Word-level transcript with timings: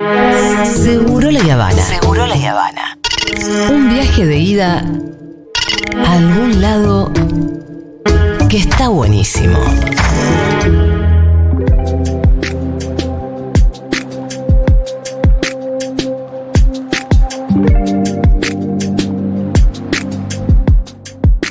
Seguro 0.00 1.28
la 1.32 1.40
Habana. 1.54 1.82
Seguro 1.82 2.24
la 2.24 2.34
Habana. 2.34 2.98
Un 3.68 3.88
viaje 3.88 4.24
de 4.26 4.38
ida 4.38 4.84
a 5.96 6.12
algún 6.12 6.62
lado 6.62 7.10
que 8.48 8.58
está 8.58 8.90
buenísimo. 8.90 9.58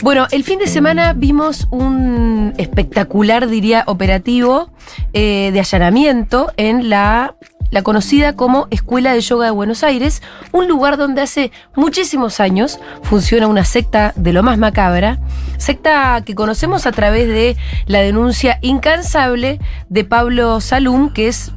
Bueno, 0.02 0.28
el 0.32 0.46
fin 0.46 0.58
de 0.60 0.68
semana 0.68 1.12
vimos 1.12 1.68
un 1.70 2.54
espectacular, 2.58 3.50
diría, 3.50 3.84
operativo 3.88 4.72
eh, 5.12 5.50
de 5.52 5.60
allanamiento 5.60 6.54
en 6.56 6.90
la, 6.90 7.36
la 7.70 7.82
conocida 7.82 8.36
como 8.36 8.68
Escuela 8.70 9.14
de 9.14 9.22
Yoga 9.22 9.46
de 9.46 9.52
Buenos 9.52 9.84
Aires, 9.84 10.22
un 10.52 10.68
lugar 10.68 10.98
donde 10.98 11.22
hace 11.22 11.52
muchísimos 11.76 12.40
años 12.40 12.80
funciona 13.04 13.48
una 13.48 13.66
secta 13.66 14.14
de 14.16 14.34
lo 14.34 14.44
más 14.44 14.58
macabra, 14.58 15.20
secta 15.58 16.22
que 16.26 16.36
conocemos 16.36 16.86
a 16.86 16.92
través 16.92 17.28
de 17.28 17.58
la 17.86 18.00
denuncia 18.00 18.60
incansable 18.62 19.60
de 19.90 20.04
Pablo 20.04 20.62
Salum, 20.62 21.12
que 21.12 21.28
es 21.28 21.52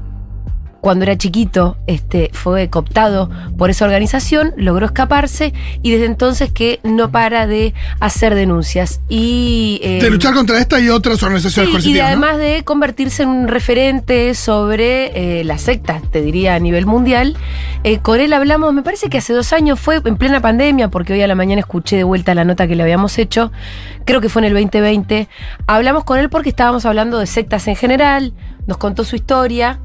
cuando 0.80 1.04
era 1.04 1.16
chiquito, 1.16 1.76
este, 1.86 2.30
fue 2.32 2.68
cooptado 2.70 3.30
por 3.56 3.70
esa 3.70 3.84
organización, 3.84 4.52
logró 4.56 4.86
escaparse 4.86 5.52
y 5.82 5.90
desde 5.90 6.06
entonces 6.06 6.50
que 6.52 6.80
no 6.82 7.10
para 7.10 7.46
de 7.46 7.74
hacer 8.00 8.34
denuncias. 8.34 9.00
Y, 9.08 9.80
eh, 9.82 9.98
De 10.00 10.10
luchar 10.10 10.34
contra 10.34 10.58
esta 10.58 10.80
y 10.80 10.88
otras 10.88 11.22
organizaciones 11.22 11.52
sí, 11.52 11.90
y 11.90 11.94
de 11.94 12.00
coercitivas, 12.00 12.18
¿no? 12.18 12.26
además 12.26 12.38
de 12.38 12.64
convertirse 12.64 13.22
en 13.22 13.28
un 13.28 13.48
referente 13.48 14.34
sobre 14.34 15.40
eh, 15.40 15.44
las 15.44 15.62
sectas, 15.62 16.02
te 16.10 16.22
diría 16.22 16.54
a 16.54 16.58
nivel 16.58 16.86
mundial. 16.86 17.36
Eh, 17.84 17.98
con 17.98 18.20
él 18.20 18.32
hablamos, 18.32 18.72
me 18.72 18.82
parece 18.82 19.08
que 19.08 19.18
hace 19.18 19.32
dos 19.32 19.52
años 19.52 19.78
fue 19.78 20.00
en 20.04 20.16
plena 20.16 20.40
pandemia, 20.40 20.88
porque 20.88 21.12
hoy 21.12 21.22
a 21.22 21.26
la 21.26 21.34
mañana 21.34 21.60
escuché 21.60 21.96
de 21.96 22.04
vuelta 22.04 22.34
la 22.34 22.44
nota 22.44 22.66
que 22.66 22.76
le 22.76 22.82
habíamos 22.82 23.18
hecho, 23.18 23.52
creo 24.04 24.20
que 24.20 24.28
fue 24.28 24.40
en 24.42 24.46
el 24.46 24.54
2020. 24.54 25.28
Hablamos 25.66 26.04
con 26.04 26.18
él 26.18 26.30
porque 26.30 26.48
estábamos 26.48 26.86
hablando 26.86 27.18
de 27.18 27.26
sectas 27.26 27.68
en 27.68 27.76
general, 27.76 28.32
nos 28.66 28.78
contó 28.78 29.04
su 29.04 29.16
historia. 29.16 29.80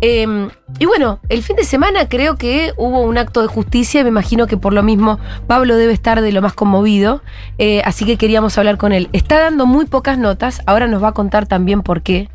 Eh, 0.00 0.48
y 0.78 0.86
bueno, 0.86 1.20
el 1.28 1.42
fin 1.42 1.56
de 1.56 1.64
semana 1.64 2.08
creo 2.08 2.36
que 2.36 2.72
hubo 2.76 3.00
un 3.02 3.16
acto 3.16 3.40
de 3.40 3.46
justicia 3.48 4.00
y 4.00 4.04
me 4.04 4.10
imagino 4.10 4.46
que 4.46 4.56
por 4.56 4.72
lo 4.72 4.82
mismo 4.82 5.18
Pablo 5.46 5.76
debe 5.76 5.92
estar 5.92 6.20
de 6.20 6.32
lo 6.32 6.42
más 6.42 6.52
conmovido, 6.52 7.22
eh, 7.58 7.80
así 7.84 8.04
que 8.04 8.16
queríamos 8.18 8.58
hablar 8.58 8.76
con 8.76 8.92
él. 8.92 9.08
Está 9.12 9.38
dando 9.40 9.64
muy 9.66 9.86
pocas 9.86 10.18
notas, 10.18 10.60
ahora 10.66 10.88
nos 10.88 11.02
va 11.02 11.08
a 11.08 11.12
contar 11.12 11.46
también 11.46 11.82
por 11.82 12.02
qué. 12.02 12.28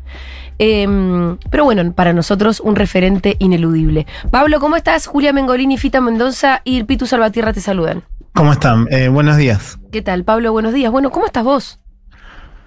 Eh, 0.58 1.36
pero 1.50 1.64
bueno, 1.64 1.92
para 1.92 2.12
nosotros 2.12 2.60
un 2.60 2.76
referente 2.76 3.36
ineludible. 3.38 4.06
Pablo, 4.30 4.60
¿cómo 4.60 4.76
estás? 4.76 5.06
Julia 5.06 5.32
Mengolini, 5.32 5.78
Fita 5.78 6.00
Mendoza 6.00 6.60
y 6.64 6.82
Pitu 6.84 7.06
Salvatierra 7.06 7.52
te 7.52 7.60
saludan. 7.60 8.02
¿Cómo 8.34 8.52
están? 8.52 8.86
Eh, 8.90 9.08
buenos 9.08 9.36
días. 9.36 9.78
¿Qué 9.90 10.02
tal, 10.02 10.24
Pablo? 10.24 10.52
Buenos 10.52 10.74
días. 10.74 10.92
Bueno, 10.92 11.10
¿cómo 11.10 11.26
estás 11.26 11.44
vos? 11.44 11.78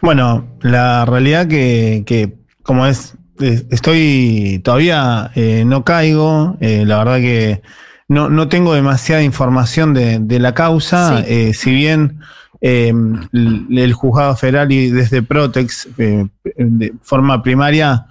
Bueno, 0.01 0.45
la 0.61 1.05
realidad 1.05 1.47
que, 1.47 2.03
que 2.05 2.35
como 2.63 2.85
es- 2.87 3.15
estoy 3.39 4.61
todavía 4.63 5.31
eh, 5.35 5.63
no 5.65 5.83
caigo, 5.83 6.57
eh, 6.59 6.83
la 6.85 6.97
verdad 6.99 7.17
que 7.17 7.61
no, 8.07 8.29
no 8.29 8.47
tengo 8.47 8.73
demasiada 8.73 9.23
información 9.23 9.93
de, 9.93 10.19
de 10.19 10.39
la 10.39 10.53
causa, 10.53 11.17
Sí. 11.19 11.23
eh, 11.27 11.53
si 11.53 11.71
bien 11.73 12.19
el, 12.61 13.67
el 13.71 13.93
juzgado 13.93 14.35
federal 14.37 14.71
y 14.71 14.89
desde 14.89 15.21
Protex 15.21 15.89
de 15.97 16.93
forma 17.01 17.43
primaria 17.43 18.05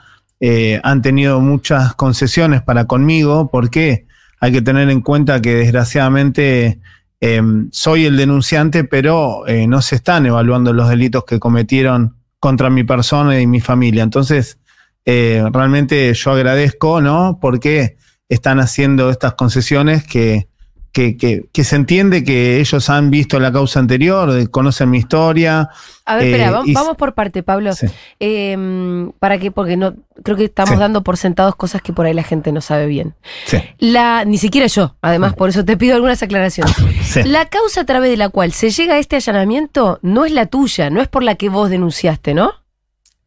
han 0.83 1.01
tenido 1.03 1.41
muchas 1.41 1.95
concesiones 1.95 2.61
para 2.63 2.87
conmigo, 2.87 3.49
porque 3.51 4.07
hay 4.41 4.53
que 4.53 4.61
tener 4.61 4.91
en 4.91 5.01
cuenta 5.01 5.41
que 5.41 5.55
desgraciadamente 5.55 6.81
eh, 7.21 7.41
soy 7.71 8.07
el 8.07 8.17
denunciante, 8.17 8.83
pero 8.85 9.45
no 9.69 9.81
se 9.81 9.95
están 9.97 10.27
evaluando 10.27 10.73
los 10.73 10.89
delitos 10.89 11.25
que 11.25 11.39
cometieron 11.39 12.17
contra 12.41 12.69
mi 12.71 12.83
persona 12.83 13.41
y 13.41 13.47
mi 13.47 13.61
familia. 13.61 14.03
Entonces, 14.03 14.59
eh, 15.05 15.43
realmente 15.53 16.13
yo 16.15 16.31
agradezco, 16.33 17.01
¿no? 17.01 17.39
Porque 17.41 17.97
están 18.29 18.61
haciendo 18.61 19.11
estas 19.11 19.35
concesiones 19.35 20.05
que, 20.07 20.49
que, 20.93 21.17
que- 21.17 21.45
que 21.53 21.65
se 21.65 21.77
entiende 21.77 22.23
que 22.23 22.61
ellos 22.61 22.89
han 22.91 23.11
visto 23.11 23.41
la 23.41 23.51
causa 23.53 23.81
anterior, 23.81 24.31
eh, 24.39 24.47
conocen 24.49 24.91
mi 24.91 24.99
historia. 24.99 25.69
A 26.05 26.17
ver, 26.17 26.25
Eh, 26.27 26.31
espera, 26.33 26.51
vamos, 26.51 26.69
y- 26.69 26.73
vamos 26.75 26.97
por 26.97 27.15
parte, 27.15 27.43
Pablo. 27.43 27.73
Sí. 27.75 27.87
Eh, 28.21 29.09
¿Para 29.19 29.39
qué? 29.39 29.51
Porque 29.51 29.77
no, 29.77 29.95
creo 30.23 30.37
que 30.37 30.45
estamos 30.45 30.75
Sí. 30.75 30.79
dando 30.81 31.03
por 31.03 31.17
sentados 31.17 31.57
cosas 31.57 31.81
que 31.83 31.93
por 31.93 32.07
ahí 32.07 32.15
la 32.15 32.23
gente 32.23 32.53
no 32.53 32.61
sabe 32.61 32.87
bien. 32.87 33.15
Sí, 33.47 33.59
La, 33.79 34.25
ni 34.25 34.37
siquiera 34.39 34.67
yo, 34.67 34.97
además, 35.03 35.35
por 35.35 35.49
eso 35.49 35.65
te 35.65 35.77
pido 35.77 35.95
algunas 35.95 36.23
aclaraciones. 36.23 36.75
sí. 37.05 37.23
La 37.25 37.47
causa 37.47 37.83
a 37.83 37.85
través 37.87 38.11
de 38.11 38.17
la 38.17 38.29
cual 38.29 38.53
se 38.53 38.71
llega 38.71 38.95
a 38.95 38.99
este 38.99 39.17
allanamiento 39.17 39.99
no 40.03 40.25
es 40.25 40.33
la 40.33 40.47
tuya, 40.47 40.91
no 40.91 41.01
es 41.01 41.09
por 41.09 41.23
la 41.23 41.35
que 41.37 41.49
vos 41.49 41.71
denunciaste, 41.71 42.35
¿no? 42.35 42.53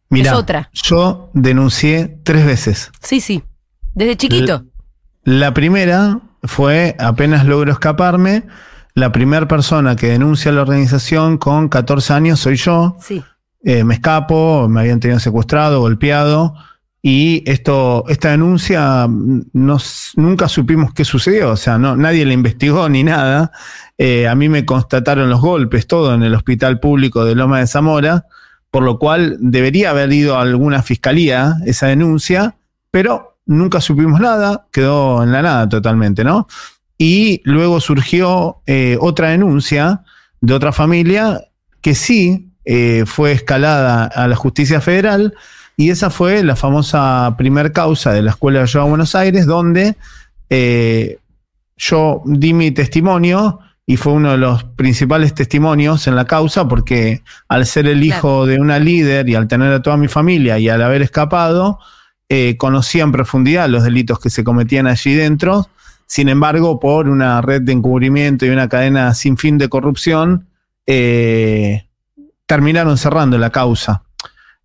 Mirá, 0.09 0.31
es 0.31 0.37
otra. 0.37 0.69
Yo 0.73 1.29
denuncié 1.33 2.19
tres 2.23 2.45
veces. 2.45 2.91
Sí, 3.01 3.19
sí. 3.19 3.43
Desde 3.93 4.15
chiquito. 4.17 4.65
La 5.23 5.53
primera 5.53 6.19
fue 6.43 6.95
apenas 6.99 7.45
logro 7.45 7.71
escaparme. 7.71 8.43
La 8.93 9.11
primera 9.11 9.47
persona 9.47 9.95
que 9.95 10.07
denuncia 10.07 10.51
a 10.51 10.53
la 10.53 10.61
organización 10.61 11.37
con 11.37 11.69
14 11.69 12.13
años 12.13 12.39
soy 12.39 12.55
yo. 12.55 12.97
Sí. 13.01 13.23
Eh, 13.63 13.83
me 13.83 13.95
escapo, 13.95 14.67
me 14.69 14.81
habían 14.81 14.99
tenido 14.99 15.19
secuestrado, 15.19 15.79
golpeado. 15.79 16.53
Y 17.01 17.43
esto, 17.45 18.03
esta 18.07 18.31
denuncia 18.31 19.07
mm, 19.07 19.49
nos, 19.53 20.13
nunca 20.15 20.47
supimos 20.47 20.93
qué 20.93 21.05
sucedió. 21.05 21.51
O 21.51 21.55
sea, 21.57 21.77
no, 21.77 21.95
nadie 21.95 22.25
la 22.25 22.33
investigó 22.33 22.87
ni 22.89 23.03
nada. 23.03 23.51
Eh, 23.97 24.27
a 24.27 24.35
mí 24.35 24.49
me 24.49 24.65
constataron 24.65 25.29
los 25.29 25.41
golpes, 25.41 25.87
todo 25.87 26.13
en 26.13 26.23
el 26.23 26.33
hospital 26.33 26.79
público 26.79 27.23
de 27.25 27.35
Loma 27.35 27.59
de 27.59 27.67
Zamora, 27.67 28.25
por 28.75 28.83
lo 28.83 28.99
cual 28.99 29.37
debería 29.39 29.91
haber 29.91 30.11
ido 30.11 30.37
a 30.37 30.41
alguna 30.41 30.83
fiscalía 30.83 31.55
esa 31.65 31.87
denuncia, 31.87 32.57
pero 32.91 33.37
nunca 33.45 33.79
supimos 33.79 34.19
nada, 34.19 34.67
quedó 34.69 35.23
en 35.23 35.31
la 35.31 35.41
nada 35.41 35.69
totalmente, 35.69 36.25
¿no? 36.25 36.45
Y 36.97 37.39
luego 37.45 37.79
surgió 37.79 38.57
eh, 38.65 38.97
otra 38.99 39.29
denuncia 39.29 40.03
de 40.41 40.53
otra 40.53 40.73
familia 40.73 41.39
que 41.79 41.95
sí 41.95 42.51
eh, 42.65 43.05
fue 43.05 43.31
escalada 43.31 44.07
a 44.07 44.27
la 44.27 44.35
justicia 44.35 44.81
federal 44.81 45.35
y 45.77 45.89
esa 45.89 46.09
fue 46.09 46.43
la 46.43 46.57
famosa 46.57 47.33
primer 47.37 47.71
causa 47.71 48.11
de 48.11 48.23
la 48.23 48.31
Escuela 48.31 48.59
de 48.59 48.67
Yoga 48.67 48.89
Buenos 48.89 49.15
Aires, 49.15 49.45
donde 49.45 49.95
eh, 50.49 51.19
yo 51.77 52.23
di 52.25 52.53
mi 52.53 52.71
testimonio 52.71 53.57
y 53.87 53.97
fue 53.97 54.13
uno 54.13 54.31
de 54.31 54.37
los 54.37 54.63
principales 54.63 55.33
testimonios 55.33 56.07
en 56.07 56.15
la 56.15 56.25
causa 56.25 56.67
porque 56.67 57.21
al 57.47 57.65
ser 57.65 57.87
el 57.87 58.03
hijo 58.03 58.45
de 58.45 58.59
una 58.59 58.79
líder 58.79 59.29
y 59.29 59.35
al 59.35 59.47
tener 59.47 59.71
a 59.71 59.81
toda 59.81 59.97
mi 59.97 60.07
familia 60.07 60.57
y 60.57 60.69
al 60.69 60.81
haber 60.81 61.03
escapado, 61.03 61.79
eh, 62.27 62.57
conocía 62.57 63.03
en 63.03 63.11
profundidad 63.11 63.69
los 63.69 63.83
delitos 63.83 64.19
que 64.19 64.31
se 64.31 64.43
cometían 64.43 64.87
allí 64.87 65.13
dentro. 65.13 65.69
Sin 66.07 66.29
embargo, 66.29 66.79
por 66.79 67.07
una 67.07 67.41
red 67.41 67.61
de 67.61 67.73
encubrimiento 67.73 68.45
y 68.45 68.49
una 68.49 68.69
cadena 68.69 69.13
sin 69.13 69.37
fin 69.37 69.59
de 69.59 69.69
corrupción, 69.69 70.47
eh, 70.87 71.87
terminaron 72.47 72.97
cerrando 72.97 73.37
la 73.37 73.51
causa. 73.51 74.03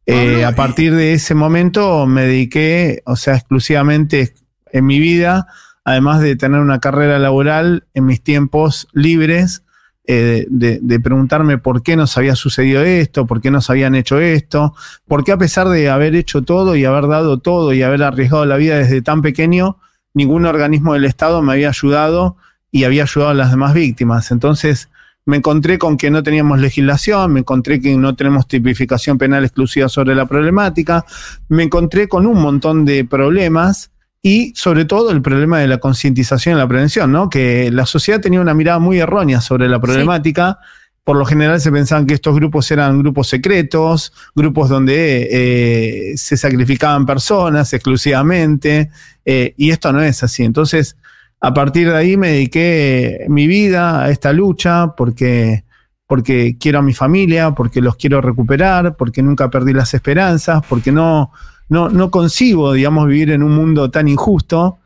Eh, 0.07 0.45
a 0.45 0.55
partir 0.55 0.95
de 0.95 1.13
ese 1.13 1.35
momento 1.35 2.07
me 2.07 2.23
dediqué, 2.23 3.03
o 3.05 3.17
sea, 3.17 3.37
exclusivamente 3.37 4.35
en 4.73 4.87
mi 4.87 4.99
vida, 4.99 5.47
además 5.91 6.21
de 6.21 6.37
tener 6.37 6.61
una 6.61 6.79
carrera 6.79 7.19
laboral 7.19 7.85
en 7.95 8.07
mis 8.07 8.23
tiempos 8.23 8.87
libres, 8.93 9.65
eh, 10.07 10.47
de, 10.49 10.79
de 10.81 11.01
preguntarme 11.01 11.59
por 11.59 11.83
qué 11.83 11.97
nos 11.97 12.17
había 12.17 12.37
sucedido 12.37 12.83
esto, 12.83 13.27
por 13.27 13.41
qué 13.41 13.51
nos 13.51 13.71
habían 13.71 13.95
hecho 13.95 14.21
esto, 14.21 14.75
por 15.07 15.25
qué 15.25 15.33
a 15.33 15.39
pesar 15.39 15.69
de 15.69 15.91
haber 15.91 16.15
hecho 16.15 16.43
todo 16.43 16.77
y 16.77 16.85
haber 16.85 17.09
dado 17.09 17.39
todo 17.39 17.73
y 17.73 17.83
haber 17.83 18.03
arriesgado 18.03 18.47
la 18.47 18.57
vida 18.57 18.77
desde 18.77 19.03
tan 19.03 19.21
pequeño, 19.21 19.79
ningún 20.15 20.47
organismo 20.47 20.95
del 20.95 21.05
Estado 21.05 21.43
me 21.43 21.53
había 21.53 21.69
ayudado 21.69 22.37
y 22.71 22.85
había 22.85 23.03
ayudado 23.03 23.33
a 23.33 23.35
las 23.35 23.51
demás 23.51 23.75
víctimas. 23.75 24.31
Entonces 24.31 24.89
me 25.27 25.37
encontré 25.37 25.79
con 25.79 25.97
que 25.97 26.11
no 26.11 26.23
teníamos 26.23 26.61
legislación, 26.61 27.33
me 27.33 27.41
encontré 27.41 27.81
que 27.81 27.97
no 27.97 28.15
tenemos 28.15 28.47
tipificación 28.47 29.19
penal 29.19 29.45
exclusiva 29.45 29.89
sobre 29.89 30.15
la 30.15 30.27
problemática, 30.27 31.05
me 31.49 31.65
encontré 31.65 32.09
con 32.09 32.27
un 32.27 32.41
montón 32.41 32.85
de 32.85 33.05
problemas 33.05 33.90
y 34.23 34.53
sobre 34.55 34.85
todo 34.85 35.11
el 35.11 35.23
problema 35.23 35.61
de 35.61 35.67
la 35.67 35.79
concientización 35.79 36.57
y 36.57 36.59
la 36.59 36.69
prevención, 36.69 37.11
¿no? 37.11 37.31
Que 37.31 37.71
la 37.71 37.87
sociedad 37.87 38.21
tenía 38.21 38.41
una 38.41 38.55
mirada 38.55 38.79
muy 38.79 38.99
errónea 38.99 39.41
sobre 39.41 39.69
la 39.69 39.81
problemática. 39.81 40.59
Por 41.05 41.17
lo 41.17 41.25
general 41.25 41.61
se 41.61 41.73
pensaban 41.73 42.07
que 42.07 42.15
estos 42.15 42.35
grupos 42.35 42.71
eran 42.71 42.99
grupos 42.99 43.29
secretos, 43.29 44.13
grupos 44.35 44.69
donde 44.69 45.29
eh, 45.31 46.17
se 46.17 46.37
sacrificaban 46.37 47.07
personas 47.07 47.73
exclusivamente, 47.73 48.91
eh, 49.25 49.55
y 49.57 49.71
esto 49.71 49.91
no 49.93 50.03
es 50.03 50.23
así. 50.23 50.45
Entonces, 50.45 50.97
a 51.41 51.55
partir 51.55 51.89
de 51.89 51.97
ahí 51.97 52.19
me 52.19 52.33
dediqué 52.33 53.25
mi 53.29 53.47
vida 53.47 54.05
a 54.05 54.11
esta 54.11 54.35
lucha 54.35 54.95
porque, 54.95 55.65
porque 56.07 56.59
quiero 56.61 56.81
a 56.81 56.83
mi 56.83 56.93
familia, 56.93 57.53
porque 57.53 57.81
los 57.81 57.97
quiero 57.97 58.21
recuperar, 58.21 58.97
porque 58.97 59.23
nunca 59.23 59.49
perdí 59.49 59.73
las 59.73 59.95
esperanzas, 59.95 60.61
porque 60.69 60.93
no, 60.93 61.33
no, 61.71 61.89
no 61.89 62.11
concibo, 62.11 62.75
digamos, 62.75 63.07
vivir 63.09 63.31
en 63.31 63.43
un 63.43 63.53
mundo 63.55 63.91
tan 63.91 64.07
injusto. 64.09 64.77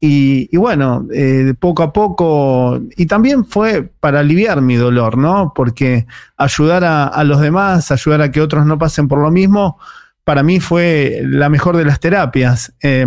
y, 0.00 0.48
y 0.52 0.56
bueno, 0.58 1.06
eh, 1.14 1.54
poco 1.58 1.82
a 1.82 1.90
poco, 1.92 2.78
y 2.96 3.06
también 3.06 3.44
fue 3.46 3.82
para 4.00 4.20
aliviar 4.20 4.60
mi 4.60 4.76
dolor, 4.76 5.16
¿no? 5.16 5.52
Porque 5.56 6.06
ayudar 6.36 6.84
a, 6.84 7.06
a 7.06 7.24
los 7.24 7.40
demás, 7.40 7.90
ayudar 7.90 8.20
a 8.20 8.30
que 8.30 8.40
otros 8.42 8.66
no 8.66 8.76
pasen 8.78 9.08
por 9.08 9.18
lo 9.20 9.30
mismo, 9.30 9.78
para 10.22 10.42
mí 10.42 10.60
fue 10.60 11.20
la 11.24 11.48
mejor 11.48 11.76
de 11.78 11.84
las 11.86 12.00
terapias. 12.00 12.74
Eh, 12.82 13.06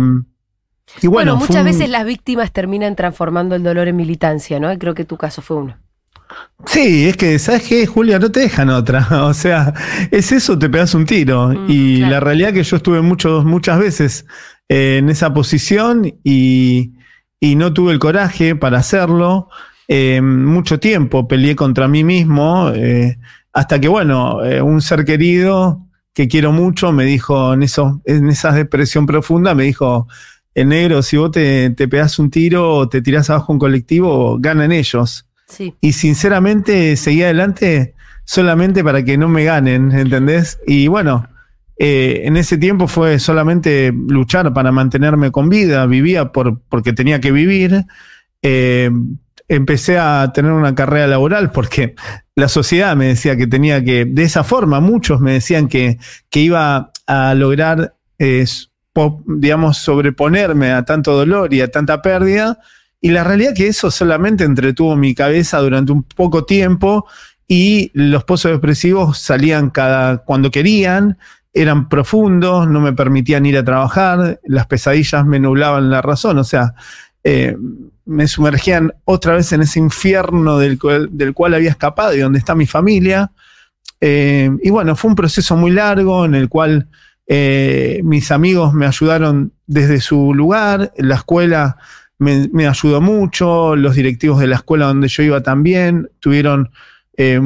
y 1.02 1.06
Bueno, 1.06 1.36
muchas 1.36 1.58
un- 1.58 1.64
veces 1.66 1.88
las 1.88 2.04
víctimas 2.04 2.50
terminan 2.52 2.96
transformando 2.96 3.54
el 3.54 3.62
dolor 3.62 3.86
en 3.88 3.94
militancia, 3.96 4.58
¿no? 4.58 4.72
Y 4.72 4.78
creo 4.78 4.94
que 4.94 5.04
tu 5.04 5.16
caso 5.16 5.40
fue 5.42 5.58
uno. 5.58 5.76
Sí, 6.66 7.06
es 7.06 7.16
que, 7.16 7.38
¿sabes 7.38 7.62
qué, 7.68 7.86
Julia? 7.86 8.18
No 8.18 8.30
te 8.30 8.40
dejan 8.40 8.70
otra. 8.70 9.06
O 9.26 9.34
sea, 9.34 9.72
es 10.10 10.32
eso, 10.32 10.58
te 10.58 10.68
pegas 10.68 10.94
un 10.94 11.06
tiro. 11.06 11.48
Mm, 11.48 11.66
y 11.68 11.96
claro. 11.98 12.12
la 12.12 12.20
realidad 12.20 12.52
que 12.52 12.62
yo 12.62 12.76
estuve 12.76 13.00
muchos, 13.00 13.44
muchas 13.44 13.78
veces 13.78 14.26
eh, 14.68 14.98
en 14.98 15.08
esa 15.08 15.32
posición 15.32 16.12
y, 16.24 16.94
y 17.40 17.56
no 17.56 17.72
tuve 17.72 17.92
el 17.92 17.98
coraje 17.98 18.56
para 18.56 18.78
hacerlo. 18.78 19.48
Eh, 19.88 20.20
mucho 20.20 20.78
tiempo 20.80 21.26
peleé 21.26 21.56
contra 21.56 21.88
mí 21.88 22.04
mismo, 22.04 22.70
eh, 22.74 23.18
hasta 23.54 23.80
que, 23.80 23.88
bueno, 23.88 24.44
eh, 24.44 24.60
un 24.60 24.82
ser 24.82 25.04
querido 25.04 25.86
que 26.12 26.28
quiero 26.28 26.52
mucho 26.52 26.92
me 26.92 27.04
dijo, 27.04 27.54
en, 27.54 27.62
eso, 27.62 28.02
en 28.04 28.28
esa 28.28 28.52
depresión 28.52 29.06
profunda, 29.06 29.54
me 29.54 29.64
dijo, 29.64 30.06
el 30.54 30.68
negro, 30.68 31.02
si 31.02 31.16
vos 31.16 31.30
te, 31.30 31.70
te 31.70 31.88
pegás 31.88 32.18
un 32.18 32.30
tiro 32.30 32.74
o 32.74 32.88
te 32.88 33.00
tirás 33.00 33.30
abajo 33.30 33.52
un 33.52 33.58
colectivo, 33.58 34.36
ganan 34.38 34.72
ellos 34.72 35.27
Sí. 35.48 35.74
y 35.80 35.92
sinceramente 35.92 36.94
seguí 36.96 37.22
adelante 37.22 37.94
solamente 38.24 38.84
para 38.84 39.02
que 39.02 39.16
no 39.16 39.28
me 39.28 39.44
ganen, 39.44 39.90
¿entendés? 39.92 40.58
Y 40.66 40.86
bueno, 40.88 41.26
eh, 41.78 42.22
en 42.24 42.36
ese 42.36 42.58
tiempo 42.58 42.88
fue 42.88 43.18
solamente 43.18 43.92
luchar 43.92 44.52
para 44.52 44.72
mantenerme 44.72 45.30
con 45.30 45.48
vida, 45.48 45.86
vivía 45.86 46.32
por, 46.32 46.60
porque 46.68 46.92
tenía 46.92 47.20
que 47.20 47.32
vivir. 47.32 47.84
Eh, 48.42 48.90
empecé 49.48 49.98
a 49.98 50.30
tener 50.34 50.52
una 50.52 50.74
carrera 50.74 51.06
laboral 51.06 51.52
porque 51.52 51.94
la 52.34 52.48
sociedad 52.48 52.94
me 52.96 53.06
decía 53.06 53.36
que 53.36 53.46
tenía 53.46 53.82
que, 53.82 54.04
de 54.04 54.22
esa 54.24 54.44
forma, 54.44 54.80
muchos 54.80 55.20
me 55.20 55.32
decían 55.32 55.68
que, 55.68 55.98
que 56.28 56.40
iba 56.40 56.92
a 57.06 57.34
lograr, 57.34 57.94
eh, 58.18 58.44
digamos, 59.26 59.78
sobreponerme 59.78 60.72
a 60.72 60.84
tanto 60.84 61.16
dolor 61.16 61.54
y 61.54 61.60
a 61.60 61.70
tanta 61.70 62.02
pérdida. 62.02 62.58
Y 63.00 63.10
la 63.10 63.24
realidad 63.24 63.54
que 63.54 63.68
eso 63.68 63.90
solamente 63.90 64.44
entretuvo 64.44 64.96
mi 64.96 65.14
cabeza 65.14 65.58
durante 65.58 65.92
un 65.92 66.02
poco 66.02 66.44
tiempo 66.44 67.06
y 67.46 67.90
los 67.94 68.24
pozos 68.24 68.50
depresivos 68.52 69.18
salían 69.18 69.70
cada 69.70 70.18
cuando 70.18 70.50
querían, 70.50 71.16
eran 71.52 71.88
profundos, 71.88 72.68
no 72.68 72.80
me 72.80 72.92
permitían 72.92 73.46
ir 73.46 73.56
a 73.56 73.64
trabajar, 73.64 74.40
las 74.44 74.66
pesadillas 74.66 75.24
me 75.24 75.40
nublaban 75.40 75.90
la 75.90 76.02
razón, 76.02 76.38
o 76.38 76.44
sea, 76.44 76.74
eh, 77.24 77.56
me 78.04 78.26
sumergían 78.28 78.92
otra 79.04 79.34
vez 79.34 79.52
en 79.52 79.62
ese 79.62 79.78
infierno 79.78 80.58
del 80.58 80.78
cual, 80.78 81.08
del 81.12 81.34
cual 81.34 81.54
había 81.54 81.70
escapado 81.70 82.14
y 82.14 82.20
donde 82.20 82.38
está 82.38 82.54
mi 82.54 82.66
familia. 82.66 83.30
Eh, 84.00 84.50
y 84.62 84.70
bueno, 84.70 84.96
fue 84.96 85.10
un 85.10 85.16
proceso 85.16 85.56
muy 85.56 85.70
largo 85.72 86.24
en 86.24 86.34
el 86.34 86.48
cual 86.48 86.88
eh, 87.26 88.00
mis 88.04 88.30
amigos 88.30 88.72
me 88.72 88.86
ayudaron 88.86 89.52
desde 89.66 90.00
su 90.00 90.32
lugar, 90.32 90.92
la 90.96 91.16
escuela 91.16 91.76
me, 92.18 92.48
me 92.52 92.66
ayudó 92.66 93.00
mucho, 93.00 93.76
los 93.76 93.94
directivos 93.94 94.40
de 94.40 94.46
la 94.48 94.56
escuela 94.56 94.86
donde 94.86 95.08
yo 95.08 95.22
iba 95.22 95.40
también 95.42 96.10
tuvieron, 96.20 96.70
eh, 97.16 97.40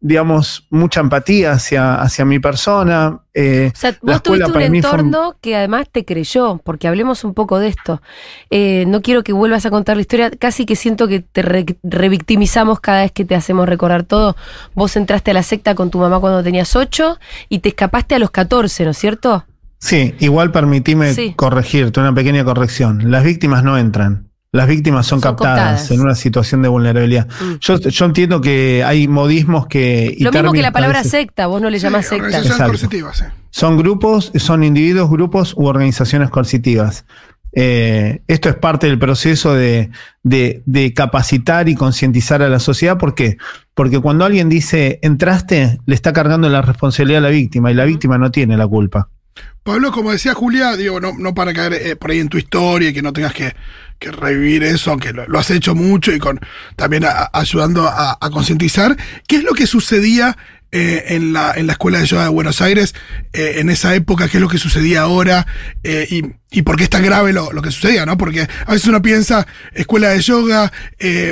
digamos, 0.00 0.66
mucha 0.70 1.00
empatía 1.00 1.52
hacia, 1.52 1.96
hacia 2.00 2.24
mi 2.24 2.38
persona. 2.38 3.20
eh, 3.34 3.70
O 3.74 3.78
sea, 3.78 3.90
La 4.02 4.14
vos 4.14 4.22
tuviste 4.22 4.50
un 4.50 4.74
entorno 4.76 5.36
que 5.40 5.54
además 5.56 5.86
te 5.92 6.04
creyó, 6.04 6.60
porque 6.64 6.88
hablemos 6.88 7.24
un 7.24 7.34
poco 7.34 7.58
de 7.58 7.68
esto. 7.68 8.00
Eh, 8.50 8.84
no 8.86 9.02
quiero 9.02 9.22
que 9.22 9.32
vuelvas 9.34 9.66
a 9.66 9.70
contar 9.70 9.96
la 9.96 10.02
historia, 10.02 10.30
casi 10.30 10.64
que 10.66 10.76
siento 10.76 11.08
que 11.08 11.20
te 11.20 11.42
re- 11.42 11.76
revictimizamos 11.82 12.80
cada 12.80 13.02
vez 13.02 13.12
que 13.12 13.24
te 13.24 13.34
hacemos 13.34 13.68
recordar 13.68 14.02
todo. 14.04 14.34
Vos 14.74 14.96
entraste 14.96 15.30
a 15.30 15.34
la 15.34 15.42
secta 15.42 15.74
con 15.74 15.90
tu 15.90 15.98
mamá 15.98 16.20
cuando 16.20 16.42
tenías 16.42 16.74
8 16.74 17.18
y 17.48 17.58
te 17.58 17.68
escapaste 17.70 18.14
a 18.14 18.18
los 18.18 18.30
14, 18.30 18.84
¿no 18.84 18.90
es 18.92 18.98
cierto? 18.98 19.44
Sí, 19.78 20.14
igual 20.18 20.50
permitime 20.50 21.12
Sí. 21.14 21.34
corregirte, 21.36 22.00
una 22.00 22.14
pequeña 22.14 22.44
corrección. 22.44 23.10
Las 23.10 23.24
víctimas 23.24 23.62
no 23.64 23.78
entran. 23.78 24.28
Las 24.50 24.66
víctimas 24.66 25.06
son, 25.06 25.20
Son 25.20 25.34
captadas, 25.36 25.90
en 25.90 26.00
una 26.00 26.14
situación 26.14 26.62
de 26.62 26.68
vulnerabilidad. 26.68 27.28
Mm. 27.28 27.54
Yo, 27.60 27.78
yo 27.78 28.04
entiendo 28.06 28.40
que 28.40 28.82
hay 28.84 29.06
modismos 29.06 29.66
que... 29.66 30.14
y 30.16 30.24
Lo 30.24 30.32
mismo 30.32 30.52
que 30.52 30.62
la 30.62 30.72
palabra 30.72 31.00
parece- 31.00 31.18
secta, 31.18 31.46
vos 31.46 31.60
no 31.60 31.68
le 31.68 31.78
llamás 31.78 32.06
Sí, 32.08 32.16
secta. 32.16 32.42
sí. 32.42 33.24
Son 33.50 33.76
grupos, 33.76 34.32
son 34.36 34.64
individuos, 34.64 35.10
grupos 35.10 35.54
u 35.56 35.66
organizaciones 35.66 36.30
coercitivas. 36.30 37.04
Eh, 37.52 38.22
esto 38.26 38.48
es 38.48 38.54
parte 38.56 38.86
del 38.86 38.98
proceso 38.98 39.54
de, 39.54 39.90
de- 40.22 40.62
de 40.66 40.92
capacitar 40.94 41.68
y 41.68 41.74
concientizar 41.74 42.42
a 42.42 42.48
la 42.48 42.58
sociedad. 42.58 42.98
¿Por 42.98 43.14
qué? 43.14 43.36
Porque 43.74 44.00
cuando 44.00 44.24
alguien 44.24 44.48
dice 44.48 44.98
entraste, 45.02 45.78
le 45.86 45.94
está 45.94 46.12
cargando 46.12 46.48
la 46.48 46.62
responsabilidad 46.62 47.18
a 47.18 47.28
la 47.28 47.30
víctima 47.30 47.70
y 47.70 47.74
la 47.74 47.84
víctima 47.84 48.16
no 48.18 48.30
tiene 48.30 48.56
la 48.56 48.66
culpa. 48.66 49.08
Pablo, 49.68 49.92
como 49.92 50.12
decía 50.12 50.32
Julia, 50.32 50.76
digo, 50.76 50.98
no, 50.98 51.34
para 51.34 51.52
caer 51.52 51.74
eh, 51.74 51.94
por 51.94 52.10
ahí 52.10 52.20
en 52.20 52.30
tu 52.30 52.38
historia 52.38 52.88
y 52.88 52.94
que 52.94 53.02
no 53.02 53.12
tengas 53.12 53.34
que, 53.34 53.54
revivir 54.00 54.62
eso, 54.62 54.92
aunque 54.92 55.12
lo, 55.12 55.38
has 55.38 55.50
hecho 55.50 55.74
mucho 55.74 56.12
y 56.12 56.18
con 56.18 56.40
también 56.76 57.04
ayudando 57.32 57.86
a, 57.86 58.16
concientizar, 58.30 58.96
¿qué 59.26 59.36
es 59.36 59.42
lo 59.42 59.52
que 59.52 59.66
sucedía 59.66 60.38
eh, 60.70 61.16
en, 61.16 61.32
la, 61.32 61.50
Escuela 61.50 61.98
de 61.98 62.06
Yoga 62.06 62.22
de 62.22 62.28
Buenos 62.28 62.62
Aires 62.62 62.94
eh, 63.34 63.56
en 63.56 63.68
esa 63.68 63.94
época? 63.94 64.28
¿Qué 64.28 64.38
es 64.38 64.40
lo 64.40 64.48
que 64.48 64.56
sucedía 64.56 65.02
ahora? 65.02 65.46
Eh, 65.82 66.22
y, 66.50 66.62
por 66.62 66.76
qué 66.76 66.84
es 66.84 66.90
tan 66.90 67.02
grave 67.02 67.32
lo, 67.32 67.50
que 67.60 67.70
sucedía? 67.70 68.06
¿no? 68.06 68.16
Porque 68.16 68.48
a 68.66 68.72
veces 68.72 68.88
uno 68.88 69.02
piensa 69.02 69.46
escuela 69.74 70.10
de 70.10 70.20
yoga, 70.22 70.72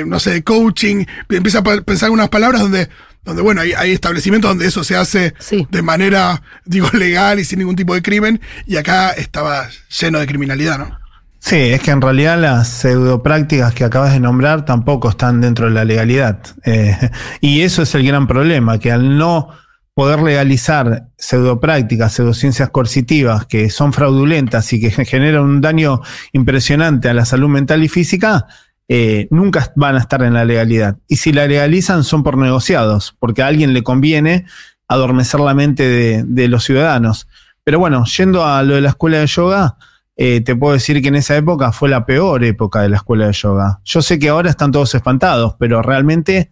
no 0.05 0.19
sé, 0.19 0.43
coaching, 0.43 1.05
empieza 1.29 1.59
a 1.59 1.63
pensar 1.63 2.07
en 2.09 2.13
unas 2.13 2.29
palabras 2.29 2.61
donde... 2.61 2.89
Donde, 3.27 3.41
bueno, 3.41 3.59
hay, 3.61 3.73
hay 3.73 3.91
establecimientos 3.91 4.49
donde 4.49 4.65
eso 4.65 4.85
se 4.85 4.95
hace 4.95 5.33
Sí. 5.37 5.67
de 5.69 5.81
manera, 5.81 6.41
digo, 6.65 6.89
legal 6.93 7.39
y 7.39 7.45
sin 7.45 7.59
ningún 7.59 7.75
tipo 7.75 7.93
de 7.93 8.01
crimen, 8.01 8.39
y 8.65 8.77
acá 8.77 9.11
estaba 9.11 9.67
lleno 9.99 10.19
de 10.19 10.27
criminalidad, 10.27 10.79
¿no? 10.79 10.97
Sí, 11.39 11.55
es 11.57 11.81
que 11.81 11.91
en 11.91 12.01
realidad 12.01 12.39
las 12.39 12.69
pseudoprácticas 12.69 13.73
que 13.73 13.83
acabas 13.83 14.13
de 14.13 14.19
nombrar 14.19 14.65
tampoco 14.65 15.09
están 15.09 15.41
dentro 15.41 15.65
de 15.67 15.71
la 15.71 15.85
legalidad. 15.85 16.39
Eh, 16.65 16.97
y 17.41 17.61
eso 17.61 17.81
es 17.83 17.93
el 17.95 18.07
gran 18.07 18.27
problema, 18.27 18.79
que 18.79 18.91
al 18.91 19.17
no 19.17 19.49
poder 19.93 20.21
legalizar 20.21 21.07
pseudoprácticas, 21.17 22.13
pseudociencias 22.13 22.69
coercitivas 22.69 23.45
que 23.45 23.69
son 23.69 23.93
fraudulentas 23.93 24.71
y 24.71 24.79
que 24.79 24.89
generan 25.05 25.43
un 25.43 25.59
daño 25.59 26.01
impresionante 26.31 27.09
a 27.09 27.13
la 27.13 27.25
salud 27.25 27.49
mental 27.49 27.83
y 27.83 27.89
física, 27.89 28.45
eh, 28.89 29.27
nunca 29.31 29.71
van 29.75 29.95
a 29.95 29.99
estar 29.99 30.21
en 30.23 30.33
la 30.33 30.45
legalidad. 30.45 30.97
Y 31.07 31.17
si 31.17 31.33
la 31.33 31.47
legalizan 31.47 32.03
son 32.03 32.23
por 32.23 32.37
negociados, 32.37 33.15
porque 33.19 33.41
a 33.41 33.47
alguien 33.47 33.73
le 33.73 33.83
conviene 33.83 34.45
adormecer 34.87 35.39
la 35.39 35.53
mente 35.53 36.23
de, 36.23 36.47
los 36.47 36.63
ciudadanos. 36.63 37.27
Pero 37.63 37.79
bueno, 37.79 38.05
yendo 38.05 38.45
a 38.45 38.63
lo 38.63 38.75
de 38.75 38.81
la 38.81 38.89
escuela 38.89 39.19
de 39.19 39.27
yoga, 39.27 39.77
eh, 40.15 40.41
te 40.41 40.55
puedo 40.55 40.73
decir 40.73 41.01
que 41.01 41.09
en 41.09 41.15
esa 41.15 41.35
época 41.35 41.71
fue 41.71 41.89
la 41.89 42.05
peor 42.05 42.43
época 42.45 42.81
de 42.81 42.89
la 42.89 42.95
escuela 42.95 43.27
de 43.27 43.33
yoga. 43.33 43.81
Yo 43.83 44.01
sé 44.01 44.17
que 44.17 44.29
ahora 44.29 44.49
están 44.49 44.71
todos 44.71 44.95
espantados, 44.95 45.55
pero 45.59 45.81
realmente, 45.81 46.51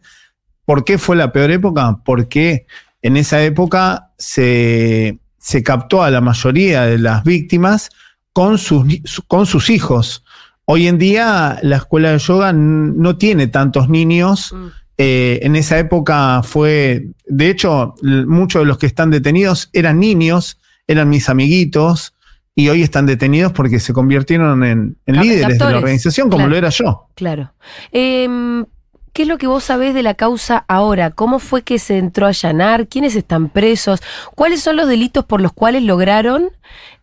¿por 0.66 0.84
qué 0.84 0.98
fue 0.98 1.16
la 1.16 1.32
peor 1.32 1.52
época? 1.52 2.02
Porque 2.04 2.68
en 3.02 3.16
esa 3.16 3.42
época 3.42 4.12
se, 4.18 5.20
se 5.40 5.64
captó 5.64 6.04
a 6.04 6.12
la 6.12 6.20
mayoría 6.20 6.84
de 6.84 6.98
las 6.98 7.24
víctimas 7.24 7.90
con 8.34 8.58
sus, 8.58 8.84
con 9.28 9.46
sus 9.46 9.70
hijos. 9.70 10.25
Hoy 10.66 10.88
en 10.88 10.98
día 10.98 11.60
la 11.62 11.78
escuela 11.78 12.12
de 12.12 12.18
yoga 12.18 12.52
no 12.54 13.18
tiene 13.18 13.48
tantos 13.48 13.90
niños. 13.90 14.54
Mm. 14.54 14.68
Eh, 14.98 15.40
en 15.44 15.56
esa 15.56 15.78
época 15.78 16.42
fue, 16.44 17.08
de 17.26 17.50
hecho, 17.50 17.96
muchos 18.02 18.62
de 18.62 18.66
los 18.66 18.78
que 18.78 18.86
están 18.86 19.12
detenidos 19.12 19.70
eran 19.74 20.00
niños, 20.00 20.58
eran 20.88 21.10
mis 21.10 21.30
amiguitos, 21.30 22.16
y 22.56 22.70
hoy 22.70 22.82
están 22.82 23.06
detenidos 23.06 23.52
porque 23.52 23.80
se 23.80 23.92
convirtieron 23.92 24.64
en, 24.64 24.98
líderes 25.06 25.60
de 25.60 25.66
la 25.66 25.78
organización, 25.78 26.30
como 26.30 26.46
claro. 26.46 26.52
lo 26.52 26.58
era 26.58 26.70
yo. 26.70 27.10
Claro. 27.14 27.52
Em, 27.92 28.66
¿Qué 29.12 29.24
es 29.24 29.28
lo 29.28 29.38
que 29.38 29.48
vos 29.48 29.64
sabés 29.64 29.94
de 29.94 30.04
la 30.04 30.14
causa 30.14 30.66
ahora? 30.68 31.12
¿Cómo 31.12 31.40
fue 31.40 31.64
que 31.64 31.80
se 31.80 31.98
entró 31.98 32.26
a 32.26 32.30
allanar? 32.30 32.88
¿Quiénes 32.88 33.16
están 33.16 33.50
presos? 33.50 34.02
¿Cuáles 34.36 34.62
son 34.62 34.78
los 34.78 34.88
delitos 34.88 35.26
por 35.26 35.42
los 35.42 35.54
cuales 35.54 35.84
lograron? 35.84 36.50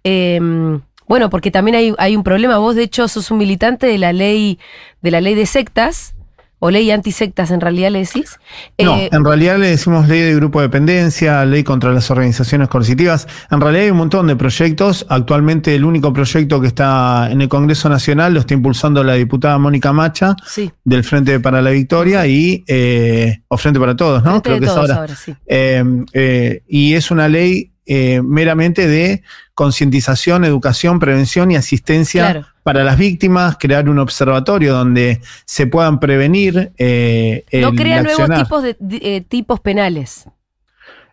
em, 0.05 0.81
bueno, 1.13 1.29
porque 1.29 1.51
también 1.51 1.75
hay, 1.75 1.95
hay 1.99 2.17
un 2.17 2.23
problema. 2.23 2.57
Vos, 2.57 2.75
de 2.75 2.85
hecho, 2.85 3.07
sos 3.07 3.31
un 3.31 3.37
militante 3.37 3.87
de 3.87 3.99
la 3.99 4.15
ley, 4.15 4.59
de 5.03 5.11
la 5.11 5.21
ley 5.21 5.35
de 5.35 5.45
sectas, 5.45 6.15
o 6.59 6.71
ley 6.71 6.91
antisectas 6.91 7.51
en 7.51 7.61
realidad 7.61 7.91
le 7.91 7.99
decís. 7.99 8.39
No, 8.83 8.97
Eh, 8.97 9.11
en 9.13 9.23
realidad 9.23 9.59
le 9.59 9.67
decimos 9.67 10.09
ley 10.09 10.21
de 10.21 10.35
grupo 10.35 10.61
de 10.61 10.69
dependencia, 10.69 11.45
ley 11.45 11.65
contra 11.65 11.93
las 11.93 12.11
organizaciones 12.11 12.71
coercitivas. 12.71 13.29
En 13.51 13.61
realidad 13.61 13.85
hay 13.85 13.91
un 13.91 13.99
montón 13.99 14.27
de 14.27 14.37
proyectos. 14.37 15.05
Actualmente 15.11 15.75
el 15.75 15.85
único 15.85 16.15
proyecto 16.15 16.63
que 16.63 16.69
está 16.69 17.29
en 17.31 17.43
el 17.43 17.51
Congreso 17.51 17.91
Nacional 17.91 18.33
lo 18.33 18.41
está 18.41 18.55
impulsando 18.55 19.05
la 19.05 19.13
diputada 19.13 19.59
Mónica 19.59 19.93
Macha 19.93 20.35
sí. 20.47 20.73
del 20.83 21.05
Frente 21.05 21.41
para 21.41 21.61
la 21.61 21.73
Victoria 21.73 22.27
y 22.27 22.65
eh, 22.67 23.43
o 23.49 23.59
Frente 23.59 23.79
para 23.79 23.95
Todos, 23.97 24.25
¿no? 24.25 24.41
Frente 24.41 24.51
de 24.53 24.59
que 24.61 24.65
es 24.65 24.71
todos 24.71 24.89
ahora. 24.89 25.01
ahora, 25.01 25.15
sí. 25.15 25.35
Eh, 25.47 25.85
eh, 26.15 26.63
y 26.69 26.95
es 26.95 27.11
una 27.11 27.29
ley 27.29 27.72
eh, 27.87 28.21
meramente 28.23 28.87
de 28.87 29.23
concientización, 29.55 30.45
educación, 30.45 30.99
prevención 30.99 31.51
y 31.51 31.57
asistencia 31.57 32.23
Claro. 32.31 32.47
para 32.63 32.85
las 32.85 32.97
víctimas, 32.99 33.57
crear 33.59 33.89
un 33.89 33.99
observatorio 33.99 34.73
donde 34.75 35.21
se 35.45 35.67
puedan 35.67 36.01
prevenir. 36.01 36.73
eh, 36.79 37.45
No 37.61 37.73
crea 37.73 38.03
nuevos 38.03 38.29
tipos 38.31 38.63
de 38.63 38.77
eh, 38.81 39.21
tipos 39.29 39.61
penales. 39.61 40.27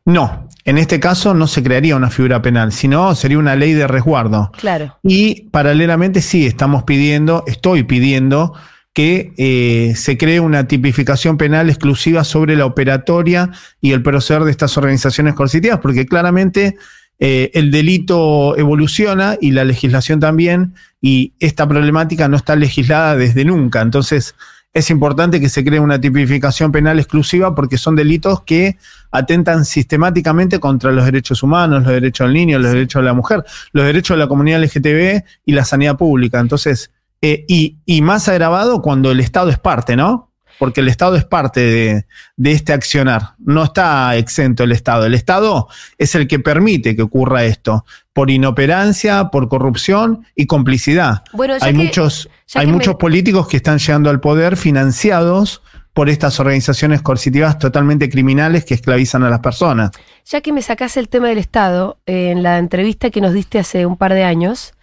No, 0.05 0.47
en 0.65 0.77
este 0.79 0.99
caso 0.99 1.33
no 1.35 1.45
se 1.45 1.61
crearía 1.61 1.95
una 1.95 2.09
figura 2.09 2.41
penal, 2.41 2.71
sino 2.71 3.13
sería 3.13 3.37
una 3.37 3.55
ley 3.55 3.73
de 3.73 3.85
resguardo. 3.85 4.51
Claro. 4.57 4.97
Y 5.03 5.43
paralelamente 5.51 6.21
sí, 6.21 6.47
estamos 6.47 6.83
pidiendo, 6.83 7.43
estoy 7.45 7.83
pidiendo 7.83 8.53
que 8.93 9.33
eh, 9.37 9.95
se 9.95 10.17
cree 10.17 10.39
una 10.39 10.67
tipificación 10.67 11.37
penal 11.37 11.69
exclusiva 11.69 12.23
sobre 12.23 12.55
la 12.55 12.65
operatoria 12.65 13.51
y 13.81 13.91
el 13.91 14.01
proceder 14.01 14.43
de 14.43 14.51
estas 14.51 14.77
organizaciones 14.77 15.35
coercitivas, 15.35 15.79
porque 15.79 16.05
claramente 16.05 16.75
eh, 17.19 17.51
el 17.53 17.69
delito 17.69 18.57
evoluciona 18.57 19.37
y 19.39 19.51
la 19.51 19.63
legislación 19.63 20.19
también, 20.19 20.73
y 21.01 21.33
esta 21.39 21.67
problemática 21.67 22.27
no 22.27 22.37
está 22.37 22.55
legislada 22.55 23.15
desde 23.15 23.45
nunca. 23.45 23.81
Entonces, 23.81 24.35
es 24.73 24.89
importante 24.91 25.39
que 25.41 25.49
se 25.49 25.65
cree 25.65 25.79
una 25.79 25.99
tipificación 25.99 26.71
penal 26.71 26.99
exclusiva 26.99 27.55
porque 27.55 27.77
son 27.77 27.95
delitos 27.95 28.43
que 28.43 28.77
atentan 29.11 29.65
sistemáticamente 29.65 30.59
contra 30.59 30.91
los 30.91 31.05
derechos 31.05 31.41
humanos, 31.41 31.83
los 31.83 31.91
derechos 31.91 32.27
del 32.27 32.35
niño, 32.35 32.59
los 32.59 32.71
derechos 32.71 33.01
de 33.01 33.05
la 33.05 33.13
mujer, 33.13 33.43
los 33.71 33.85
derechos 33.85 34.15
de 34.15 34.23
la 34.23 34.27
comunidad 34.27 34.61
LGTB 34.61 35.23
y 35.45 35.51
la 35.53 35.65
sanidad 35.65 35.97
pública. 35.97 36.39
Entonces, 36.39 36.91
eh, 37.21 37.45
y, 37.47 37.77
y 37.85 38.01
más 38.01 38.27
agravado 38.29 38.81
cuando 38.81 39.11
el 39.11 39.19
Estado 39.19 39.49
es 39.49 39.59
parte, 39.59 39.95
¿no? 39.95 40.27
Porque 40.57 40.81
el 40.81 40.89
Estado 40.89 41.15
es 41.15 41.23
parte 41.23 41.61
de, 41.61 42.05
de 42.35 42.51
este 42.51 42.73
accionar. 42.73 43.35
No 43.39 43.63
está 43.63 44.15
exento 44.17 44.65
el 44.65 44.73
Estado. 44.73 45.05
El 45.05 45.13
Estado 45.13 45.69
es 45.97 46.15
el 46.15 46.27
que 46.27 46.39
permite 46.39 46.97
que 46.97 47.01
ocurra 47.01 47.45
esto 47.45 47.85
por 48.11 48.29
inoperancia, 48.29 49.29
por 49.31 49.47
corrupción 49.47 50.25
y 50.35 50.47
complicidad. 50.47 51.23
Bueno, 51.31 51.53
hay 51.61 51.71
que- 51.71 51.77
muchos, 51.77 52.29
hay 52.55 52.65
me- 52.67 52.73
muchos 52.73 52.95
políticos 52.95 53.47
que 53.47 53.55
están 53.57 53.77
llegando 53.77 54.09
al 54.09 54.19
poder 54.19 54.57
financiados 54.57 55.61
por 55.93 56.09
estas 56.09 56.39
organizaciones 56.39 57.01
coercitivas 57.01 57.57
totalmente 57.57 58.09
criminales 58.09 58.65
que 58.65 58.73
esclavizan 58.73 59.23
a 59.23 59.29
las 59.29 59.39
personas. 59.39 59.91
Ya 60.25 60.41
que 60.41 60.51
me 60.53 60.61
sacás 60.61 60.97
el 60.97 61.09
tema 61.09 61.29
del 61.29 61.37
Estado, 61.37 61.99
eh, 62.05 62.31
en 62.31 62.43
la 62.43 62.57
entrevista 62.57 63.09
que 63.09 63.21
nos 63.21 63.33
diste 63.33 63.59
hace 63.59 63.85
un 63.85 63.97
par 63.97 64.13
de 64.13 64.23
años, 64.23 64.73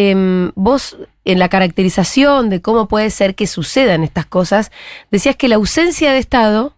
em, 0.00 0.52
vos 0.54 0.96
en 1.24 1.40
la 1.40 1.48
caracterización 1.48 2.50
de 2.50 2.62
cómo 2.62 2.86
puede 2.86 3.10
ser 3.10 3.34
que 3.34 3.48
sucedan 3.48 4.04
estas 4.04 4.26
cosas, 4.26 4.70
decías 5.10 5.34
que 5.34 5.48
la 5.48 5.56
ausencia 5.56 6.12
de 6.12 6.18
Estado 6.18 6.72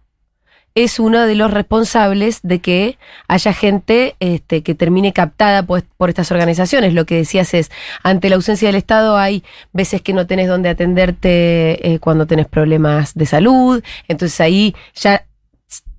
es 0.73 0.99
uno 0.99 1.27
de 1.27 1.35
los 1.35 1.51
responsables 1.51 2.39
de 2.41 2.59
que 2.59 2.97
haya 3.27 3.53
gente 3.53 4.15
este, 4.19 4.63
que 4.63 4.73
termine 4.73 5.13
captada 5.13 5.61
pues, 5.63 5.83
por 5.97 6.09
estas 6.09 6.31
organizaciones. 6.31 6.95
Lo 6.95 7.05
que 7.05 7.17
decías 7.17 7.53
es, 7.53 7.69
ante 8.01 8.27
la 8.27 8.37
ausencia 8.37 8.69
del 8.69 8.75
Estado 8.75 9.17
hay 9.17 9.43
veces 9.71 10.01
que 10.01 10.13
no 10.13 10.25
tenés 10.25 10.47
dónde 10.47 10.69
atenderte 10.69 11.93
eh, 11.93 11.99
cuando 11.99 12.25
tenés 12.25 12.47
problemas 12.47 13.13
de 13.13 13.27
salud, 13.27 13.83
entonces 14.07 14.41
ahí 14.41 14.73
ya 14.95 15.25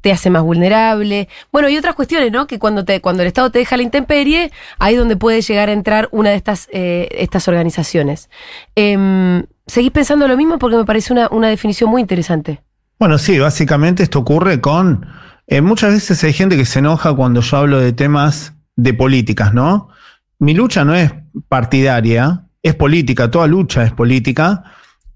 te 0.03 0.13
hace 0.13 0.29
más 0.29 0.43
vulnerable. 0.43 1.29
Bueno, 1.51 1.71
y 1.71 1.79
otras 1.79 1.95
cuestiones, 1.95 2.31
¿no? 2.31 2.47
Que 2.47 2.59
cuando, 2.59 2.83
el 2.83 3.27
Estado 3.27 3.51
te 3.51 3.61
deja 3.61 3.79
la 3.79 3.85
intemperie, 3.85 4.53
ahí 4.79 4.95
es 4.95 5.01
donde 5.01 5.17
puede 5.17 5.41
llegar 5.41 5.71
a 5.71 5.73
entrar 5.73 6.09
una 6.11 6.31
de 6.31 6.37
estas, 6.37 6.69
eh, 6.73 7.09
estas 7.13 7.49
organizaciones. 7.49 8.29
Em, 8.75 9.47
¿Seguís 9.67 9.93
pensando 9.93 10.29
lo 10.29 10.37
mismo? 10.37 10.59
Porque 10.59 10.77
me 10.77 10.85
parece 10.85 11.13
una, 11.13 11.29
una 11.31 11.49
definición 11.49 11.89
muy 11.89 12.03
interesante. 12.03 12.61
Bueno, 12.99 13.17
sí, 13.17 13.39
básicamente 13.39 14.03
esto 14.03 14.19
ocurre 14.19 14.61
con... 14.61 15.07
eh, 15.47 15.61
muchas 15.61 15.93
veces 15.93 16.23
hay 16.25 16.33
gente 16.33 16.57
que 16.57 16.65
se 16.67 16.81
enoja 16.81 17.15
cuando 17.15 17.41
yo 17.41 17.57
hablo 17.57 17.79
de 17.81 17.93
temas 17.93 18.55
de 18.77 18.93
políticas, 18.93 19.55
¿no? 19.55 19.89
Mi 20.39 20.55
lucha 20.55 20.85
no 20.85 20.95
es 20.95 21.13
partidaria, 21.49 22.47
es 22.63 22.75
política, 22.75 23.31
toda 23.31 23.47
lucha 23.47 23.85
es 23.85 23.93
política. 23.93 24.65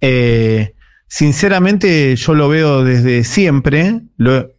Eh, 0.00 0.75
sinceramente 1.08 2.16
yo 2.16 2.34
lo 2.34 2.48
veo 2.48 2.82
desde 2.82 3.22
siempre, 3.22 4.02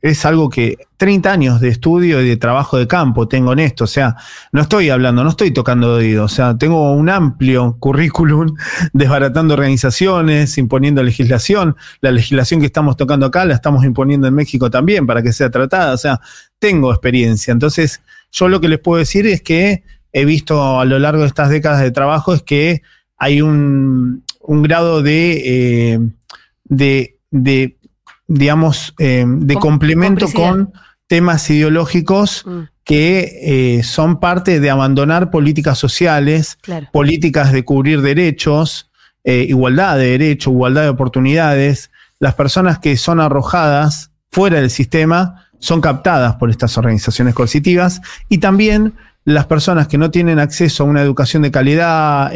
es 0.02 0.26
algo 0.26 0.50
que 0.50 0.78
30 0.96 1.32
años 1.32 1.60
de 1.60 1.68
estudio 1.68 2.22
y 2.22 2.30
de 2.30 2.38
trabajo 2.38 2.78
de 2.78 2.88
campo 2.88 3.28
tengo 3.28 3.52
en 3.52 3.60
esto, 3.60 3.84
o 3.84 3.88
sea, 3.88 4.16
no 4.54 4.62
estoy 4.62 4.90
hablando, 4.90 5.24
no 5.24 5.30
estoy 5.30 5.52
tocando 5.52 5.96
oído, 5.96 6.24
o 6.24 6.30
sea, 6.30 6.58
tengo 6.58 6.94
un 6.94 7.10
amplio 7.10 7.76
currículum 7.80 8.56
desbaratando 8.94 9.54
organizaciones, 9.56 10.58
imponiendo 10.58 11.04
legislación, 11.04 11.76
la 12.00 12.12
legislación 12.12 12.62
que 12.62 12.68
estamos 12.68 12.96
tocando 12.96 13.26
acá 13.26 13.44
la 13.46 13.54
estamos 13.54 13.84
imponiendo 13.84 14.28
en 14.28 14.34
México 14.34 14.72
también 14.72 15.06
para 15.06 15.22
que 15.22 15.34
sea 15.34 15.50
tratada, 15.52 15.94
o 15.94 15.98
sea, 15.98 16.22
tengo 16.60 16.92
experiencia, 16.92 17.52
entonces 17.52 18.02
yo 18.32 18.48
lo 18.48 18.62
que 18.62 18.70
les 18.70 18.80
puedo 18.80 19.00
decir 19.00 19.28
es 19.28 19.42
que 19.42 19.84
he 20.14 20.24
visto 20.24 20.80
a 20.80 20.86
lo 20.86 20.98
largo 20.98 21.22
de 21.22 21.28
estas 21.28 21.50
décadas 21.50 21.82
de 21.82 21.92
trabajo 21.92 22.34
es 22.34 22.42
que 22.42 22.82
hay 23.18 23.42
un, 23.42 24.24
un 24.42 24.64
grado 24.64 25.02
de, 25.02 25.42
eh, 25.46 26.00
de, 26.70 27.18
de, 27.32 27.78
digamos, 28.28 28.94
eh, 29.00 29.26
de 29.28 29.54
Com- 29.56 29.62
complemento 29.64 30.28
con 30.34 30.74
temas 31.08 31.50
ideológicos 31.50 32.44
Mm, 32.46 32.60
que 32.84 33.78
eh, 33.78 33.84
son 33.84 34.20
parte 34.20 34.60
de 34.62 34.70
abandonar 34.70 35.30
políticas 35.30 35.78
sociales, 35.78 36.58
claro. 36.62 36.88
políticas 36.94 37.52
de 37.52 37.66
cubrir 37.66 38.02
derechos, 38.02 38.90
eh, 39.26 39.46
igualdad 39.50 39.98
de 39.98 40.12
derechos, 40.12 40.54
igualdad 40.54 40.84
de 40.84 40.90
oportunidades. 40.90 41.92
Las 42.20 42.36
personas 42.36 42.80
que 42.80 42.96
son 42.96 43.20
arrojadas 43.20 44.12
fuera 44.32 44.62
del 44.62 44.70
sistema 44.70 45.48
son 45.60 45.82
captadas 45.82 46.36
por 46.36 46.50
estas 46.50 46.78
organizaciones 46.78 47.34
coercitivas 47.34 48.02
y 48.30 48.38
también 48.38 48.94
las 49.26 49.46
personas 49.48 49.90
que 49.90 49.98
no 49.98 50.10
tienen 50.12 50.40
acceso 50.40 50.84
a 50.84 50.88
una 50.88 51.02
educación 51.02 51.44
de 51.44 51.52
calidad, 51.52 52.32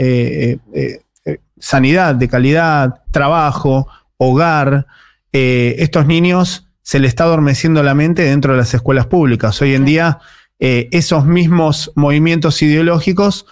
sanidad 1.60 2.16
de 2.16 2.28
calidad, 2.28 3.02
trabajo, 3.12 3.88
hogar, 4.24 4.86
eh, 5.34 5.78
estos 5.80 6.06
niños 6.06 6.68
se 6.84 7.00
les 7.00 7.10
está 7.10 7.24
adormeciendo 7.24 7.82
la 7.82 7.96
mente 7.96 8.22
dentro 8.22 8.54
de 8.54 8.60
las 8.60 8.72
escuelas 8.72 9.08
públicas. 9.08 9.60
Hoy 9.64 9.74
en 9.74 9.84
día, 9.84 10.20
eh, 10.60 10.90
esos 10.92 11.26
mismos 11.26 11.92
movimientos 11.96 12.62
ideológicos 12.62 13.48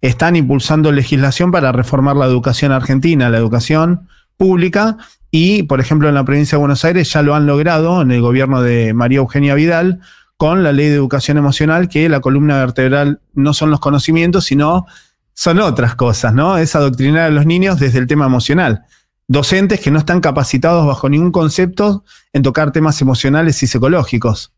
están 0.00 0.34
impulsando 0.34 0.92
legislación 0.92 1.52
para 1.52 1.72
reformar 1.72 2.16
la 2.16 2.24
educación 2.24 2.72
argentina, 2.72 3.28
la 3.28 3.36
educación 3.36 4.08
pública, 4.38 4.96
y 5.30 5.64
por 5.64 5.80
ejemplo 5.80 6.08
en 6.08 6.14
la 6.14 6.24
provincia 6.24 6.56
de 6.56 6.60
Buenos 6.60 6.86
Aires 6.86 7.12
ya 7.12 7.20
lo 7.20 7.34
han 7.34 7.46
logrado 7.46 8.00
en 8.00 8.10
el 8.10 8.22
gobierno 8.22 8.62
de 8.62 8.94
María 8.94 9.18
Eugenia 9.18 9.54
Vidal 9.54 10.00
con 10.38 10.62
la 10.62 10.72
ley 10.72 10.88
de 10.88 10.94
educación 10.94 11.36
emocional, 11.36 11.90
que 11.90 12.08
la 12.08 12.20
columna 12.20 12.58
vertebral 12.60 13.20
no 13.34 13.52
son 13.52 13.70
los 13.70 13.80
conocimientos, 13.80 14.46
sino 14.46 14.86
son 15.34 15.60
otras 15.60 15.96
cosas, 15.96 16.32
¿no? 16.32 16.56
Es 16.56 16.74
adoctrinar 16.74 17.24
a 17.24 17.30
los 17.30 17.44
niños 17.44 17.78
desde 17.78 17.98
el 17.98 18.06
tema 18.06 18.24
emocional. 18.24 18.84
Docentes 19.26 19.80
que 19.80 19.90
no 19.90 19.98
están 19.98 20.20
capacitados 20.20 20.86
bajo 20.86 21.08
ningún 21.08 21.32
concepto 21.32 22.04
en 22.32 22.42
tocar 22.42 22.72
temas 22.72 23.00
emocionales 23.00 23.62
y 23.62 23.66
psicológicos. 23.66 24.52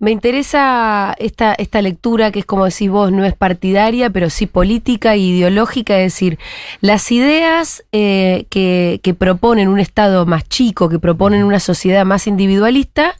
Me 0.00 0.12
interesa 0.12 1.14
esta, 1.18 1.52
esta 1.52 1.82
lectura 1.82 2.32
que 2.32 2.38
es 2.38 2.46
como 2.46 2.64
decís 2.64 2.88
vos, 2.88 3.12
no 3.12 3.22
es 3.26 3.34
partidaria, 3.34 4.08
pero 4.08 4.30
sí 4.30 4.46
política 4.46 5.12
e 5.12 5.18
ideológica, 5.18 5.98
es 5.98 6.14
decir, 6.14 6.38
las 6.80 7.12
ideas 7.12 7.84
eh, 7.92 8.46
que, 8.48 9.00
que 9.02 9.12
proponen 9.12 9.68
un 9.68 9.78
Estado 9.78 10.24
más 10.24 10.48
chico, 10.48 10.88
que 10.88 10.98
proponen 10.98 11.44
una 11.44 11.60
sociedad 11.60 12.06
más 12.06 12.26
individualista, 12.26 13.14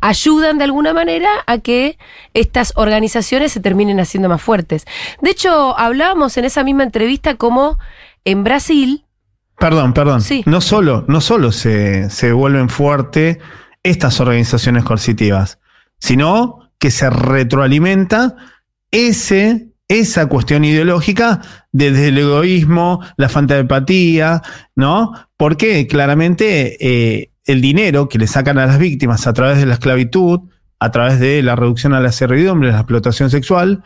ayudan 0.00 0.58
de 0.58 0.64
alguna 0.64 0.92
manera 0.92 1.30
a 1.46 1.58
que 1.58 1.98
estas 2.34 2.72
organizaciones 2.74 3.52
se 3.52 3.60
terminen 3.60 4.00
haciendo 4.00 4.28
más 4.28 4.42
fuertes. 4.42 4.86
De 5.20 5.30
hecho, 5.30 5.78
hablábamos 5.78 6.36
en 6.36 6.46
esa 6.46 6.64
misma 6.64 6.82
entrevista 6.82 7.36
como 7.36 7.78
en 8.24 8.42
Brasil, 8.42 9.04
Perdón, 9.58 9.92
perdón. 9.92 10.20
Sí. 10.20 10.42
No 10.46 10.60
solo, 10.60 11.04
no 11.08 11.20
solo 11.20 11.52
se, 11.52 12.10
se 12.10 12.32
vuelven 12.32 12.68
fuertes 12.68 13.38
estas 13.82 14.20
organizaciones 14.20 14.84
coercitivas, 14.84 15.58
sino 15.98 16.70
que 16.78 16.90
se 16.90 17.08
retroalimenta 17.10 18.36
ese, 18.90 19.68
esa 19.88 20.26
cuestión 20.26 20.64
ideológica 20.64 21.40
desde 21.72 22.08
el 22.08 22.18
egoísmo, 22.18 23.00
la 23.16 23.28
falta 23.28 23.54
de 23.54 23.60
empatía, 23.60 24.42
¿no? 24.74 25.12
Porque 25.36 25.86
claramente 25.86 26.76
eh, 26.80 27.30
el 27.46 27.60
dinero 27.60 28.08
que 28.08 28.18
le 28.18 28.26
sacan 28.26 28.58
a 28.58 28.66
las 28.66 28.78
víctimas 28.78 29.26
a 29.26 29.32
través 29.32 29.58
de 29.58 29.66
la 29.66 29.74
esclavitud, 29.74 30.40
a 30.78 30.90
través 30.90 31.20
de 31.20 31.42
la 31.42 31.56
reducción 31.56 31.94
a 31.94 32.00
la 32.00 32.12
servidumbre, 32.12 32.70
la 32.70 32.78
explotación 32.78 33.30
sexual 33.30 33.82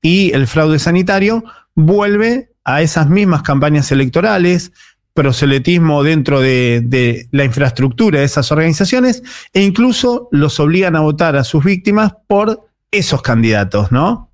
y 0.00 0.32
el 0.32 0.46
fraude 0.46 0.78
sanitario, 0.78 1.44
vuelve 1.74 2.50
a 2.64 2.82
esas 2.82 3.08
mismas 3.08 3.42
campañas 3.42 3.90
electorales, 3.92 4.72
proselitismo 5.14 6.02
dentro 6.02 6.40
de, 6.40 6.82
de 6.84 7.28
la 7.30 7.44
infraestructura 7.44 8.20
de 8.20 8.24
esas 8.24 8.50
organizaciones 8.50 9.22
e 9.52 9.62
incluso 9.62 10.28
los 10.32 10.58
obligan 10.60 10.96
a 10.96 11.00
votar 11.00 11.36
a 11.36 11.44
sus 11.44 11.64
víctimas 11.64 12.14
por 12.26 12.66
esos 12.90 13.22
candidatos, 13.22 13.92
¿no? 13.92 14.32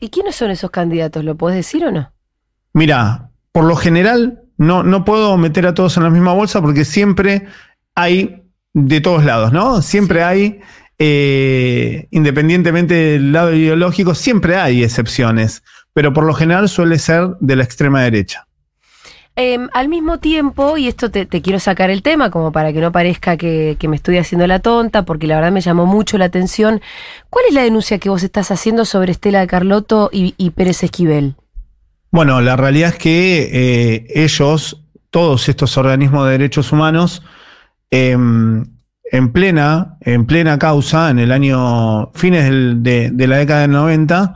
¿y 0.00 0.10
quiénes 0.10 0.36
son 0.36 0.50
esos 0.50 0.70
candidatos? 0.70 1.24
¿Lo 1.24 1.36
podés 1.36 1.56
decir 1.56 1.84
o 1.84 1.90
no? 1.90 2.12
Mira, 2.72 3.30
por 3.52 3.64
lo 3.64 3.76
general 3.76 4.42
no, 4.56 4.82
no 4.82 5.04
puedo 5.04 5.36
meter 5.36 5.66
a 5.66 5.74
todos 5.74 5.96
en 5.96 6.04
la 6.04 6.10
misma 6.10 6.32
bolsa 6.32 6.60
porque 6.60 6.84
siempre 6.84 7.46
hay 7.94 8.42
de 8.74 9.00
todos 9.00 9.24
lados, 9.24 9.52
¿no? 9.52 9.82
Siempre 9.82 10.22
hay 10.22 10.60
eh, 10.98 12.08
independientemente 12.10 12.94
del 12.94 13.32
lado 13.32 13.54
ideológico, 13.54 14.14
siempre 14.14 14.56
hay 14.56 14.84
excepciones, 14.84 15.62
pero 15.92 16.12
por 16.12 16.24
lo 16.24 16.34
general 16.34 16.68
suele 16.68 16.98
ser 16.98 17.30
de 17.40 17.56
la 17.56 17.64
extrema 17.64 18.02
derecha. 18.02 18.47
Em, 19.40 19.68
al 19.72 19.88
mismo 19.88 20.18
tiempo, 20.18 20.78
y 20.78 20.88
esto 20.88 21.12
te, 21.12 21.28
quiero 21.28 21.60
sacar 21.60 21.90
el 21.90 22.02
tema, 22.02 22.28
como 22.28 22.50
para 22.50 22.72
que 22.72 22.80
no 22.80 22.90
parezca 22.90 23.36
que, 23.36 23.76
me 23.88 23.94
estoy 23.94 24.18
haciendo 24.18 24.48
la 24.48 24.58
tonta, 24.58 25.04
porque 25.04 25.28
la 25.28 25.36
verdad 25.36 25.52
me 25.52 25.60
llamó 25.60 25.86
mucho 25.86 26.18
la 26.18 26.24
atención. 26.24 26.80
¿Cuál 27.30 27.44
es 27.46 27.54
la 27.54 27.62
denuncia 27.62 28.00
que 28.00 28.10
vos 28.10 28.24
estás 28.24 28.50
haciendo 28.50 28.84
sobre 28.84 29.12
Estela 29.12 29.46
Carlotto 29.46 30.10
y, 30.12 30.34
y 30.38 30.50
Pérez 30.50 30.82
Esquivel? 30.82 31.36
Bueno, 32.10 32.40
la 32.40 32.56
realidad 32.56 32.88
es 32.88 32.98
que 32.98 33.48
eh, 33.52 34.06
ellos, 34.12 34.82
todos 35.10 35.48
estos 35.48 35.76
organismos 35.78 36.24
de 36.24 36.32
derechos 36.32 36.72
humanos, 36.72 37.22
em, 37.92 38.66
en, 39.04 39.32
plena, 39.32 39.98
en 40.00 40.26
plena 40.26 40.58
causa, 40.58 41.10
en 41.10 41.20
el 41.20 41.30
año, 41.30 42.10
fines 42.12 42.50
de 42.50 43.26
la 43.28 43.36
década 43.36 43.60
del 43.60 43.70
90, 43.70 44.34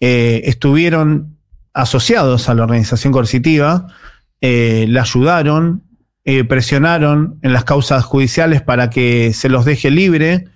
eh, 0.00 0.40
estuvieron 0.46 1.36
asociados 1.74 2.48
a 2.48 2.54
la 2.54 2.62
organización 2.62 3.12
coercitiva, 3.12 3.88
eh, 4.40 4.86
la 4.88 5.02
ayudaron, 5.02 5.82
eh, 6.24 6.44
presionaron 6.44 7.38
en 7.42 7.52
las 7.52 7.64
causas 7.64 8.04
judiciales 8.04 8.62
para 8.62 8.90
que 8.90 9.32
se 9.32 9.48
los 9.48 9.64
deje 9.64 9.90
libre. 9.90 10.46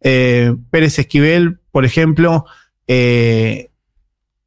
Eh, 0.00 0.54
Pérez 0.70 0.98
Esquivel, 0.98 1.58
por 1.70 1.84
ejemplo, 1.84 2.46
eh, 2.86 3.70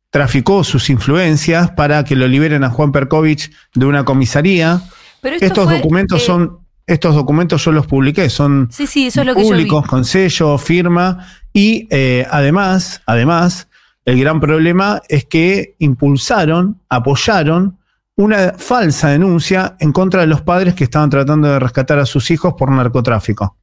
traficó 0.09 0.63
sus 0.63 0.89
influencias 0.89 1.71
para 1.71 2.03
que 2.03 2.15
lo 2.15 2.27
liberen 2.27 2.63
a 2.63 2.69
Juan 2.69 2.91
Perkovich 2.91 3.51
de 3.73 3.85
una 3.85 4.03
comisaría. 4.03 4.81
Pero 5.21 5.35
esto 5.35 5.45
Estos 5.45 5.65
fue, 5.65 5.75
documentos 5.75 6.23
son, 6.23 6.59
estos 6.85 7.15
documentos 7.15 7.63
yo 7.63 7.71
los 7.71 7.87
publiqué, 7.87 8.29
son 8.29 8.67
Sí, 8.71 8.87
sí, 8.87 9.07
eso 9.07 9.21
es 9.21 9.27
lo 9.27 9.35
que 9.35 9.41
públicos, 9.41 9.83
yo 9.83 9.89
con 9.89 10.03
sello, 10.03 10.57
firma, 10.57 11.27
y 11.53 11.87
eh, 11.91 12.25
además, 12.29 13.01
además, 13.05 13.67
el 14.03 14.19
gran 14.19 14.39
problema 14.39 15.01
es 15.07 15.25
que 15.25 15.75
impulsaron, 15.79 16.81
apoyaron 16.89 17.77
una 18.15 18.53
falsa 18.57 19.09
denuncia 19.09 19.75
en 19.79 19.91
contra 19.91 20.21
de 20.21 20.27
los 20.27 20.41
padres 20.41 20.75
que 20.75 20.83
estaban 20.83 21.09
tratando 21.09 21.47
de 21.47 21.59
rescatar 21.59 21.99
a 21.99 22.05
sus 22.05 22.29
hijos 22.31 22.53
por 22.57 22.71
narcotráfico. 22.71 23.57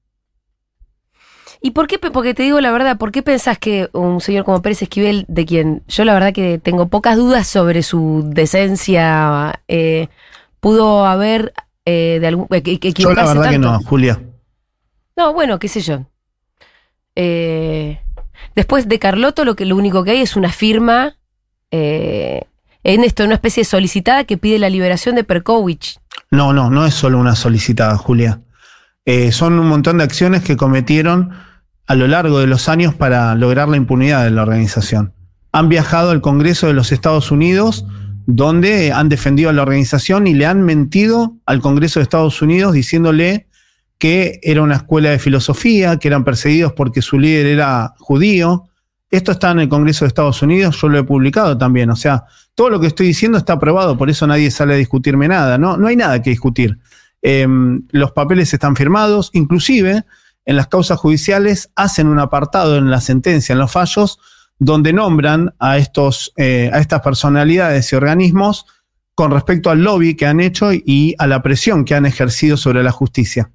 ¿Y 1.60 1.72
por 1.72 1.88
qué? 1.88 1.98
Porque 1.98 2.34
te 2.34 2.44
digo 2.44 2.60
la 2.60 2.70
verdad, 2.70 2.98
¿por 2.98 3.10
qué 3.10 3.22
pensás 3.22 3.58
que 3.58 3.88
un 3.92 4.20
señor 4.20 4.44
como 4.44 4.62
Pérez 4.62 4.82
Esquivel, 4.82 5.24
de 5.28 5.44
quien 5.44 5.82
yo 5.88 6.04
la 6.04 6.14
verdad 6.14 6.32
que 6.32 6.58
tengo 6.58 6.88
pocas 6.88 7.16
dudas 7.16 7.48
sobre 7.48 7.82
su 7.82 8.22
decencia, 8.26 9.60
eh, 9.66 10.08
pudo 10.60 11.04
haber 11.04 11.52
eh, 11.84 12.18
de 12.20 12.26
algún, 12.26 12.46
eh, 12.50 12.78
Yo 12.94 13.12
la 13.12 13.26
verdad 13.26 13.50
que 13.50 13.58
no, 13.58 13.80
Julia. 13.80 14.20
No, 15.16 15.32
bueno, 15.32 15.58
qué 15.58 15.66
sé 15.66 15.80
yo. 15.80 16.06
Eh, 17.16 18.00
después 18.54 18.88
de 18.88 19.00
Carlotto, 19.00 19.44
lo 19.44 19.56
que 19.56 19.64
lo 19.64 19.74
único 19.74 20.04
que 20.04 20.12
hay 20.12 20.20
es 20.20 20.36
una 20.36 20.52
firma 20.52 21.16
eh, 21.72 22.44
en 22.94 23.04
esto, 23.04 23.22
una 23.22 23.34
especie 23.34 23.60
de 23.60 23.66
solicitada 23.66 24.24
que 24.24 24.38
pide 24.38 24.58
la 24.58 24.70
liberación 24.70 25.14
de 25.14 25.22
Perkovich. 25.22 25.98
No, 26.30 26.54
no, 26.54 26.70
no 26.70 26.86
es 26.86 26.94
solo 26.94 27.18
una 27.18 27.34
solicitada, 27.34 27.96
Julia. 27.98 28.40
Eh, 29.04 29.30
son 29.30 29.58
un 29.58 29.68
montón 29.68 29.98
de 29.98 30.04
acciones 30.04 30.42
que 30.42 30.56
cometieron 30.56 31.32
a 31.86 31.94
lo 31.94 32.06
largo 32.06 32.38
de 32.38 32.46
los 32.46 32.68
años 32.70 32.94
para 32.94 33.34
lograr 33.34 33.68
la 33.68 33.76
impunidad 33.76 34.24
de 34.24 34.30
la 34.30 34.42
organización. 34.42 35.12
Han 35.52 35.68
viajado 35.68 36.12
al 36.12 36.22
Congreso 36.22 36.66
de 36.66 36.72
los 36.72 36.90
Estados 36.90 37.30
Unidos, 37.30 37.84
donde 38.24 38.90
han 38.92 39.10
defendido 39.10 39.50
a 39.50 39.52
la 39.52 39.62
organización 39.62 40.26
y 40.26 40.32
le 40.32 40.46
han 40.46 40.62
mentido 40.62 41.36
al 41.44 41.60
Congreso 41.60 42.00
de 42.00 42.04
Estados 42.04 42.40
Unidos 42.40 42.72
diciéndole 42.72 43.48
que 43.98 44.40
era 44.42 44.62
una 44.62 44.76
escuela 44.76 45.10
de 45.10 45.18
filosofía, 45.18 45.98
que 45.98 46.08
eran 46.08 46.24
perseguidos 46.24 46.72
porque 46.72 47.02
su 47.02 47.18
líder 47.18 47.46
era 47.46 47.94
judío. 47.98 48.67
Esto 49.10 49.32
está 49.32 49.52
en 49.52 49.60
el 49.60 49.68
Congreso 49.68 50.04
de 50.04 50.08
Estados 50.08 50.42
Unidos, 50.42 50.78
yo 50.80 50.88
lo 50.88 50.98
he 50.98 51.04
publicado 51.04 51.56
también. 51.56 51.90
O 51.90 51.96
sea, 51.96 52.24
todo 52.54 52.68
lo 52.68 52.80
que 52.80 52.88
estoy 52.88 53.06
diciendo 53.06 53.38
está 53.38 53.54
aprobado, 53.54 53.96
por 53.96 54.10
eso 54.10 54.26
nadie 54.26 54.50
sale 54.50 54.74
a 54.74 54.76
discutirme 54.76 55.28
nada. 55.28 55.56
No, 55.56 55.76
no 55.76 55.86
hay 55.86 55.96
nada 55.96 56.20
que 56.20 56.30
discutir. 56.30 56.78
Eh, 57.22 57.46
los 57.90 58.12
papeles 58.12 58.52
están 58.52 58.76
firmados, 58.76 59.30
inclusive 59.32 60.04
en 60.44 60.56
las 60.56 60.68
causas 60.68 60.98
judiciales 60.98 61.70
hacen 61.76 62.08
un 62.08 62.18
apartado 62.18 62.78
en 62.78 62.90
la 62.90 63.00
sentencia, 63.00 63.52
en 63.52 63.58
los 63.58 63.70
fallos, 63.70 64.18
donde 64.58 64.92
nombran 64.92 65.54
a, 65.58 65.78
estos, 65.78 66.32
eh, 66.36 66.70
a 66.72 66.78
estas 66.78 67.00
personalidades 67.02 67.92
y 67.92 67.96
organismos 67.96 68.66
con 69.14 69.30
respecto 69.30 69.70
al 69.70 69.82
lobby 69.82 70.14
que 70.14 70.26
han 70.26 70.40
hecho 70.40 70.72
y 70.72 71.14
a 71.18 71.26
la 71.26 71.42
presión 71.42 71.84
que 71.84 71.94
han 71.94 72.06
ejercido 72.06 72.56
sobre 72.56 72.82
la 72.82 72.92
justicia. 72.92 73.50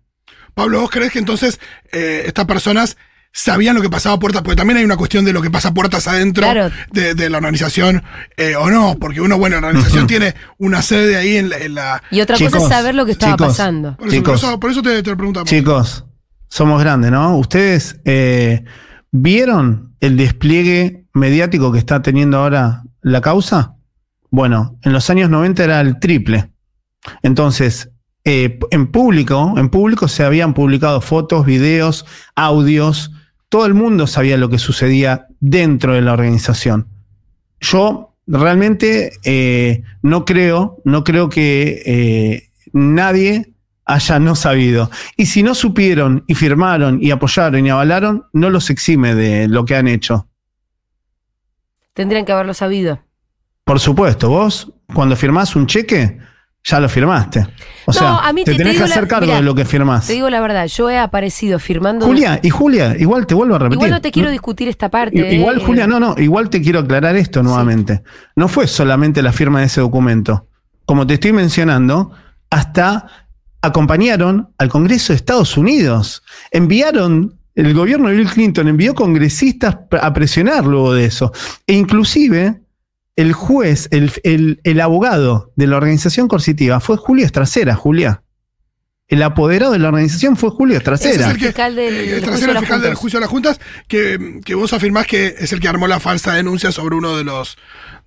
Pablo, 0.54 0.82
¿vos 0.82 0.92
crees 0.92 1.12
que 1.12 1.20
entonces 1.20 1.60
eh, 1.92 2.24
estas 2.28 2.46
personas 2.46 2.98
sabían 3.36 3.76
lo 3.76 3.82
que 3.82 3.90
pasaba 3.90 4.16
a 4.16 4.20
puertas? 4.20 4.44
Porque 4.44 4.56
también 4.56 4.78
hay 4.78 4.86
una 4.86 4.96
cuestión 4.96 5.26
de 5.26 5.34
lo 5.34 5.42
que 5.42 5.50
pasa 5.52 5.70
a 5.70 5.74
puertas 5.74 6.08
adentro 6.08 6.44
Claro. 6.44 6.70
de, 6.92 7.16
de 7.16 7.30
la 7.30 7.38
organización 7.38 8.04
eh, 8.38 8.56
o 8.56 8.70
no, 8.70 8.96
porque 9.00 9.20
uno, 9.22 9.38
bueno, 9.38 9.60
la 9.60 9.68
organización 9.68 10.08
tiene 10.08 10.36
una 10.60 10.82
sede 10.82 11.18
ahí 11.18 11.38
en 11.38 11.50
la... 11.50 11.58
en 11.58 11.76
la- 11.76 12.04
Y 12.12 12.22
otra 12.22 12.38
cosa 12.38 12.58
es 12.60 12.68
saber 12.70 12.96
lo 12.96 13.06
que 13.06 13.12
estaba 13.14 13.34
chicos. 13.34 13.48
pasando. 13.48 13.98
por, 13.98 14.08
eso, 14.08 14.16
Chicos. 14.16 14.42
por 14.42 14.50
eso- 14.50 14.60
por 14.60 14.72
eso 14.72 14.82
te, 14.84 15.04
te 15.04 15.10
lo 15.10 15.18
preguntamos. 15.18 15.50
Chicos, 15.50 16.06
somos 16.48 16.80
grandes, 16.82 17.12
¿no? 17.12 17.36
¿Ustedes 17.38 18.00
eh, 18.06 18.64
vieron 19.12 19.96
el 20.00 20.16
despliegue 20.18 21.06
mediático 21.14 21.72
que 21.72 21.80
está 21.80 22.02
teniendo 22.02 22.38
ahora 22.38 22.84
la 23.02 23.22
causa? 23.22 23.76
Bueno, 24.30 24.78
en 24.84 24.94
los 24.94 25.10
años 25.10 25.30
90 25.30 25.64
era 25.64 25.82
el 25.82 26.00
triple. 26.00 26.52
Entonces, 27.22 27.90
eh, 28.26 28.60
en 28.72 28.88
público, 28.88 29.54
en 29.58 29.70
público 29.70 30.08
se 30.08 30.24
habían 30.24 30.54
publicado 30.54 31.02
fotos, 31.02 31.46
videos, 31.46 32.06
audios. 32.36 33.12
Todo 33.54 33.68
el 33.68 33.76
mundo 33.76 34.08
sabía 34.08 34.36
lo 34.36 34.50
que 34.50 34.58
sucedía 34.58 35.28
dentro 35.40 35.94
de 35.94 36.02
la 36.02 36.14
organización. 36.14 36.88
Yo 37.60 38.16
realmente 38.26 39.12
eh, 39.24 39.84
no 40.02 40.26
creo, 40.26 40.82
no 40.86 41.04
creo 41.04 41.30
que 41.30 41.84
eh, 41.86 42.50
nadie 42.72 43.54
haya 43.86 44.18
no 44.18 44.36
sabido. 44.36 44.90
Y 45.18 45.28
si 45.28 45.44
no 45.44 45.54
supieron 45.54 46.24
y 46.26 46.34
firmaron 46.34 46.98
y 47.00 47.12
apoyaron 47.12 47.64
y 47.64 47.70
avalaron, 47.70 48.26
no 48.34 48.50
los 48.50 48.72
exime 48.72 49.14
de 49.14 49.48
lo 49.48 49.66
que 49.66 49.76
han 49.76 49.88
hecho. 49.88 50.28
Tendrían 51.94 52.26
que 52.26 52.32
haberlo 52.32 52.56
sabido. 52.56 53.04
Por 53.66 53.80
supuesto, 53.80 54.30
vos 54.30 54.74
cuando 54.96 55.16
firmás 55.16 55.56
un 55.56 55.68
cheque, 55.68 56.18
ya 56.64 56.80
lo 56.80 56.88
firmaste. 56.88 57.42
O 57.86 57.92
No, 57.92 57.94
sea, 57.94 58.18
a 58.20 58.32
mí 58.32 58.46
te 58.46 58.52
te- 58.52 58.58
te 58.58 58.64
tenés 58.64 58.74
que 58.74 58.84
digo 58.84 58.88
la- 58.88 58.96
hacer 58.96 59.08
cargo 59.10 59.26
mirá, 59.26 59.38
de 59.38 59.44
lo 59.44 59.54
que 59.56 59.66
firmás. 59.66 60.08
Te 60.08 60.14
digo 60.14 60.30
la 60.30 60.40
verdad, 60.40 60.66
yo 60.68 60.90
he 60.90 60.98
aparecido 60.98 61.60
firmando. 61.60 62.06
Julia, 62.06 62.40
y 62.42 62.50
Julia, 62.50 62.96
igual 62.98 63.28
te 63.28 63.34
vuelvo 63.36 63.56
a 63.56 63.60
repetir. 63.60 63.76
Igual 63.78 63.92
no 63.92 64.02
te 64.02 64.12
quiero 64.12 64.30
discutir 64.30 64.70
esta 64.70 64.90
parte. 64.90 65.18
I- 65.18 65.36
Igual, 65.40 65.58
eh. 65.58 65.64
Julia, 65.66 65.88
no, 65.88 66.00
no, 66.00 66.16
igual 66.18 66.50
te 66.50 66.62
quiero 66.62 66.80
aclarar 66.80 67.16
esto 67.18 67.44
nuevamente. 67.44 68.04
No 68.38 68.48
fue 68.48 68.68
solamente 68.68 69.22
la 69.22 69.34
firma 69.34 69.60
de 69.60 69.66
ese 69.66 69.82
documento. 69.82 70.48
Como 70.86 71.06
te 71.06 71.16
estoy 71.16 71.34
mencionando, 71.34 72.12
hasta 72.50 73.08
acompañaron 73.62 74.50
al 74.58 74.70
Congreso 74.70 75.14
de 75.14 75.18
Estados 75.18 75.58
Unidos. 75.58 76.24
Enviaron, 76.52 77.40
el 77.56 77.74
gobierno 77.74 78.10
de 78.10 78.16
Bill 78.16 78.30
Clinton 78.30 78.68
envió 78.68 78.94
congresistas 78.96 79.78
a 80.02 80.14
presionar 80.14 80.66
luego 80.66 80.94
de 80.94 81.06
eso. 81.06 81.32
E 81.68 81.74
inclusive 81.74 82.62
el 83.16 83.34
juez, 83.34 83.88
el, 83.92 84.12
el- 84.24 84.60
el 84.64 84.82
abogado 84.82 85.52
de 85.56 85.68
la 85.68 85.78
organización 85.78 86.28
coercitiva 86.28 86.80
fue 86.80 86.98
Julio 86.98 87.26
Estracera, 87.26 87.76
Julia. 87.76 88.24
El 89.08 89.22
apoderado 89.22 89.74
de 89.74 89.80
la 89.80 89.90
organización 89.90 90.38
fue 90.38 90.50
Julio 90.50 90.78
Ese 90.78 90.84
es 90.92 91.02
Estracera. 91.02 91.32
el 91.32 91.38
que, 91.38 91.46
Fiscal 91.48 91.76
del- 91.76 91.94
eh, 91.94 92.00
el 92.00 92.06
juicio 92.10 92.30
tercero 92.32 92.48
de 92.48 92.54
las 92.54 92.62
fiscal 92.64 92.82
del 92.82 92.88
juntas. 92.90 93.00
juicio 93.02 93.20
de 93.20 93.22
las 93.22 93.30
juntas, 93.30 93.60
que, 93.88 94.40
que 94.44 94.56
vos 94.56 94.74
afirmás 94.74 95.06
que 95.06 95.36
es 95.38 95.54
el 95.54 95.60
que 95.60 95.68
armó 95.68 95.88
la 95.88 96.00
falsa 96.00 96.34
denuncia 96.34 96.72
sobre 96.72 96.96
uno 96.96 97.16
de 97.18 97.24
los, 97.24 97.58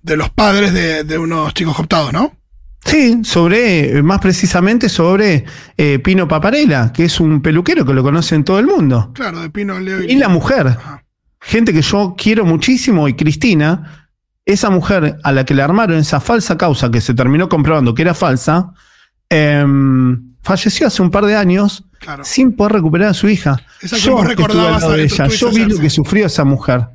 de 0.01 0.17
los 0.17 0.29
padres 0.31 0.73
de, 0.73 1.03
de 1.03 1.17
unos 1.17 1.53
chicos 1.53 1.75
cooptados, 1.75 2.11
¿no? 2.11 2.35
Sí, 2.83 3.19
sobre, 3.23 3.97
eh, 3.97 4.03
más 4.03 4.19
precisamente 4.19 4.89
sobre 4.89 5.45
eh, 5.77 5.99
Pino 5.99 6.27
Paparela, 6.27 6.91
que 6.93 7.05
es 7.05 7.19
un 7.19 7.41
peluquero 7.41 7.85
que 7.85 7.93
lo 7.93 8.01
conoce 8.03 8.35
en 8.35 8.43
todo 8.43 8.59
el 8.59 8.65
mundo. 8.65 9.11
Claro, 9.13 9.39
de 9.41 9.49
Pino, 9.49 9.79
Leo 9.79 10.03
Y 10.03 10.15
la 10.15 10.29
mujer, 10.29 10.67
Ajá. 10.67 11.03
gente 11.41 11.73
que 11.73 11.81
yo 11.81 12.15
quiero 12.17 12.45
muchísimo, 12.45 13.07
y 13.09 13.13
Cristina, 13.15 14.06
esa 14.47 14.69
mujer 14.71 15.17
a 15.23 15.31
la 15.31 15.45
que 15.45 15.53
le 15.53 15.61
armaron 15.61 15.97
esa 15.99 16.19
falsa 16.19 16.57
causa 16.57 16.89
que 16.89 17.01
se 17.01 17.13
terminó 17.13 17.47
comprobando 17.49 17.93
que 17.93 18.01
era 18.01 18.13
falsa, 18.15 18.71
em, 19.29 20.33
falleció 20.41 20.87
hace 20.87 21.01
un 21.01 21.11
par 21.11 21.25
de 21.25 21.35
años 21.35 21.83
Claro. 21.99 22.23
sin 22.23 22.53
poder 22.55 22.73
recuperar 22.73 23.09
a 23.09 23.13
su 23.13 23.27
hija. 23.27 23.57
Esa 23.81 23.95
que 23.97 24.01
Yo 24.01 24.17
que 24.17 24.53
lado 24.53 24.91
de 24.93 25.07
tú 25.07 25.13
ella, 25.15 25.27
yo 25.27 25.49
vi 25.51 25.65
lo 25.65 25.77
que 25.79 25.89
sufrió 25.89 26.25
esa 26.27 26.43
mujer. 26.45 26.87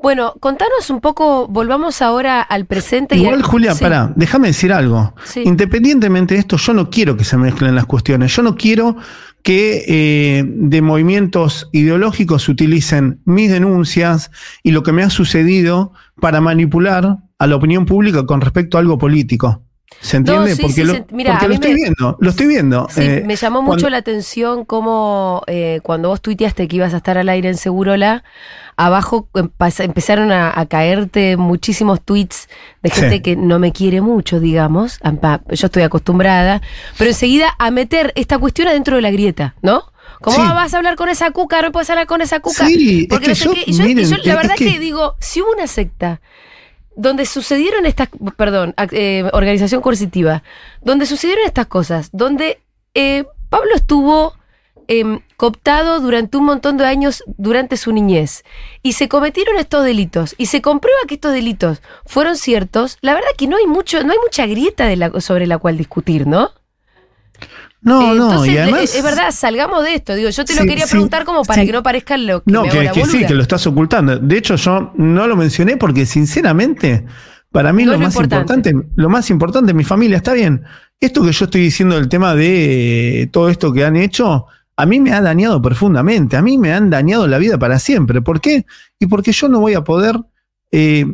Bueno, 0.00 0.34
contanos 0.38 0.90
un 0.90 1.00
poco, 1.00 1.48
volvamos 1.48 2.02
ahora 2.02 2.42
al 2.42 2.66
presente. 2.66 3.16
y 3.16 3.20
Igual, 3.20 3.36
al- 3.36 3.42
Julia, 3.42 3.74
sí, 3.74 3.82
pará, 3.82 4.12
déjame 4.16 4.48
decir 4.48 4.70
algo. 4.72 5.14
Sí. 5.24 5.42
Independientemente 5.46 6.34
de 6.34 6.40
esto, 6.40 6.58
yo 6.58 6.74
no 6.74 6.90
quiero 6.90 7.16
que 7.16 7.24
se 7.24 7.38
mezclen 7.38 7.74
las 7.74 7.86
cuestiones. 7.86 8.34
Yo 8.36 8.42
no 8.42 8.54
quiero 8.54 8.96
que 9.42 9.84
eh, 9.88 10.44
de 10.46 10.82
movimientos 10.82 11.68
ideológicos 11.72 12.42
se 12.44 12.50
utilicen 12.50 13.20
mis 13.24 13.50
denuncias 13.50 14.30
y 14.62 14.72
lo 14.72 14.82
que 14.82 14.92
me 14.92 15.02
ha 15.02 15.10
sucedido 15.10 15.92
para 16.20 16.40
manipular 16.40 17.18
a 17.38 17.46
la 17.46 17.56
opinión 17.56 17.86
pública 17.86 18.24
con 18.26 18.40
respecto 18.40 18.76
a 18.76 18.80
algo 18.80 18.98
político. 18.98 19.62
¿Se 20.00 20.16
entiende? 20.16 20.50
No, 20.50 20.56
sí, 20.56 20.62
porque 20.62 20.74
sí, 20.74 20.84
lo, 20.84 20.92
se- 20.94 21.04
mira, 21.12 21.32
porque 21.32 21.44
a 21.44 21.48
lo 21.48 21.50
mí 21.50 21.54
estoy 21.54 21.70
me- 21.70 21.76
viendo, 21.76 22.16
lo 22.20 22.30
estoy 22.30 22.46
viendo. 22.46 22.88
Sí, 22.90 23.02
Eh, 23.02 23.22
me 23.24 23.36
llamó 23.36 23.58
cuando- 23.58 23.72
mucho 23.74 23.90
la 23.90 23.98
atención 23.98 24.64
cómo 24.64 25.42
eh, 25.46 25.80
cuando 25.82 26.08
vos 26.08 26.20
tuiteaste 26.20 26.66
que 26.66 26.76
ibas 26.76 26.94
a 26.94 26.96
estar 26.96 27.16
al 27.16 27.28
aire 27.28 27.48
en 27.48 27.56
Segurola, 27.56 28.24
abajo 28.76 29.28
empa- 29.34 29.84
empezaron 29.84 30.32
a, 30.32 30.58
a 30.58 30.66
caerte 30.66 31.36
muchísimos 31.36 32.00
tweets 32.02 32.48
de 32.82 32.90
gente 32.90 33.22
que 33.22 33.36
no 33.36 33.58
me 33.60 33.72
quiere 33.72 34.00
mucho, 34.00 34.40
digamos. 34.40 34.98
Yo 35.50 35.66
estoy 35.66 35.82
acostumbrada, 35.84 36.60
pero 36.98 37.10
enseguida 37.10 37.50
a 37.58 37.70
meter 37.70 38.12
esta 38.16 38.38
cuestión 38.38 38.68
adentro 38.68 38.96
de 38.96 39.02
la 39.02 39.10
grieta, 39.12 39.54
¿no? 39.62 39.84
Sí. 40.30 40.40
"Ah, 40.40 40.52
vas 40.54 40.72
a 40.74 40.76
hablar 40.78 40.96
con 40.96 41.08
esa 41.08 41.30
cuca, 41.30 41.60
no 41.62 41.72
puedes 41.72 41.90
hablar 41.90 42.06
con 42.06 42.20
esa 42.20 42.40
cuca. 42.40 42.66
Sí, 42.66 43.02
es 43.02 43.06
porque 43.08 43.24
que 43.24 43.30
no 43.30 43.34
sé 43.36 43.44
yo- 43.44 43.52
qué. 43.52 43.64
Y 43.66 43.72
yo, 43.72 43.84
y 43.84 43.86
miren, 43.88 44.04
yo 44.10 44.16
la 44.16 44.22
es 44.22 44.36
verdad 44.36 44.54
que- 44.56 44.72
que 44.72 44.78
digo, 44.78 45.16
si 45.20 45.42
hubo 45.42 45.52
una 45.52 45.66
secta 45.66 46.20
donde 46.96 47.26
sucedieron 47.26 47.86
estas, 47.86 48.08
perdón, 48.36 48.74
eh, 48.92 49.28
organización 49.32 49.80
coercitiva, 49.82 50.42
donde 50.80 51.06
sucedieron 51.06 51.44
estas 51.44 51.66
cosas, 51.66 52.08
donde 52.12 52.60
eh, 52.94 53.24
Pablo 53.50 53.74
estuvo 53.74 54.34
em, 54.86 55.20
cooptado 55.38 55.98
durante 56.00 56.36
un 56.36 56.44
montón 56.44 56.76
de 56.76 56.84
años 56.84 57.24
durante 57.38 57.78
su 57.78 57.90
niñez 57.90 58.44
y 58.82 58.92
se 58.92 59.08
cometieron 59.08 59.56
estos 59.56 59.82
delitos 59.82 60.34
y 60.36 60.44
se 60.46 60.60
comprueba 60.60 60.98
que 61.08 61.14
estos 61.14 61.32
delitos 61.32 61.80
fueron 62.04 62.36
ciertos, 62.36 62.98
la 63.00 63.14
verdad 63.14 63.28
que 63.38 63.46
no 63.46 63.56
hay 63.56 63.66
mucho, 63.66 64.02
no 64.04 64.12
hay 64.12 64.18
mucha 64.22 64.44
grieta 64.46 64.84
de 64.86 64.96
la- 64.96 65.20
sobre 65.22 65.46
la 65.46 65.56
cual 65.56 65.78
discutir, 65.78 66.26
¿no? 66.26 66.50
No, 67.84 68.12
Eh, 68.12 68.16
no, 68.16 68.30
entonces, 68.30 68.54
y 68.54 68.58
además. 68.58 68.94
es 68.94 69.02
verdad, 69.02 69.30
salgamos 69.30 69.84
de 69.84 69.94
esto. 69.94 70.14
Digo, 70.14 70.30
yo 70.30 70.44
te 70.44 70.54
lo 70.54 70.62
Sí, 70.62 70.68
quería 70.68 70.86
sí, 70.86 70.90
preguntar 70.92 71.24
como 71.24 71.44
para 71.44 71.60
sí. 71.62 71.66
que 71.66 71.72
no 71.72 71.82
parezca 71.82 72.16
lo 72.16 72.42
que 72.42 72.50
No, 72.50 72.62
me 72.62 72.68
hago 72.70 72.78
que, 72.78 72.84
la 72.84 72.92
que 72.92 73.04
sí, 73.06 73.26
que 73.26 73.34
lo 73.34 73.42
estás 73.42 73.66
ocultando. 73.66 74.18
De 74.18 74.38
hecho, 74.38 74.56
yo 74.56 74.92
no 74.96 75.26
lo 75.26 75.36
mencioné 75.36 75.76
porque, 75.76 76.06
sinceramente, 76.06 77.04
para 77.52 77.72
mí 77.72 77.84
No 77.84 77.92
lo 77.92 77.98
más 77.98 78.14
importante. 78.14 78.70
importante. 78.70 78.92
lo 78.96 79.08
más 79.08 79.30
importante 79.30 79.74
mi 79.74 79.84
familia. 79.84 80.16
Está 80.16 80.32
bien. 80.32 80.62
Esto 81.00 81.22
que 81.24 81.32
yo 81.32 81.44
estoy 81.44 81.60
diciendo 81.60 81.94
del 81.96 82.08
tema 82.08 82.34
de 82.34 83.22
eh, 83.22 83.26
todo 83.28 83.48
esto 83.50 83.72
que 83.72 83.84
han 83.84 83.96
hecho, 83.96 84.46
a 84.76 84.86
mí 84.86 84.98
me 85.00 85.12
ha 85.12 85.20
dañado 85.20 85.60
profundamente. 85.60 86.36
A 86.36 86.42
mí 86.42 86.56
me 86.58 86.72
han 86.72 86.88
dañado 86.90 87.26
la 87.28 87.38
vida 87.38 87.58
para 87.58 87.78
siempre. 87.78 88.22
¿Por 88.22 88.40
qué? 88.40 88.64
Y 88.98 89.06
porque 89.06 89.32
yo 89.32 89.48
no 89.48 89.60
voy 89.60 89.74
a 89.74 89.84
poder. 89.84 90.16
eh, 90.72 91.04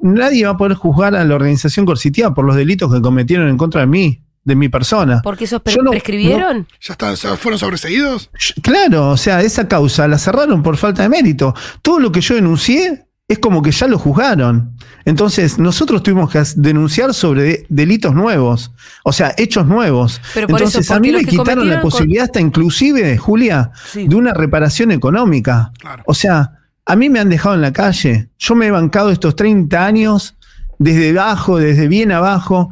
nadie 0.00 0.44
va 0.46 0.52
a 0.52 0.56
poder 0.56 0.74
juzgar 0.74 1.14
a 1.14 1.24
la 1.24 1.34
organización 1.34 1.84
coercitiva 1.84 2.32
por 2.32 2.44
los 2.46 2.56
delitos 2.56 2.90
que 2.94 3.02
cometieron 3.02 3.48
en 3.48 3.58
contra 3.58 3.82
de 3.82 3.86
mí, 3.86 4.22
de 4.44 4.54
mi 4.56 4.68
persona. 4.68 5.20
Porque 5.22 5.44
esos 5.44 5.60
pre- 5.62 5.76
no- 5.82 5.90
prescribieron. 5.90 6.66
¿Ya 6.80 6.92
está, 6.94 7.14
se 7.16 7.28
fueron 7.36 7.58
sobreseídos? 7.58 8.30
Claro, 8.62 9.10
o 9.10 9.16
sea, 9.16 9.42
esa 9.42 9.68
causa 9.68 10.08
la 10.08 10.18
cerraron 10.18 10.62
por 10.62 10.76
falta 10.76 11.02
de 11.02 11.08
mérito. 11.08 11.54
Todo 11.82 12.00
lo 12.00 12.10
que 12.10 12.20
yo 12.20 12.34
denuncié 12.34 13.06
es 13.28 13.38
como 13.38 13.62
que 13.62 13.70
ya 13.70 13.86
lo 13.86 13.98
juzgaron. 13.98 14.74
Entonces, 15.04 15.58
nosotros 15.58 16.02
tuvimos 16.02 16.30
que 16.30 16.42
denunciar 16.56 17.14
sobre 17.14 17.64
delitos 17.68 18.12
nuevos, 18.14 18.72
o 19.04 19.12
sea, 19.12 19.34
hechos 19.38 19.66
nuevos. 19.66 20.20
Pero 20.34 20.48
por 20.48 20.60
eso, 20.60 20.78
Entonces, 20.78 20.90
a 20.90 20.98
mí 21.00 21.12
me 21.12 21.24
quitaron 21.24 21.68
la 21.68 21.80
con- 21.80 21.90
posibilidad 21.90 22.24
hasta 22.24 22.40
inclusive, 22.40 23.16
Julia, 23.18 23.70
Sí. 23.92 24.08
de 24.08 24.16
una 24.16 24.34
reparación 24.34 24.90
económica. 24.90 25.70
Claro. 25.78 26.02
O 26.06 26.14
sea, 26.14 26.52
a 26.84 26.96
mí 26.96 27.08
me 27.08 27.20
han 27.20 27.28
dejado 27.28 27.54
en 27.54 27.60
la 27.60 27.72
calle. 27.72 28.30
Yo 28.38 28.54
me 28.56 28.66
he 28.66 28.70
bancado 28.72 29.10
estos 29.10 29.36
30 29.36 29.86
años 29.86 30.34
desde 30.78 31.10
abajo, 31.16 31.58
desde 31.58 31.86
bien 31.86 32.10
abajo, 32.10 32.70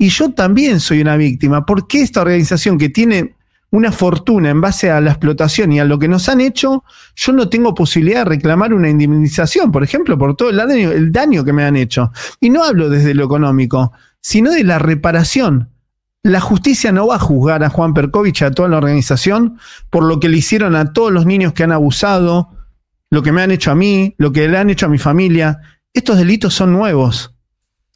y 0.00 0.08
yo 0.08 0.30
también 0.30 0.80
soy 0.80 1.02
una 1.02 1.18
víctima. 1.18 1.66
¿Por 1.66 1.86
qué 1.86 2.00
esta 2.00 2.22
organización 2.22 2.78
que 2.78 2.88
tiene 2.88 3.34
una 3.70 3.92
fortuna 3.92 4.48
en 4.48 4.58
base 4.58 4.90
a 4.90 4.98
la 4.98 5.10
explotación 5.10 5.72
y 5.72 5.78
a 5.78 5.84
lo 5.84 5.98
que 5.98 6.08
nos 6.08 6.30
han 6.30 6.40
hecho, 6.40 6.84
yo 7.14 7.32
no 7.34 7.50
tengo 7.50 7.74
posibilidad 7.74 8.20
de 8.20 8.30
reclamar 8.30 8.72
una 8.72 8.88
indemnización, 8.88 9.70
por 9.70 9.84
ejemplo, 9.84 10.16
por 10.16 10.36
todo 10.36 10.48
el 10.48 10.56
daño, 10.56 10.90
el 10.90 11.12
daño 11.12 11.44
que 11.44 11.52
me 11.52 11.64
han 11.64 11.76
hecho? 11.76 12.12
Y 12.40 12.48
no 12.48 12.64
hablo 12.64 12.88
desde 12.88 13.12
lo 13.12 13.26
económico, 13.26 13.92
sino 14.22 14.52
de 14.52 14.64
la 14.64 14.78
reparación. 14.78 15.68
La 16.22 16.40
justicia 16.40 16.92
no 16.92 17.08
va 17.08 17.16
a 17.16 17.18
juzgar 17.18 17.62
a 17.62 17.68
Juan 17.68 17.92
Perkovich 17.92 18.40
a 18.40 18.52
toda 18.52 18.70
la 18.70 18.78
organización 18.78 19.58
por 19.90 20.02
lo 20.02 20.18
que 20.18 20.30
le 20.30 20.38
hicieron 20.38 20.76
a 20.76 20.94
todos 20.94 21.12
los 21.12 21.26
niños 21.26 21.52
que 21.52 21.64
han 21.64 21.72
abusado, 21.72 22.48
lo 23.10 23.22
que 23.22 23.32
me 23.32 23.42
han 23.42 23.50
hecho 23.50 23.70
a 23.70 23.74
mí, 23.74 24.14
lo 24.16 24.32
que 24.32 24.48
le 24.48 24.56
han 24.56 24.70
hecho 24.70 24.86
a 24.86 24.88
mi 24.88 24.98
familia. 24.98 25.58
Estos 25.92 26.16
delitos 26.16 26.54
son 26.54 26.72
nuevos. 26.72 27.34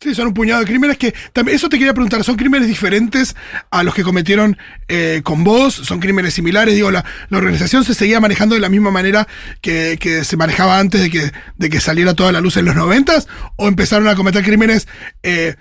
Sí, 0.05 0.15
son 0.15 0.27
un 0.27 0.35
puñado 0.35 0.61
de 0.61 0.67
crímenes 0.67 0.99
que 0.99 1.15
también, 1.33 1.57
eso 1.57 1.71
te 1.71 1.79
quería 1.79 1.95
preguntar, 1.95 2.23
¿son 2.25 2.37
crímenes 2.37 2.69
diferentes 2.69 3.35
a 3.71 3.83
los 3.83 3.95
que 3.95 4.03
cometieron 4.03 4.59
eh, 4.87 5.23
con 5.25 5.45
vos? 5.45 5.73
¿Son 5.73 5.99
crímenes 5.99 6.35
similares? 6.35 6.75
Digo, 6.75 6.91
la, 6.91 7.07
la 7.31 7.39
organización 7.39 7.85
se 7.85 7.95
seguía 7.95 8.21
manejando 8.21 8.55
de 8.55 8.61
la 8.61 8.69
misma 8.69 8.91
manera 8.91 9.27
que, 9.63 9.97
que 9.99 10.23
se 10.25 10.37
manejaba 10.37 10.79
antes 10.79 11.01
de 11.01 11.11
que, 11.11 11.33
de 11.57 11.71
que 11.71 11.81
saliera 11.81 12.13
toda 12.13 12.33
la 12.33 12.43
luz 12.43 12.59
en 12.59 12.67
los 12.67 12.77
noventas, 12.77 13.29
o 13.57 13.67
empezaron 13.67 14.07
a 14.07 14.15
cometer 14.15 14.45
crímenes, 14.45 14.89
eh, 15.23 15.55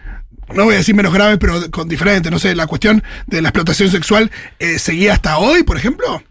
no 0.53 0.65
voy 0.65 0.73
a 0.73 0.79
decir 0.79 0.93
menos 0.93 1.13
graves, 1.13 1.38
pero 1.39 1.71
con 1.71 1.88
diferentes, 1.88 2.29
no 2.29 2.38
sé, 2.38 2.53
la 2.53 2.67
cuestión 2.67 3.01
de 3.27 3.41
la 3.41 3.47
explotación 3.47 3.89
sexual 3.91 4.29
eh, 4.60 4.77
seguía 4.77 5.13
hasta 5.13 5.38
hoy, 5.38 5.63
por 5.63 5.77
ejemplo. 5.77 6.21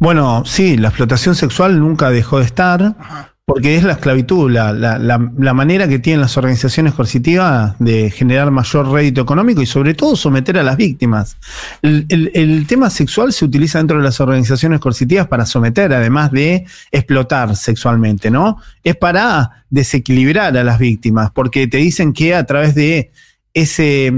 Bueno, 0.00 0.42
sí, 0.44 0.76
la 0.76 0.88
explotación 0.88 1.36
sexual 1.36 1.78
nunca 1.78 2.10
dejó 2.10 2.40
de 2.40 2.46
estar, 2.46 2.96
Ajá. 2.98 3.31
Porque 3.44 3.74
es 3.76 3.82
la 3.82 3.94
esclavitud, 3.94 4.50
la, 4.50 4.72
la- 4.72 4.98
la- 4.98 5.32
la 5.36 5.52
manera 5.52 5.88
que 5.88 5.98
tienen 5.98 6.20
las 6.20 6.36
organizaciones 6.36 6.94
coercitivas 6.94 7.74
de 7.80 8.10
generar 8.10 8.50
mayor 8.52 8.88
rédito 8.90 9.20
económico 9.20 9.60
y 9.60 9.66
sobre 9.66 9.94
todo 9.94 10.14
someter 10.14 10.58
a 10.58 10.62
las 10.62 10.76
víctimas. 10.76 11.36
El, 11.82 12.64
tema 12.68 12.88
sexual 12.88 13.32
se 13.32 13.44
utiliza 13.44 13.78
dentro 13.78 13.98
de 13.98 14.04
las 14.04 14.20
organizaciones 14.20 14.78
coercitivas 14.78 15.26
para 15.26 15.44
someter, 15.44 15.92
además 15.92 16.30
de 16.30 16.66
explotar 16.92 17.56
sexualmente, 17.56 18.30
¿no? 18.30 18.58
Es 18.84 18.96
para 18.96 19.64
desequilibrar 19.70 20.56
a 20.56 20.62
las 20.62 20.78
víctimas, 20.78 21.32
porque 21.32 21.66
te 21.66 21.78
dicen 21.78 22.12
que 22.12 22.36
a 22.36 22.46
través 22.46 22.76
de 22.76 23.10
ese, 23.54 24.12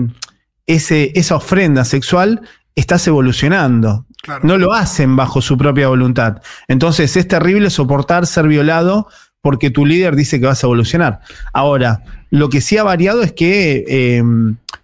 ese, 0.67 1.13
esa 1.15 1.37
ofrenda 1.37 1.85
sexual 1.87 2.43
estás 2.77 3.07
evolucionando. 3.07 4.05
Claro. 4.25 4.41
No 4.43 4.57
lo 4.57 4.73
hacen 4.73 5.17
bajo 5.17 5.43
su 5.43 5.59
propia 5.59 5.89
voluntad. 5.89 6.41
Entonces 6.67 7.15
es 7.19 7.29
terrible 7.29 7.69
soportar 7.69 8.27
ser 8.27 8.49
violado 8.49 9.07
porque 9.43 9.69
tu 9.69 9.85
líder 9.85 10.17
dice 10.17 10.41
que 10.41 10.47
vas 10.47 10.65
a 10.65 10.67
evolucionar. 10.67 11.21
Ahora, 11.53 12.03
lo 12.31 12.49
que 12.49 12.63
sí 12.63 12.79
ha 12.79 12.83
variado 12.83 13.23
es 13.23 13.33
que 13.33 13.85
eh, 13.87 14.23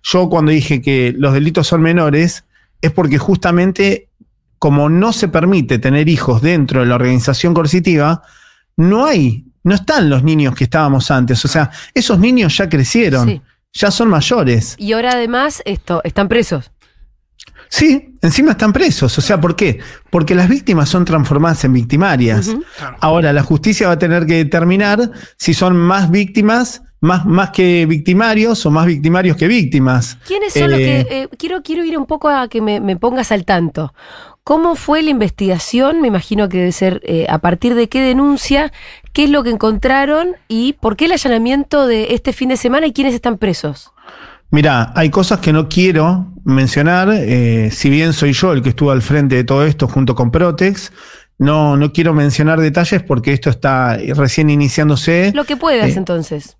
yo 0.02 0.28
cuando 0.28 0.52
dije 0.52 0.82
que 0.82 1.14
los 1.16 1.32
delitos 1.32 1.66
son 1.66 1.80
menores 1.80 2.44
es 2.82 2.92
porque 2.92 3.16
justamente 3.16 4.08
como 4.58 4.90
no 4.90 5.14
se 5.14 5.28
permite 5.28 5.78
tener 5.78 6.10
hijos 6.10 6.42
dentro 6.42 6.80
de 6.80 6.86
la 6.86 6.96
organización 6.96 7.54
coercitiva, 7.54 8.20
no 8.76 9.06
hay, 9.06 9.46
no 9.64 9.74
están 9.74 10.10
los 10.10 10.22
niños 10.22 10.54
que 10.54 10.64
estábamos 10.64 11.10
antes. 11.10 11.42
O 11.46 11.48
sea, 11.48 11.70
esos 11.94 12.18
niños 12.18 12.54
ya 12.58 12.68
crecieron, 12.68 13.26
Sí. 13.26 13.40
ya 13.72 13.90
son 13.90 14.08
mayores. 14.10 14.74
Y 14.76 14.92
ahora 14.92 15.12
además 15.12 15.62
esto, 15.64 16.02
están 16.04 16.28
presos. 16.28 16.70
Sí, 17.72 18.16
encima 18.20 18.50
están 18.50 18.72
presos. 18.72 19.16
O 19.16 19.20
sea, 19.20 19.40
¿por 19.40 19.54
qué? 19.54 19.78
Porque 20.10 20.34
las 20.34 20.48
víctimas 20.48 20.88
son 20.88 21.04
transformadas 21.04 21.64
en 21.64 21.72
victimarias. 21.72 22.50
Claro. 22.76 22.96
Ahora, 23.00 23.32
la 23.32 23.42
justicia 23.44 23.86
va 23.86 23.92
a 23.94 23.98
tener 23.98 24.26
que 24.26 24.34
determinar 24.34 25.12
si 25.36 25.54
son 25.54 25.76
más 25.76 26.10
víctimas, 26.10 26.82
más, 27.00 27.24
más 27.24 27.50
que 27.50 27.86
victimarios 27.86 28.66
o 28.66 28.70
más 28.72 28.86
victimarios 28.86 29.36
que 29.36 29.46
víctimas. 29.46 30.18
¿Quiénes 30.26 30.52
son 30.52 30.70
los 30.72 30.80
Eh, 30.80 31.06
que.? 31.08 31.22
eh, 31.22 31.28
quiero, 31.38 31.62
quiero 31.62 31.84
ir 31.84 31.96
un 31.96 32.06
poco 32.06 32.28
a 32.28 32.48
que 32.48 32.60
me, 32.60 32.80
me 32.80 32.96
pongas 32.96 33.30
al 33.30 33.44
tanto. 33.44 33.94
¿Cómo 34.42 34.74
fue 34.74 35.02
la 35.02 35.10
investigación? 35.10 36.00
Me 36.00 36.08
imagino 36.08 36.48
que 36.48 36.58
debe 36.58 36.72
ser 36.72 37.00
eh, 37.04 37.26
a 37.28 37.38
partir 37.38 37.76
de 37.76 37.88
qué 37.88 38.00
denuncia, 38.00 38.72
qué 39.12 39.24
es 39.24 39.30
lo 39.30 39.44
que 39.44 39.50
encontraron 39.50 40.34
y 40.48 40.72
por 40.72 40.96
qué 40.96 41.04
el 41.04 41.12
allanamiento 41.12 41.86
de 41.86 42.14
este 42.14 42.32
fin 42.32 42.48
de 42.48 42.56
semana 42.56 42.88
y 42.88 42.92
quiénes 42.92 43.14
están 43.14 43.38
presos. 43.38 43.92
Mira, 44.50 44.92
hay 44.96 45.10
cosas 45.10 45.38
que 45.38 45.52
no 45.52 45.68
quiero 45.68 46.32
mencionar, 46.44 47.08
eh, 47.12 47.70
si 47.70 47.88
bien 47.88 48.12
soy 48.12 48.32
yo 48.32 48.52
el 48.52 48.62
que 48.62 48.70
estuvo 48.70 48.90
al 48.90 49.02
frente 49.02 49.36
de 49.36 49.44
todo 49.44 49.64
esto 49.64 49.86
junto 49.86 50.14
con 50.14 50.30
Protex, 50.30 50.92
no, 51.38 51.76
no 51.76 51.92
quiero 51.92 52.14
mencionar 52.14 52.60
detalles 52.60 53.02
porque 53.02 53.32
esto 53.32 53.48
está 53.48 53.96
recién 54.14 54.50
iniciándose. 54.50 55.32
Lo 55.34 55.44
que 55.44 55.56
puedas 55.56 55.90
Eh, 55.90 55.94
entonces. 55.98 56.56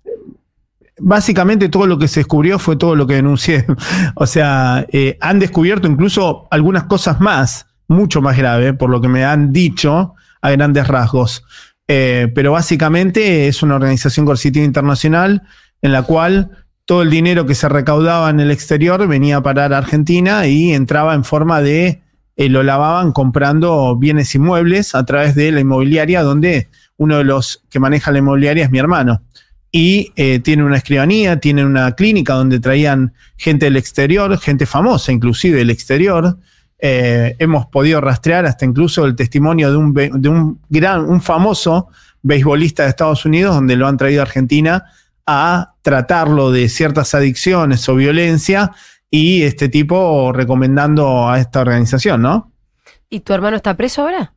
Básicamente 0.99 1.67
todo 1.69 1.85
lo 1.85 1.97
que 1.97 2.07
se 2.07 2.21
descubrió 2.21 2.59
fue 2.59 2.77
todo 2.77 2.95
lo 2.95 3.05
que 3.05 3.15
denuncié. 3.15 3.65
o 4.15 4.25
sea, 4.25 4.85
eh, 4.91 5.17
han 5.19 5.39
descubierto 5.39 5.87
incluso 5.87 6.47
algunas 6.49 6.85
cosas 6.85 7.19
más, 7.19 7.67
mucho 7.87 8.21
más 8.21 8.37
graves, 8.37 8.73
por 8.73 8.89
lo 8.89 9.01
que 9.01 9.09
me 9.09 9.25
han 9.25 9.51
dicho 9.51 10.15
a 10.41 10.51
grandes 10.51 10.87
rasgos. 10.87 11.43
Pero 11.85 12.53
básicamente 12.53 13.49
es 13.49 13.63
una 13.63 13.75
organización 13.75 14.25
coercitiva 14.25 14.63
internacional 14.63 15.41
en 15.81 15.91
la 15.91 16.03
cual 16.03 16.60
todo 16.91 17.03
el 17.03 17.09
dinero 17.09 17.45
que 17.45 17.55
se 17.55 17.69
recaudaba 17.69 18.29
en 18.29 18.41
el 18.41 18.51
exterior 18.51 19.07
venía 19.07 19.37
a 19.37 19.41
parar 19.41 19.71
a 19.71 19.77
Argentina 19.77 20.45
y 20.47 20.73
entraba 20.73 21.13
en 21.13 21.23
forma 21.23 21.61
de, 21.61 22.01
eh, 22.35 22.49
lo 22.49 22.63
lavaban 22.63 23.13
comprando 23.13 23.95
bienes 23.95 24.35
inmuebles 24.35 24.93
a 24.93 25.05
través 25.05 25.33
de 25.33 25.53
la 25.53 25.61
inmobiliaria, 25.61 26.21
donde 26.21 26.67
uno 26.97 27.19
de 27.19 27.23
los 27.23 27.63
que 27.69 27.79
maneja 27.79 28.11
la 28.11 28.17
inmobiliaria 28.17 28.65
es 28.65 28.71
mi 28.71 28.77
hermano 28.77 29.21
y 29.71 30.11
eh, 30.17 30.39
tiene 30.39 30.65
una 30.65 30.75
escribanía, 30.75 31.39
tiene 31.39 31.63
una 31.63 31.93
clínica 31.93 32.33
donde 32.33 32.59
traían 32.59 33.13
gente 33.37 33.67
del 33.67 33.77
exterior, 33.77 34.37
gente 34.37 34.65
famosa 34.65 35.13
inclusive 35.13 35.59
del 35.59 35.69
exterior. 35.69 36.39
Eh, 36.77 37.37
hemos 37.39 37.67
podido 37.67 38.01
rastrear 38.01 38.45
hasta 38.45 38.65
incluso 38.65 39.05
el 39.05 39.15
testimonio 39.15 39.71
de 39.71 39.77
un, 39.77 39.93
de 39.93 40.27
un 40.27 40.59
gran, 40.67 41.09
un 41.09 41.21
famoso 41.21 41.87
beisbolista 42.21 42.83
de 42.83 42.89
Estados 42.89 43.23
Unidos, 43.23 43.55
donde 43.55 43.77
lo 43.77 43.87
han 43.87 43.95
traído 43.95 44.19
a 44.19 44.23
Argentina 44.23 44.83
a 45.25 45.75
tratarlo 45.81 46.51
de 46.51 46.69
ciertas 46.69 47.13
adicciones 47.15 47.87
o 47.89 47.95
violencia 47.95 48.71
y 49.09 49.43
este 49.43 49.69
tipo 49.69 50.31
recomendando 50.33 51.29
a 51.29 51.39
esta 51.39 51.61
organización, 51.61 52.21
¿no? 52.21 52.51
¿Y 53.09 53.19
tu 53.19 53.33
hermano 53.33 53.57
está 53.57 53.75
preso 53.75 54.03
ahora? 54.03 54.33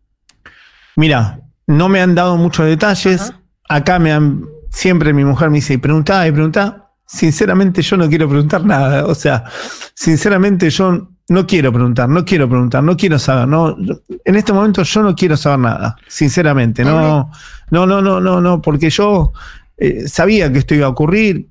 Mira, 0.97 1.41
no 1.67 1.89
me 1.89 2.01
han 2.01 2.15
dado 2.15 2.37
muchos 2.37 2.67
detalles. 2.67 3.33
Acá 3.69 3.99
me 3.99 4.13
han, 4.13 4.45
siempre 4.71 5.13
mi 5.13 5.25
mujer 5.25 5.51
me 5.51 5.57
dice, 5.57 5.75
y 5.75 5.79
preguntá, 5.79 6.27
y 6.27 6.33
preguntá. 6.33 6.91
Sinceramente 7.07 7.83
yo 7.83 7.97
no 7.97 8.09
quiero 8.09 8.29
preguntar 8.29 8.65
nada. 8.67 9.07
O 9.07 9.15
sea, 9.15 9.45
sinceramente 9.95 10.71
yo 10.71 11.09
no 11.29 11.47
quiero 11.47 11.73
preguntar, 11.73 12.09
no 12.09 12.25
quiero 12.25 12.49
preguntar, 12.49 12.83
no 12.83 12.97
quiero 12.97 13.19
saber. 13.19 13.49
No, 13.49 13.77
en 14.25 14.35
este 14.35 14.53
momento 14.53 14.83
yo 14.83 15.03
no 15.03 15.15
quiero 15.15 15.37
saber 15.37 15.61
nada, 15.61 15.97
sinceramente. 16.07 16.85
No, 16.85 17.31
no, 17.71 17.87
no, 17.87 18.03
no, 18.03 18.21
no, 18.21 18.41
no, 18.41 18.61
porque 18.61 18.91
yo 18.91 19.33
eh, 19.77 20.09
sabía 20.09 20.53
que 20.53 20.59
esto 20.59 20.75
iba 20.75 20.87
a 20.87 20.91
ocurrir. 20.91 21.49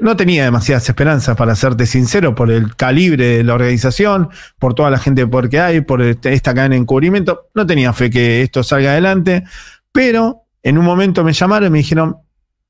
No 0.00 0.16
tenía 0.16 0.44
demasiadas 0.44 0.88
esperanzas, 0.88 1.36
para 1.36 1.54
serte 1.54 1.84
sincero, 1.84 2.34
por 2.34 2.50
el 2.50 2.74
calibre 2.76 3.36
de 3.38 3.44
la 3.44 3.54
organización, 3.54 4.30
por 4.58 4.72
toda 4.72 4.90
la 4.90 4.98
gente 4.98 5.26
por 5.26 5.50
que 5.50 5.60
hay, 5.60 5.82
por 5.82 6.00
este- 6.00 6.32
esta 6.32 6.54
cadena 6.54 6.74
de 6.74 6.80
encubrimiento. 6.80 7.48
No 7.54 7.66
tenía 7.66 7.92
fe 7.92 8.08
que 8.08 8.40
esto 8.40 8.62
salga 8.62 8.92
adelante, 8.92 9.44
pero 9.92 10.44
en 10.62 10.78
un 10.78 10.84
momento 10.84 11.22
me 11.24 11.34
llamaron 11.34 11.66
y 11.68 11.70
me 11.70 11.78
dijeron, 11.78 12.16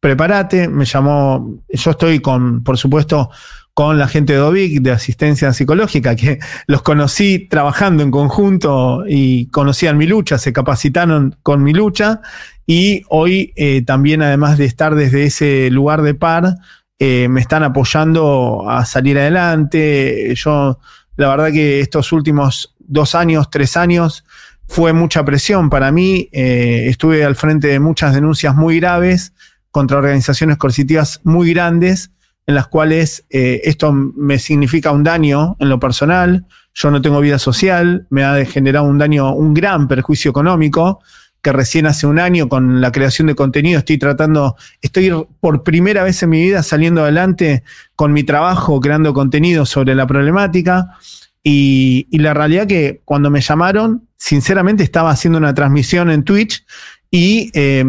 prepárate, 0.01 0.69
me 0.69 0.85
llamó, 0.85 1.61
yo 1.69 1.91
estoy 1.93 2.19
con, 2.19 2.65
por 2.65 2.77
supuesto, 2.77 3.31
con 3.77 3.99
la 3.99 4.09
gente 4.09 4.33
de 4.33 4.41
OVIC, 4.41 4.81
de 4.81 4.91
asistencia 4.91 5.53
psicológica, 5.53 6.17
que 6.17 6.39
los 6.67 6.81
conocí 6.81 7.47
trabajando 7.47 8.03
en 8.03 8.11
conjunto 8.11 9.05
y 9.07 9.49
conocían 9.49 9.99
mi 9.99 10.07
lucha, 10.07 10.39
se 10.39 10.51
capacitaron 10.51 11.37
con 11.43 11.63
mi 11.63 11.75
lucha 11.75 12.23
y 12.67 13.03
hoy 13.11 13.53
eh, 13.55 13.83
también, 13.83 14.23
además 14.23 14.57
de 14.57 14.65
estar 14.65 14.95
desde 14.95 15.25
ese 15.25 15.69
lugar 15.71 16.01
de 16.01 16.15
par, 16.15 16.55
eh, 16.99 17.29
me 17.29 17.43
están 17.43 17.65
apoyando 17.65 18.65
a 18.67 18.87
salir 18.87 19.19
adelante. 19.19 20.35
Yo, 20.35 20.79
la 21.17 21.29
verdad 21.29 21.53
que 21.53 21.81
estos 21.81 22.13
últimos 22.13 22.75
dos 22.79 23.15
años, 23.15 23.51
tres 23.51 23.77
años, 23.77 24.25
fue 24.67 24.95
mucha 24.95 25.23
presión 25.23 25.69
para 25.69 25.93
mí. 25.93 26.31
Eh, 26.33 26.87
estuve 26.89 27.27
al 27.27 27.37
frente 27.37 27.69
de 27.69 27.79
muchas 27.79 28.15
denuncias 28.15 28.57
muy 28.57 28.81
graves 28.81 29.35
contra 29.71 29.99
organizaciones 29.99 30.57
coercitivas 30.57 31.21
muy 31.25 31.53
grandes, 31.53 32.11
en 32.47 32.55
las 32.55 32.69
cuales 32.69 33.25
eh, 33.31 33.61
esto 33.65 33.93
me 33.93 34.39
significa 34.39 34.93
un 34.93 35.03
daño 35.03 35.57
en 35.59 35.69
lo 35.69 35.81
personal. 35.81 36.47
Yo 36.75 36.91
no 36.91 37.03
tengo 37.03 37.21
vida 37.21 37.39
social, 37.39 38.07
me 38.11 38.25
ha 38.25 38.45
generado 38.45 38.87
un 38.87 38.99
daño, 38.99 39.35
un 39.35 39.53
gran 39.53 39.89
perjuicio 39.89 40.31
económico 40.31 41.01
que 41.47 41.53
recién 41.53 41.87
hace 41.87 42.09
un 42.09 42.19
año 42.19 42.49
con 42.49 42.81
la 42.81 42.91
creación 42.91 43.29
de 43.29 43.37
contenido 43.37 43.79
estoy 43.79 43.99
tratando, 43.99 44.57
estoy 44.83 45.13
por 45.39 45.63
primera 45.63 46.03
vez 46.03 46.21
en 46.25 46.31
mi 46.31 46.41
vida 46.43 46.65
saliendo 46.65 47.03
adelante 47.03 47.63
con 47.95 48.13
mi 48.13 48.25
trabajo, 48.25 48.81
creando 48.81 49.15
contenido 49.15 49.65
sobre 49.65 49.95
la 49.95 50.09
problemática. 50.09 50.89
Y, 51.45 52.09
la 52.11 52.35
realidad 52.35 52.67
que 52.67 53.01
cuando 53.05 53.31
me 53.31 53.41
llamaron, 53.41 54.09
sinceramente 54.17 54.83
estaba 54.83 55.11
haciendo 55.11 55.39
una 55.39 55.55
transmisión 55.55 56.11
en 56.11 56.25
Twitch 56.25 56.67
y 57.13 57.53
eh, 57.55 57.85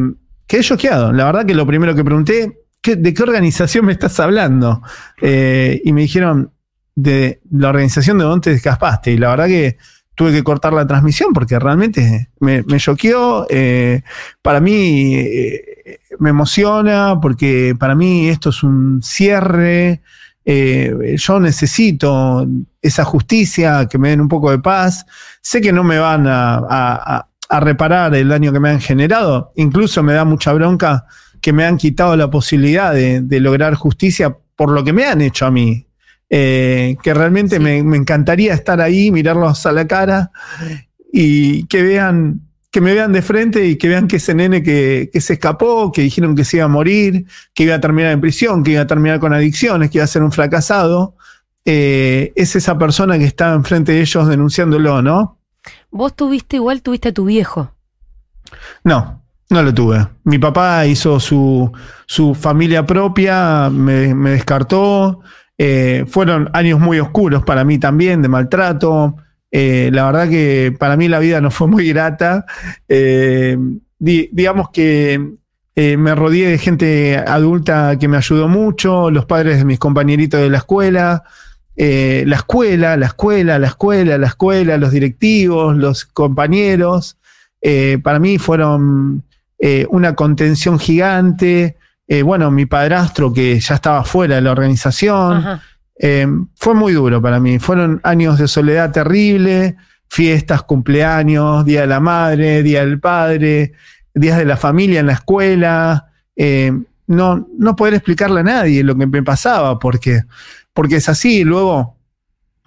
quedé 0.45 0.61
choqueado. 0.61 1.11
La 1.11 1.25
verdad 1.25 1.43
que 1.43 1.55
lo 1.55 1.65
primero 1.65 1.95
que 1.95 2.03
pregunté, 2.03 2.59
¿qué- 2.87 2.95
¿de 2.95 3.13
qué 3.13 3.21
organización 3.23 3.85
me 3.85 3.91
estás 3.91 4.17
hablando? 4.21 4.81
Eh, 5.21 5.81
y 5.83 5.91
me 5.91 6.01
dijeron, 6.01 6.51
de 6.95 7.41
la 7.51 7.67
organización 7.69 8.17
de 8.17 8.23
donde 8.23 8.49
te 8.51 8.55
escapaste. 8.55 9.11
Y 9.11 9.17
la 9.17 9.29
verdad 9.31 9.47
que 9.47 9.77
tuve 10.15 10.31
que 10.31 10.41
cortar 10.41 10.71
la 10.71 10.87
transmisión 10.87 11.33
porque 11.33 11.59
realmente 11.59 12.29
me, 12.39 12.63
choqueó. 12.77 13.45
eh, 13.49 14.03
para 14.41 14.61
mí 14.61 15.15
eh, 15.15 15.99
me 16.19 16.29
emociona 16.29 17.19
porque 17.21 17.75
para 17.77 17.93
mí 17.93 18.29
esto 18.29 18.49
es 18.51 18.63
un 18.63 19.01
cierre. 19.03 20.01
yo 20.45 21.39
necesito 21.41 22.47
esa 22.81 23.03
justicia, 23.03 23.85
que 23.89 23.97
me 23.97 24.09
den 24.11 24.21
un 24.21 24.29
poco 24.29 24.49
de 24.49 24.59
paz. 24.59 25.05
Sé 25.41 25.59
que 25.59 25.73
no 25.73 25.83
me 25.83 25.99
van 25.99 26.25
a 26.25 27.27
reparar 27.59 28.15
el 28.15 28.29
daño 28.29 28.53
que 28.53 28.59
me 28.61 28.69
han 28.69 28.79
generado. 28.79 29.51
Incluso 29.57 30.01
me 30.03 30.13
da 30.13 30.23
mucha 30.23 30.53
bronca 30.53 31.05
que 31.47 31.53
me 31.53 31.63
han 31.63 31.77
quitado 31.77 32.13
la 32.17 32.29
posibilidad 32.29 32.93
de, 32.93 33.21
de 33.21 33.39
lograr 33.39 33.73
justicia 33.73 34.35
por 34.57 34.69
lo 34.69 34.83
que 34.83 34.91
me 34.91 35.05
han 35.05 35.21
hecho 35.21 35.45
a 35.45 35.49
mí. 35.49 35.87
Eh, 36.29 36.97
que 37.01 37.13
realmente 37.13 37.55
Sí. 37.55 37.61
me, 37.63 37.81
me 37.83 37.95
encantaría 37.95 38.53
estar 38.53 38.81
ahí, 38.81 39.11
mirarlos 39.13 39.65
a 39.65 39.71
la 39.71 39.87
cara 39.87 40.29
y 41.13 41.63
que 41.67 41.83
vean, 41.83 42.41
que 42.69 42.81
me 42.81 42.93
vean 42.93 43.13
de 43.13 43.21
frente 43.21 43.65
y 43.65 43.77
que 43.77 43.87
vean 43.87 44.09
que 44.09 44.17
ese 44.17 44.35
nene 44.35 44.61
que, 44.61 45.09
que 45.13 45.21
se 45.21 45.35
escapó, 45.35 45.89
que 45.93 46.01
dijeron 46.01 46.35
que 46.35 46.43
se 46.43 46.57
iba 46.57 46.65
a 46.65 46.67
morir, 46.67 47.25
que 47.53 47.63
iba 47.63 47.75
a 47.75 47.79
terminar 47.79 48.11
en 48.11 48.19
prisión, 48.19 48.61
que 48.61 48.71
iba 48.71 48.81
a 48.81 48.87
terminar 48.87 49.21
con 49.21 49.31
adicciones, 49.31 49.89
que 49.89 49.99
iba 49.99 50.03
a 50.03 50.07
ser 50.07 50.23
un 50.23 50.33
fracasado, 50.33 51.15
eh, 51.63 52.33
es 52.35 52.57
esa 52.57 52.77
persona 52.77 53.17
que 53.17 53.23
está 53.23 53.53
enfrente 53.53 53.93
de 53.93 54.01
ellos 54.01 54.27
denunciándolo, 54.27 55.01
¿no? 55.01 55.39
Vos 55.91 56.13
tuviste 56.13 56.57
igual, 56.57 56.81
tuviste 56.81 57.07
a 57.07 57.13
tu 57.13 57.23
viejo. 57.23 57.71
No, 58.83 59.23
no 59.49 59.63
lo 59.63 59.73
tuve. 59.73 60.05
Mi 60.25 60.37
papá 60.39 60.85
hizo 60.85 61.19
su, 61.19 61.71
su 62.05 62.35
familia 62.35 62.85
propia, 62.85 63.69
me, 63.69 64.13
me 64.13 64.31
descartó. 64.31 65.21
Eh, 65.57 66.05
fueron 66.07 66.49
años 66.53 66.79
muy 66.79 66.99
oscuros 66.99 67.43
para 67.43 67.63
mí 67.63 67.77
también, 67.79 68.21
de 68.21 68.27
maltrato. 68.27 69.15
Eh, 69.49 69.89
la 69.93 70.05
verdad 70.05 70.29
que 70.29 70.75
para 70.77 70.97
mí 70.97 71.07
la 71.07 71.19
vida 71.19 71.39
no 71.41 71.49
fue 71.49 71.67
muy 71.67 71.87
grata. 71.87 72.45
Eh, 72.89 73.57
di- 73.97 74.29
digamos 74.31 74.69
que 74.69 75.35
me 75.75 76.15
rodeé 76.15 76.49
de 76.49 76.57
gente 76.57 77.17
adulta 77.17 77.99
que 77.99 78.07
me 78.07 78.17
ayudó 78.17 78.47
mucho, 78.47 79.11
los 79.11 79.25
padres 79.25 79.59
de 79.59 79.65
mis 79.65 79.77
compañeritos 79.77 80.41
de 80.41 80.49
la 80.49 80.57
escuela, 80.57 81.23
la 81.75 82.35
escuela, 82.35 82.97
la 82.97 83.05
escuela, 83.05 83.59
la 83.59 83.67
escuela, 83.67 84.17
la 84.17 84.25
escuela, 84.25 84.77
los 84.77 84.91
directivos, 84.91 85.77
los 85.77 86.05
compañeros. 86.05 87.17
Para 88.01 88.17
mí 88.17 88.39
fueron 88.39 89.23
eh, 89.59 89.85
una 89.89 90.15
contención 90.15 90.79
gigante. 90.79 91.77
Eh, 92.07 92.21
bueno, 92.21 92.51
mi 92.51 92.65
padrastro 92.65 93.33
que 93.33 93.59
ya 93.59 93.75
estaba 93.75 94.03
fuera 94.03 94.35
de 94.35 94.41
la 94.41 94.51
organización. 94.51 95.59
Eh, 95.99 96.27
fue 96.55 96.73
muy 96.75 96.93
duro 96.93 97.21
para 97.21 97.39
mí. 97.39 97.59
Fueron 97.59 97.99
años 98.03 98.37
de 98.37 98.47
soledad 98.47 98.91
terrible, 98.91 99.75
fiestas, 100.09 100.63
cumpleaños, 100.63 101.65
Día 101.65 101.81
de 101.81 101.87
la 101.87 101.99
Madre, 101.99 102.63
Día 102.63 102.85
del 102.85 102.99
Padre, 102.99 103.73
días 104.13 104.37
de 104.37 104.45
la 104.45 104.57
familia 104.57 104.99
en 104.99 105.07
la 105.07 105.13
escuela. 105.13 106.11
No, 107.07 107.47
no 107.57 107.75
poder 107.75 107.95
explicarle 107.95 108.41
a 108.41 108.43
nadie 108.43 108.83
lo 108.83 108.95
que 108.95 109.07
me 109.07 109.23
pasaba, 109.23 109.79
porque, 109.79 110.23
porque 110.73 110.97
es 110.97 111.09
así. 111.09 111.43
Luego, 111.43 111.97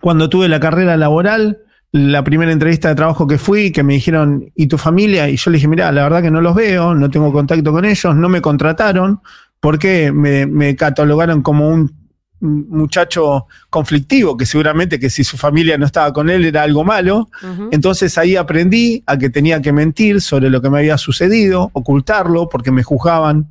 cuando 0.00 0.28
tuve 0.28 0.48
la 0.48 0.58
carrera 0.58 0.96
laboral, 0.96 1.58
la 1.92 2.22
primera 2.22 2.52
entrevista 2.52 2.88
de 2.88 2.94
trabajo 2.94 3.26
que 3.26 3.38
fui, 3.38 3.72
que 3.72 3.82
me 3.82 3.94
dijeron, 3.94 4.50
¿y 4.54 4.66
tu 4.68 4.78
familia? 4.78 5.28
Y 5.28 5.36
yo 5.36 5.50
le 5.50 5.56
dije, 5.56 5.68
mira, 5.68 5.90
la 5.90 6.04
verdad 6.04 6.22
que 6.22 6.30
no 6.30 6.40
los 6.40 6.54
veo, 6.54 6.94
no 6.94 7.10
tengo 7.10 7.32
contacto 7.32 7.72
con 7.72 7.84
ellos, 7.84 8.14
no 8.14 8.28
me 8.28 8.40
contrataron, 8.40 9.20
porque 9.58 10.12
me, 10.12 10.46
me 10.46 10.76
catalogaron 10.76 11.42
como 11.42 11.68
un 11.68 12.00
muchacho 12.40 13.46
conflictivo, 13.68 14.36
que 14.36 14.46
seguramente 14.46 14.98
que 14.98 15.10
si 15.10 15.24
su 15.24 15.36
familia 15.36 15.76
no 15.76 15.86
estaba 15.86 16.12
con 16.12 16.30
él 16.30 16.44
era 16.44 16.62
algo 16.62 16.84
malo. 16.84 17.28
Entonces 17.70 18.16
ahí 18.18 18.36
aprendí 18.36 19.02
a 19.06 19.18
que 19.18 19.30
tenía 19.30 19.60
que 19.60 19.72
mentir 19.72 20.20
sobre 20.20 20.48
lo 20.48 20.62
que 20.62 20.70
me 20.70 20.78
había 20.78 20.96
sucedido, 20.96 21.70
ocultarlo, 21.74 22.48
porque 22.48 22.70
me 22.70 22.82
juzgaban 22.82 23.48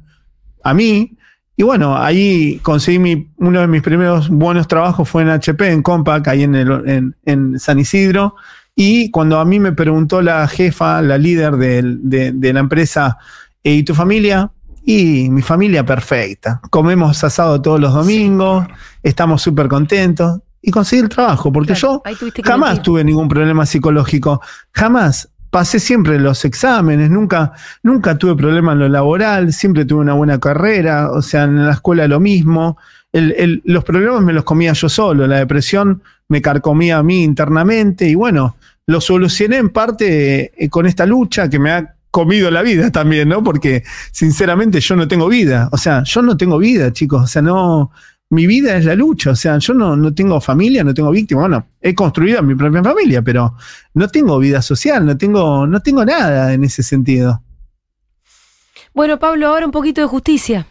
a 0.63 0.73
mí. 0.73 1.17
Y 1.59 1.63
bueno, 1.63 1.97
ahí 1.97 2.57
conseguí 2.63 2.99
mi, 2.99 3.27
uno 3.35 3.59
de 3.59 3.67
mis 3.67 3.81
primeros 3.81 4.29
buenos 4.29 4.65
trabajos 4.69 5.09
fue 5.09 5.23
en 5.23 5.29
HP, 5.29 5.69
en 5.73 5.81
Compaq, 5.83 6.25
ahí 6.29 6.43
en, 6.43 6.55
el- 6.55 6.87
en- 6.89 7.15
en 7.25 7.59
San 7.59 7.77
Isidro. 7.79 8.35
Y 8.77 9.11
cuando 9.11 9.37
a 9.41 9.43
mí 9.43 9.59
me 9.59 9.73
preguntó 9.73 10.21
la 10.21 10.47
jefa, 10.47 11.01
la 11.01 11.17
líder 11.17 11.57
de, 11.57 12.31
de 12.31 12.53
la 12.53 12.61
empresa, 12.61 13.17
"Eh, 13.61 13.73
¿y 13.73 13.83
tu 13.83 13.93
familia? 13.93 14.49
Y 14.85 15.29
mi 15.29 15.41
familia 15.41 15.85
perfecta. 15.85 16.61
Comemos 16.69 17.21
asado 17.25 17.61
todos 17.61 17.77
los 17.81 17.93
domingos, 17.93 18.65
estamos 19.03 19.41
súper 19.41 19.67
contentos. 19.67 20.39
Y 20.61 20.71
conseguí 20.71 21.01
el 21.01 21.09
trabajo, 21.09 21.51
porque 21.51 21.73
Claro, 21.73 22.01
yo 22.05 22.41
Jamás 22.45 22.69
mentir. 22.69 22.83
tuve 22.83 23.03
ningún 23.03 23.27
problema 23.27 23.65
psicológico. 23.65 24.41
Jamás. 24.71 25.27
Pasé 25.49 25.79
siempre 25.79 26.19
los 26.19 26.45
exámenes, 26.45 27.09
nunca, 27.09 27.53
nunca 27.81 28.17
tuve 28.17 28.35
problema 28.35 28.73
en 28.73 28.79
lo 28.79 28.89
laboral, 28.89 29.51
siempre 29.51 29.85
tuve 29.85 30.01
una 30.01 30.13
buena 30.13 30.39
carrera, 30.39 31.11
o 31.11 31.21
sea, 31.21 31.45
en 31.45 31.65
la 31.65 31.73
escuela 31.73 32.07
lo 32.07 32.19
mismo. 32.19 32.77
Los 33.11 33.83
problemas 33.83 34.21
me 34.21 34.33
los 34.33 34.43
comía 34.43 34.73
yo 34.73 34.87
solo, 34.87 35.25
la 35.25 35.37
depresión 35.37 36.03
me 36.27 36.41
carcomía 36.41 36.99
a 36.99 37.03
mí 37.03 37.23
internamente 37.23 38.07
y 38.07 38.13
bueno, 38.13 38.55
lo 38.85 39.01
solucioné 39.01 39.57
en 39.57 39.69
parte 39.69 40.51
eh, 40.57 40.69
con 40.69 40.85
esta 40.85 41.05
lucha 41.05 41.49
que 41.49 41.59
me 41.59 41.71
ha 41.71 41.95
comido 42.11 42.49
la 42.49 42.61
vida 42.61 42.91
también, 42.91 43.29
¿no? 43.29 43.43
Porque 43.43 43.83
sinceramente 44.11 44.79
yo 44.79 44.95
no 44.95 45.07
tengo 45.07 45.27
vida, 45.27 45.69
o 45.71 45.77
sea, 45.77 46.03
yo 46.03 46.21
no 46.21 46.37
tengo 46.37 46.57
vida, 46.57 46.91
chicos, 46.91 47.23
o 47.23 47.27
sea, 47.27 47.41
no, 47.41 47.91
mi 48.31 48.45
vida 48.45 48.77
es 48.77 48.85
la 48.85 48.95
lucha, 48.95 49.31
o 49.31 49.35
sea, 49.35 49.57
yo 49.57 49.73
no, 49.73 49.95
no 49.95 50.13
tengo 50.13 50.39
familia, 50.39 50.83
no 50.83 50.93
tengo 50.93 51.09
víctima, 51.11 51.41
bueno, 51.41 51.67
he 51.81 51.95
construido 51.95 52.43
mi 52.43 52.53
propia 52.55 52.83
familia, 52.83 53.21
pero 53.23 53.55
no 53.95 54.07
tengo 54.07 54.37
vida 54.37 54.61
social, 54.61 55.05
no 55.05 55.17
tengo, 55.17 55.65
no 55.65 55.79
tengo 55.81 56.05
nada 56.05 56.53
en 56.53 56.63
ese 56.63 56.83
sentido. 56.83 57.41
Bueno, 58.93 59.17
Pablo, 59.19 59.47
ahora 59.47 59.65
un 59.65 59.71
poquito 59.71 60.01
de 60.01 60.07
justicia. 60.07 60.67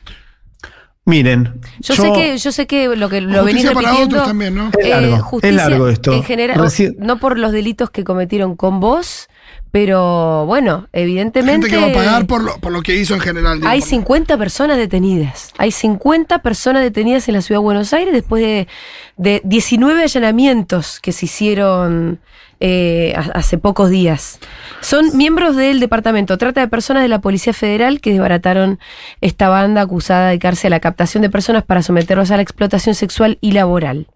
Miren, 1.05 1.61
Yo, 1.81 1.95
sé 1.95 2.13
que, 2.13 2.37
yo 2.37 2.53
sé 2.53 2.67
que 2.67 2.95
lo 2.95 3.09
que 3.09 3.23
lo 3.23 3.43
venís 3.43 3.67
repitiendo. 3.67 4.05
otros 4.05 4.27
también, 4.27 4.55
¿no? 4.55 4.71
Es 4.79 4.89
largo, 4.89 5.17
es 5.17 5.23
justicia 5.23 5.57
largo 5.57 5.89
esto. 5.89 6.13
En 6.13 6.23
general, 6.23 6.59
Reci- 6.59 6.95
no 6.99 7.19
por 7.19 7.39
los 7.39 7.51
delitos 7.51 7.89
que 7.91 8.05
cometieron 8.05 8.57
con 8.57 8.79
vos, 8.79 9.29
pero 9.71 10.47
bueno, 10.47 10.89
evidentemente. 10.93 11.69
Gente 11.69 11.87
que 11.87 11.95
va 11.95 12.01
a 12.03 12.05
pagar 12.07 12.27
por 12.27 12.43
lo, 12.43 12.57
por 12.59 12.73
lo 12.73 12.83
que 12.83 12.95
hizo 12.97 13.15
en 13.15 13.21
general. 13.21 13.59
digo, 13.59 13.69
Hay 13.69 13.81
por- 13.81 13.89
50 13.89 14.37
personas 14.39 14.77
detenidas. 14.77 15.53
Hay 15.59 15.71
50 15.73 16.41
personas 16.43 16.83
detenidas 16.83 17.29
en 17.29 17.35
la 17.35 17.43
ciudad 17.43 17.61
de 17.61 17.65
Buenos 17.65 17.93
Aires 17.93 18.13
después 18.13 18.43
de, 18.43 18.69
de 19.17 19.41
19 19.45 20.03
allanamientos 20.03 21.01
que 21.01 21.13
se 21.13 21.27
hicieron 21.27 22.21
eh, 22.61 23.15
ha- 23.17 23.39
hace 23.39 23.57
pocos 23.59 23.89
días. 23.91 24.41
Son 24.81 25.17
miembros 25.17 25.55
del 25.55 25.79
departamento. 25.81 26.39
Trata 26.39 26.61
de 26.61 26.69
personas 26.69 27.03
de 27.03 27.09
la 27.09 27.21
Policía 27.21 27.53
Federal 27.53 28.01
que 28.01 28.11
desbarataron 28.11 28.79
esta 29.21 29.49
banda 29.49 29.83
acusada 29.83 30.23
de 30.23 30.29
dedicarse 30.31 30.67
a 30.67 30.71
la 30.71 30.81
captación 30.81 31.23
de 31.23 31.31
personas 31.31 31.63
para 31.65 31.83
someterlos 31.83 32.31
a 32.31 32.37
la 32.37 32.43
explotación 32.43 32.95
sexual 32.95 33.39
y 33.41 33.53
laboral. 33.53 34.09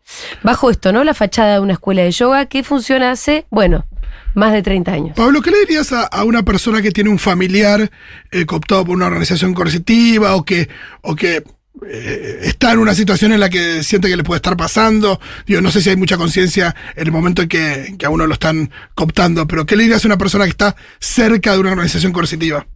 Bajo 0.42 0.70
esto, 0.70 0.92
¿no? 0.92 1.04
La 1.04 1.14
fachada 1.14 1.54
de 1.54 1.60
una 1.60 1.74
escuela 1.74 2.02
de 2.02 2.10
yoga 2.10 2.46
que 2.46 2.64
funciona 2.64 3.12
hace, 3.12 3.46
bueno, 3.50 3.84
más 4.34 4.52
de 4.52 4.62
30 4.62 4.92
años. 4.92 5.16
Pablo, 5.16 5.40
¿qué 5.42 5.50
le 5.50 5.60
dirías 5.60 5.92
a, 5.92 6.02
a 6.04 6.24
una 6.24 6.42
persona 6.42 6.82
que 6.82 6.90
tiene 6.90 7.10
un 7.10 7.18
familiar 7.18 7.90
eh, 8.30 8.46
cooptado 8.46 8.84
por 8.84 8.96
una 8.96 9.06
organización 9.06 9.54
coercitiva 9.54 10.34
o 10.36 10.44
que, 10.44 10.68
o 11.02 11.14
que 11.14 11.44
eh, 11.86 12.40
está 12.42 12.72
en 12.72 12.78
una 12.78 12.94
situación 12.94 13.32
en 13.32 13.40
la 13.40 13.48
que 13.48 13.82
siente 13.82 14.08
que 14.08 14.16
le 14.16 14.24
puede 14.24 14.36
estar 14.36 14.56
pasando? 14.56 15.20
Digo, 15.46 15.60
no 15.60 15.70
sé 15.70 15.80
si 15.80 15.90
hay 15.90 15.96
mucha 15.96 16.16
conciencia 16.16 16.74
en 16.94 17.06
el 17.06 17.12
momento 17.12 17.42
en 17.42 17.48
que, 17.48 17.94
que 17.98 18.06
a 18.06 18.10
uno 18.10 18.26
lo 18.26 18.34
están 18.34 18.70
cooptando, 18.94 19.46
pero 19.46 19.66
¿qué 19.66 19.76
le 19.76 19.84
dirías 19.84 20.04
a 20.04 20.08
una 20.08 20.18
persona 20.18 20.44
que 20.44 20.50
está 20.50 20.76
cerca 21.00 21.52
de 21.52 21.58
una 21.58 21.72
organización 21.72 22.12
coercitiva? 22.12 22.66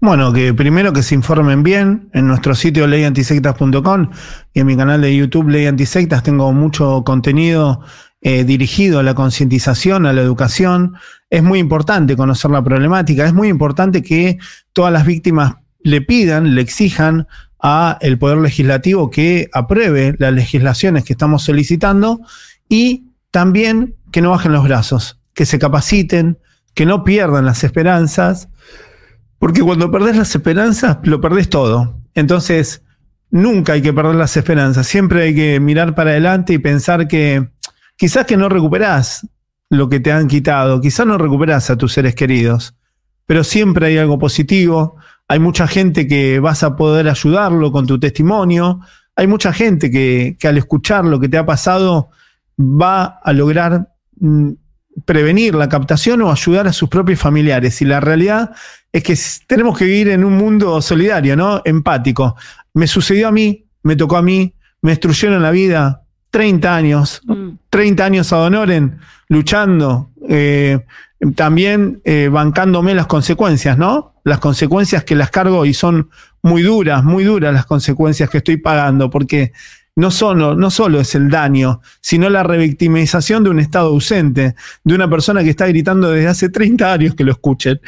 Bueno, 0.00 0.32
que 0.32 0.54
primero 0.54 0.92
que 0.92 1.02
se 1.02 1.14
informen 1.14 1.62
bien 1.62 2.08
en 2.14 2.26
nuestro 2.26 2.54
sitio 2.54 2.86
leyantisectas.com 2.86 4.10
y 4.54 4.60
en 4.60 4.66
mi 4.66 4.76
canal 4.76 5.02
de 5.02 5.14
YouTube 5.14 5.48
Ley 5.48 5.66
Antisectas 5.66 6.22
tengo 6.22 6.52
mucho 6.52 7.02
contenido 7.04 7.82
eh, 8.22 8.44
dirigido 8.44 8.98
a 8.98 9.02
la 9.02 9.14
concientización, 9.14 10.06
a 10.06 10.12
la 10.12 10.20
educación. 10.20 10.94
Es 11.30 11.42
muy 11.42 11.58
importante 11.58 12.16
conocer 12.16 12.50
la 12.50 12.62
problemática, 12.62 13.24
es 13.24 13.32
muy 13.32 13.48
importante 13.48 14.02
que 14.02 14.38
todas 14.72 14.92
las 14.92 15.06
víctimas 15.06 15.54
le 15.82 16.02
pidan, 16.02 16.54
le 16.54 16.60
exijan 16.60 17.26
a 17.62 17.98
el 18.00 18.18
Poder 18.18 18.38
Legislativo 18.38 19.10
que 19.10 19.48
apruebe 19.52 20.16
las 20.18 20.32
legislaciones 20.32 21.04
que 21.04 21.12
estamos 21.12 21.42
solicitando 21.42 22.20
y 22.68 23.06
también 23.30 23.96
que 24.12 24.22
no 24.22 24.30
bajen 24.30 24.52
los 24.52 24.64
brazos, 24.64 25.20
que 25.34 25.46
se 25.46 25.58
capaciten, 25.58 26.38
que 26.74 26.86
no 26.86 27.04
pierdan 27.04 27.46
las 27.46 27.64
esperanzas, 27.64 28.48
porque 29.38 29.62
cuando 29.62 29.90
perdés 29.90 30.16
las 30.16 30.34
esperanzas, 30.34 30.98
lo 31.04 31.20
perdés 31.20 31.48
todo. 31.48 31.98
Entonces, 32.14 32.82
nunca 33.30 33.72
hay 33.72 33.82
que 33.82 33.92
perder 33.92 34.14
las 34.14 34.36
esperanzas. 34.36 34.86
Siempre 34.86 35.22
hay 35.22 35.34
que 35.34 35.60
mirar 35.60 35.94
para 35.94 36.10
adelante 36.10 36.52
y 36.52 36.58
pensar 36.58 37.08
que 37.08 37.48
quizás 38.00 38.24
que 38.24 38.38
no 38.38 38.48
recuperás 38.48 39.28
lo 39.68 39.90
que 39.90 40.00
te 40.00 40.10
han 40.10 40.26
quitado, 40.26 40.80
quizás 40.80 41.06
no 41.06 41.18
recuperás 41.18 41.68
a 41.68 41.76
tus 41.76 41.92
seres 41.92 42.14
queridos, 42.14 42.74
pero 43.26 43.44
siempre 43.44 43.88
hay 43.88 43.98
algo 43.98 44.18
positivo. 44.18 44.96
Hay 45.28 45.38
mucha 45.38 45.68
gente 45.68 46.08
que 46.08 46.40
vas 46.40 46.62
a 46.62 46.76
poder 46.76 47.10
ayudarlo 47.10 47.70
con 47.70 47.86
tu 47.86 48.00
testimonio. 48.00 48.80
Hay 49.14 49.26
mucha 49.26 49.52
gente 49.52 49.90
que, 49.90 50.34
al 50.44 50.56
escuchar 50.56 51.04
lo 51.04 51.20
que 51.20 51.28
te 51.28 51.36
ha 51.36 51.44
pasado 51.44 52.08
va 52.58 53.20
a 53.22 53.34
lograr 53.34 53.92
mm, 54.18 54.52
prevenir 55.04 55.54
la 55.54 55.68
captación 55.68 56.22
o 56.22 56.32
ayudar 56.32 56.68
a 56.68 56.72
sus 56.72 56.88
propios 56.88 57.20
familiares. 57.20 57.82
Y 57.82 57.84
la 57.84 58.00
realidad 58.00 58.52
es 58.90 59.02
que 59.02 59.14
tenemos 59.46 59.76
que 59.76 59.84
vivir 59.84 60.08
en 60.08 60.24
un 60.24 60.38
mundo 60.38 60.80
solidario, 60.80 61.36
¿no? 61.36 61.60
Empático. 61.66 62.34
Me 62.72 62.86
sucedió 62.86 63.28
a 63.28 63.30
mí, 63.30 63.66
me 63.82 63.94
tocó 63.94 64.16
a 64.16 64.22
mí, 64.22 64.54
me 64.80 64.92
destruyeron 64.92 65.42
la 65.42 65.50
vida 65.50 66.06
30 66.30 66.74
años, 66.76 67.20
Mm. 67.26 67.50
30 67.70 68.04
años 68.04 68.32
a 68.32 68.36
Donoren, 68.36 68.98
luchando, 69.28 70.10
eh, 70.28 70.80
también 71.34 72.00
eh, 72.04 72.28
bancándome 72.32 72.94
las 72.94 73.06
consecuencias, 73.06 73.76
¿no? 73.78 74.14
Las 74.24 74.38
consecuencias 74.38 75.04
que 75.04 75.14
las 75.14 75.30
cargo 75.30 75.64
y 75.66 75.74
son 75.74 76.08
muy 76.42 76.62
duras, 76.62 77.04
muy 77.04 77.24
duras 77.24 77.52
las 77.52 77.66
consecuencias 77.66 78.30
que 78.30 78.38
estoy 78.38 78.56
pagando, 78.56 79.10
porque 79.10 79.52
no 79.96 80.10
solo, 80.10 80.54
no 80.54 80.70
solo 80.70 81.00
es 81.00 81.14
el 81.14 81.28
daño, 81.28 81.82
sino 82.00 82.30
la 82.30 82.42
revictimización 82.42 83.44
de 83.44 83.50
un 83.50 83.60
Estado 83.60 83.88
ausente, 83.88 84.54
de 84.84 84.94
una 84.94 85.10
persona 85.10 85.42
que 85.42 85.50
está 85.50 85.66
gritando 85.66 86.10
desde 86.10 86.28
hace 86.28 86.48
30 86.48 86.92
años 86.92 87.14
que 87.14 87.24
lo 87.24 87.32
escuchen, 87.32 87.80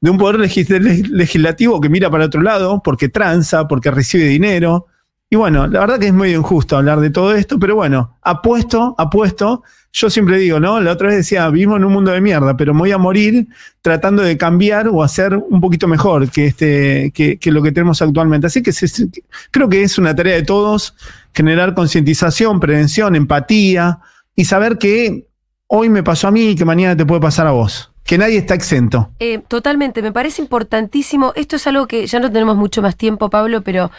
de 0.00 0.10
un 0.10 0.16
poder 0.16 0.40
legis- 0.40 0.68
leg- 0.68 1.08
legislativo 1.08 1.80
que 1.80 1.88
mira 1.90 2.10
para 2.10 2.24
otro 2.26 2.40
lado 2.40 2.80
porque 2.82 3.08
tranza, 3.10 3.68
porque 3.68 3.90
recibe 3.90 4.24
dinero. 4.24 4.86
Y 5.30 5.36
bueno, 5.36 5.66
la 5.66 5.80
verdad 5.80 5.98
que 5.98 6.06
es 6.06 6.14
muy 6.14 6.34
injusto 6.34 6.76
hablar 6.76 7.00
de 7.00 7.10
todo 7.10 7.34
esto, 7.34 7.58
pero 7.58 7.74
bueno, 7.76 8.16
apuesto, 8.22 8.94
apuesto. 8.96 9.62
Yo 9.92 10.08
siempre 10.10 10.38
digo, 10.38 10.58
¿no? 10.60 10.80
La 10.80 10.92
otra 10.92 11.08
vez 11.08 11.18
decía, 11.18 11.48
vivimos 11.50 11.78
en 11.78 11.84
un 11.84 11.92
mundo 11.92 12.10
de 12.12 12.20
mierda, 12.20 12.56
pero 12.56 12.72
me 12.72 12.80
voy 12.80 12.92
a 12.92 12.98
morir 12.98 13.46
tratando 13.82 14.22
de 14.22 14.36
cambiar 14.38 14.88
o 14.88 15.02
hacer 15.02 15.34
un 15.36 15.60
poquito 15.60 15.86
mejor 15.88 16.30
que, 16.30 16.46
este, 16.46 17.10
que, 17.14 17.38
que 17.38 17.52
lo 17.52 17.62
que 17.62 17.72
tenemos 17.72 18.00
actualmente. 18.00 18.46
Así 18.46 18.62
que 18.62 18.72
se- 18.72 19.08
creo 19.50 19.68
que 19.68 19.82
es 19.82 19.98
una 19.98 20.14
tarea 20.14 20.34
de 20.36 20.42
todos 20.44 20.94
generar 21.34 21.74
concientización, 21.74 22.58
prevención, 22.60 23.14
empatía 23.16 23.98
y 24.34 24.44
saber 24.46 24.78
que 24.78 25.28
hoy 25.66 25.88
me 25.90 26.02
pasó 26.02 26.28
a 26.28 26.30
mí 26.30 26.50
y 26.50 26.54
que 26.54 26.64
mañana 26.64 26.96
te 26.96 27.04
puede 27.04 27.20
pasar 27.20 27.46
a 27.46 27.50
vos. 27.52 27.90
Que 28.08 28.16
nadie 28.16 28.38
está 28.38 28.54
exento. 28.54 29.10
Eh, 29.20 29.42
totalmente, 29.48 30.00
me 30.00 30.12
parece 30.12 30.40
importantísimo. 30.40 31.34
Esto 31.36 31.56
es 31.56 31.66
algo 31.66 31.86
que 31.86 32.06
ya 32.06 32.20
no 32.20 32.32
tenemos 32.32 32.56
mucho 32.56 32.80
más 32.80 32.96
tiempo, 32.96 33.28
Pablo, 33.28 33.60
pero 33.60 33.90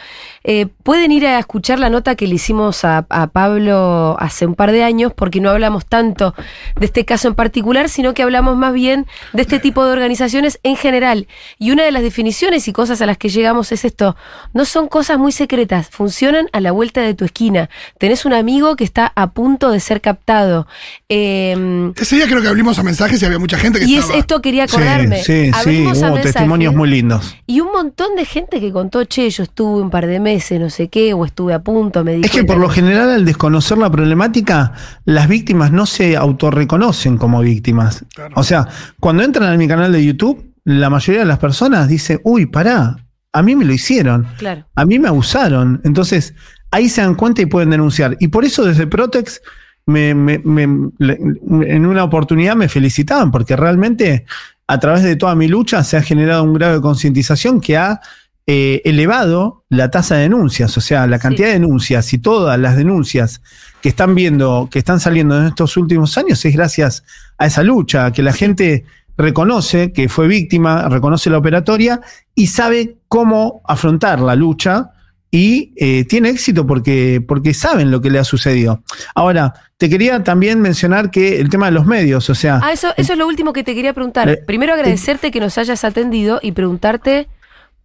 eh, 0.42 0.66
pueden 0.82 1.12
ir 1.12 1.28
a 1.28 1.38
escuchar 1.38 1.78
la 1.78 1.90
nota 1.90 2.16
que 2.16 2.26
le 2.26 2.34
hicimos 2.34 2.84
a, 2.84 3.06
a 3.08 3.28
Pablo 3.28 4.16
hace 4.18 4.46
un 4.46 4.56
par 4.56 4.72
de 4.72 4.82
años, 4.82 5.12
porque 5.14 5.40
no 5.40 5.48
hablamos 5.48 5.86
tanto 5.86 6.34
de 6.74 6.86
este 6.86 7.04
caso 7.04 7.28
en 7.28 7.36
particular, 7.36 7.88
sino 7.88 8.12
que 8.12 8.24
hablamos 8.24 8.56
más 8.56 8.72
bien 8.72 9.06
de 9.32 9.42
este 9.42 9.60
tipo 9.60 9.84
de 9.84 9.92
organizaciones 9.92 10.58
en 10.64 10.74
general. 10.74 11.28
Y 11.60 11.70
una 11.70 11.84
de 11.84 11.92
las 11.92 12.02
definiciones 12.02 12.66
y 12.66 12.72
cosas 12.72 13.00
a 13.02 13.06
las 13.06 13.16
que 13.16 13.28
llegamos 13.28 13.70
es 13.70 13.84
esto: 13.84 14.16
no 14.52 14.64
son 14.64 14.88
cosas 14.88 15.18
muy 15.18 15.30
secretas, 15.30 15.88
funcionan 15.88 16.48
a 16.52 16.58
la 16.58 16.72
vuelta 16.72 17.00
de 17.00 17.14
tu 17.14 17.24
esquina. 17.24 17.70
Tenés 17.98 18.24
un 18.24 18.32
amigo 18.32 18.74
que 18.74 18.82
está 18.82 19.12
a 19.14 19.30
punto 19.30 19.70
de 19.70 19.78
ser 19.78 20.00
captado. 20.00 20.66
Eh, 21.08 21.92
Ese 21.94 22.16
día 22.16 22.26
creo 22.26 22.42
que 22.42 22.48
abrimos 22.48 22.76
a 22.80 22.82
mensajes 22.82 23.22
y 23.22 23.24
había 23.24 23.38
mucha 23.38 23.56
gente 23.56 23.78
que 23.78 23.84
y 23.84 23.99
es 24.00 24.10
esto 24.10 24.40
quería 24.42 24.64
acordarme. 24.64 25.22
Sí, 25.22 25.50
sí, 25.64 25.86
hubo 25.86 26.14
testimonios 26.20 26.74
muy 26.74 26.88
lindos. 26.90 27.36
Y 27.46 27.60
un 27.60 27.72
montón 27.72 28.16
de 28.16 28.24
gente 28.24 28.60
que 28.60 28.72
contó, 28.72 29.04
che, 29.04 29.30
yo 29.30 29.42
estuve 29.44 29.80
un 29.82 29.90
par 29.90 30.06
de 30.06 30.20
meses, 30.20 30.60
no 30.60 30.70
sé 30.70 30.88
qué, 30.88 31.14
o 31.14 31.24
estuve 31.24 31.54
a 31.54 31.60
punto, 31.60 32.04
me 32.04 32.14
di 32.14 32.22
Es 32.24 32.30
que 32.30 32.44
por 32.44 32.56
lo 32.58 32.68
general 32.68 33.10
al 33.10 33.24
desconocer 33.24 33.78
la 33.78 33.90
problemática, 33.90 34.72
las 35.04 35.28
víctimas 35.28 35.72
no 35.72 35.86
se 35.86 36.16
autorreconocen 36.16 37.18
como 37.18 37.40
víctimas. 37.40 38.04
Claro. 38.14 38.34
O 38.36 38.42
sea, 38.42 38.66
cuando 38.98 39.22
entran 39.22 39.52
a 39.52 39.56
mi 39.56 39.68
canal 39.68 39.92
de 39.92 40.04
YouTube, 40.04 40.52
la 40.64 40.90
mayoría 40.90 41.20
de 41.20 41.26
las 41.26 41.38
personas 41.38 41.88
dice, 41.88 42.20
uy, 42.24 42.46
pará, 42.46 42.96
a 43.32 43.42
mí 43.42 43.56
me 43.56 43.64
lo 43.64 43.72
hicieron, 43.72 44.26
Claro. 44.38 44.66
a 44.74 44.84
mí 44.84 44.98
me 44.98 45.08
abusaron. 45.08 45.80
Entonces, 45.84 46.34
ahí 46.70 46.88
se 46.88 47.00
dan 47.00 47.14
cuenta 47.14 47.42
y 47.42 47.46
pueden 47.46 47.70
denunciar. 47.70 48.16
Y 48.20 48.28
por 48.28 48.44
eso 48.44 48.64
desde 48.64 48.86
Protex, 48.86 49.40
me- 49.86 50.14
me- 50.14 50.38
me- 50.38 50.90
le- 50.98 51.18
en 51.66 51.86
una 51.86 52.04
oportunidad 52.04 52.56
me 52.56 52.68
felicitaban, 52.68 53.30
porque 53.30 53.56
realmente 53.56 54.24
a 54.66 54.78
través 54.78 55.02
de 55.02 55.16
toda 55.16 55.34
mi 55.34 55.48
lucha 55.48 55.82
se 55.84 55.96
ha 55.96 56.02
generado 56.02 56.44
un 56.44 56.54
grado 56.54 56.74
de 56.74 56.80
concientización 56.80 57.60
que 57.60 57.76
ha 57.76 58.00
eh, 58.46 58.82
elevado 58.84 59.64
la 59.68 59.90
tasa 59.90 60.16
de 60.16 60.22
denuncias, 60.22 60.76
o 60.76 60.80
sea, 60.80 61.06
la 61.06 61.18
cantidad 61.20 61.48
de 61.48 61.54
denuncias 61.54 62.12
y 62.12 62.18
todas 62.18 62.58
las 62.58 62.76
denuncias 62.76 63.42
que 63.80 63.90
están 63.90 64.14
viendo, 64.16 64.68
que 64.70 64.80
están 64.80 64.98
saliendo 64.98 65.38
en 65.38 65.46
estos 65.46 65.76
últimos 65.76 66.16
años 66.18 66.44
es 66.44 66.52
gracias 66.52 67.04
a 67.38 67.46
esa 67.46 67.62
lucha, 67.62 68.06
a 68.06 68.12
que 68.12 68.22
la 68.24 68.32
gente 68.32 68.84
reconoce 69.16 69.92
que 69.92 70.08
fue 70.08 70.26
víctima, 70.26 70.88
reconoce 70.88 71.30
la 71.30 71.38
operatoria 71.38 72.00
y 72.34 72.48
sabe 72.48 72.96
cómo 73.06 73.60
afrontar 73.68 74.18
la 74.20 74.34
lucha 74.34 74.90
y 75.30 75.72
eh, 75.76 76.04
tiene 76.06 76.30
éxito 76.30 76.66
porque, 76.66 77.22
porque 77.26 77.54
saben 77.54 77.90
lo 77.92 78.00
que 78.00 78.10
le 78.10 78.18
ha 78.18 78.24
sucedido. 78.24 78.82
Ahora, 79.14 79.52
te 79.80 79.88
quería 79.88 80.22
también 80.22 80.60
mencionar 80.60 81.10
que 81.10 81.40
el 81.40 81.48
tema 81.48 81.64
de 81.66 81.72
los 81.72 81.86
medios, 81.86 82.28
o 82.28 82.34
sea, 82.34 82.60
Ah, 82.62 82.70
eso, 82.70 82.88
eso 82.98 83.14
es 83.14 83.18
lo 83.18 83.26
último 83.26 83.54
que 83.54 83.64
te 83.64 83.74
quería 83.74 83.94
preguntar. 83.94 84.28
Eh, 84.28 84.36
Primero 84.46 84.74
agradecerte 84.74 85.30
que 85.30 85.40
nos 85.40 85.56
hayas 85.56 85.84
atendido 85.84 86.38
y 86.42 86.52
preguntarte 86.52 87.28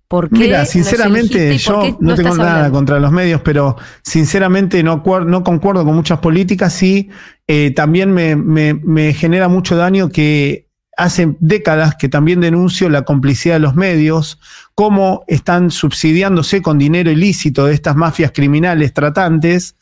por 0.10 0.30
qué. 0.30 0.40
Mira, 0.40 0.66
sinceramente, 0.66 1.58
yo 1.58 1.98
no, 2.02 2.16
tengo 2.16 2.36
nada 2.36 2.56
hablando. 2.58 2.78
contra 2.78 3.00
los 3.00 3.14
medios, 3.14 3.39
pero 3.46 3.78
sinceramente 4.04 4.84
no, 4.84 5.02
no 5.26 5.43
concuerdo 5.46 5.86
con 5.86 5.96
muchas 5.96 6.20
políticas 6.20 6.84
y 6.84 7.10
eh, 7.48 7.72
también 7.72 8.12
me, 8.12 8.36
me- 8.36 8.74
me 8.74 9.14
genera 9.14 9.48
mucho 9.48 9.78
daño 9.78 10.10
que 10.10 10.68
hace 10.98 11.36
décadas 11.39 11.96
que 11.96 12.10
también 12.10 12.41
denuncio 12.41 12.89
la 12.89 13.04
complicidad 13.04 13.56
de 13.56 13.60
los 13.62 13.76
medios, 13.76 14.38
cómo 14.76 15.24
están 15.28 15.72
subsidiándose 15.72 16.62
con 16.62 16.78
dinero 16.78 17.10
ilícito 17.10 17.66
de 17.68 17.74
estas 17.74 17.96
mafias 17.96 18.32
criminales 18.34 18.91
tratantes. 18.93 19.76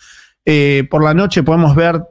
Eh, 0.46 0.88
por 0.90 1.04
la 1.04 1.14
noche 1.14 1.44
podemos 1.44 1.76
ver 1.76 2.02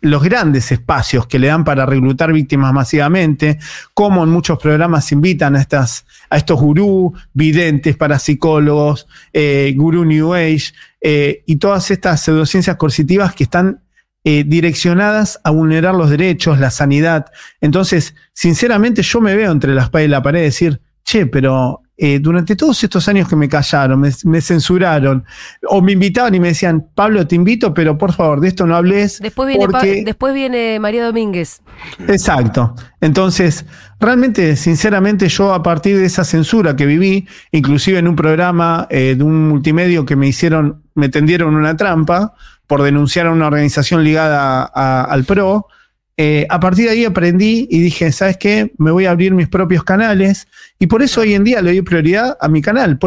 los 0.00 0.22
grandes 0.22 0.70
espacios 0.72 1.26
que 1.26 1.38
le 1.38 1.48
dan 1.48 1.64
para 1.64 1.86
reclutar 1.86 2.32
víctimas 2.32 2.72
masivamente, 2.72 3.58
como 3.94 4.24
en 4.24 4.30
muchos 4.30 4.58
programas 4.58 5.10
invitan 5.12 5.56
a, 5.56 5.60
estas, 5.60 6.06
a 6.30 6.36
estos 6.36 6.60
gurú, 6.60 7.14
videntes, 7.32 7.96
parapsicólogos, 7.96 9.06
eh, 9.32 9.72
gurú 9.76 10.04
New 10.04 10.34
Age, 10.34 10.72
eh, 11.00 11.42
y 11.46 11.56
todas 11.56 11.90
estas 11.90 12.22
pseudociencias 12.22 12.76
coercitivas 12.76 13.34
que 13.34 13.44
están 13.44 13.82
eh, 14.24 14.44
direccionadas 14.46 15.40
a 15.44 15.50
vulnerar 15.50 15.94
los 15.94 16.10
derechos, 16.10 16.58
la 16.58 16.70
sanidad. 16.70 17.26
Entonces, 17.60 18.14
sinceramente, 18.32 19.02
yo 19.02 19.20
me 19.20 19.36
veo 19.36 19.52
entre 19.52 19.74
la 19.74 19.84
espada 19.84 20.04
y 20.04 20.08
la 20.08 20.22
pared 20.22 20.42
decir, 20.42 20.80
che, 21.04 21.26
pero 21.26 21.82
eh, 21.98 22.18
durante 22.18 22.56
todos 22.56 22.82
estos 22.84 23.08
años 23.08 23.26
que 23.26 23.36
me 23.36 23.48
callaron, 23.48 24.00
me, 24.00 24.10
me, 24.24 24.42
censuraron, 24.42 25.24
o 25.66 25.80
me 25.80 25.92
invitaban 25.92 26.34
y 26.34 26.40
me 26.40 26.48
decían, 26.48 26.86
Pablo, 26.94 27.26
te 27.26 27.36
invito, 27.36 27.72
pero 27.72 27.96
por 27.96 28.12
favor, 28.12 28.40
de 28.40 28.48
esto 28.48 28.66
no 28.66 28.76
hables. 28.76 29.18
Después 29.18 29.48
viene, 29.48 29.66
porque... 29.66 30.02
después 30.04 30.34
viene 30.34 30.78
María 30.78 31.06
Domínguez. 31.06 31.62
Exacto. 32.06 32.74
Entonces, 33.00 33.64
realmente, 33.98 34.56
sinceramente, 34.56 35.28
yo 35.28 35.54
a 35.54 35.62
partir 35.62 35.96
de 35.96 36.04
esa 36.04 36.24
censura 36.24 36.76
que 36.76 36.84
viví, 36.84 37.26
inclusive 37.50 37.98
en 37.98 38.08
un 38.08 38.16
programa 38.16 38.86
eh, 38.90 39.14
de 39.16 39.24
un 39.24 39.48
multimedio 39.48 40.04
que 40.04 40.16
me 40.16 40.26
hicieron, 40.26 40.82
me 40.94 41.08
tendieron 41.08 41.56
una 41.56 41.76
trampa 41.76 42.34
por 42.66 42.82
denunciar 42.82 43.26
a 43.26 43.30
una 43.30 43.46
organización 43.46 44.04
ligada 44.04 44.64
a, 44.64 44.70
a, 44.74 45.04
al 45.04 45.24
PRO, 45.24 45.68
eh, 46.16 46.46
a 46.48 46.58
partir 46.60 46.86
de 46.86 46.92
ahí 46.92 47.04
aprendí 47.04 47.68
y 47.70 47.80
dije, 47.80 48.10
¿sabes 48.10 48.38
qué? 48.38 48.72
Me 48.78 48.90
voy 48.90 49.04
a 49.04 49.10
abrir 49.10 49.34
mis 49.34 49.48
propios 49.48 49.84
canales 49.84 50.48
y 50.78 50.86
por 50.86 51.02
eso 51.02 51.20
hoy 51.20 51.34
en 51.34 51.44
día 51.44 51.60
le 51.60 51.72
doy 51.72 51.82
prioridad 51.82 52.36
a 52.40 52.48
mi 52.48 52.62
canal. 52.62 52.98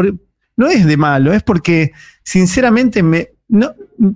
No 0.56 0.68
es 0.68 0.86
de 0.86 0.96
malo, 0.96 1.32
es 1.32 1.42
porque 1.42 1.92
sinceramente 2.22 3.02
me, 3.02 3.30
no, 3.50 3.72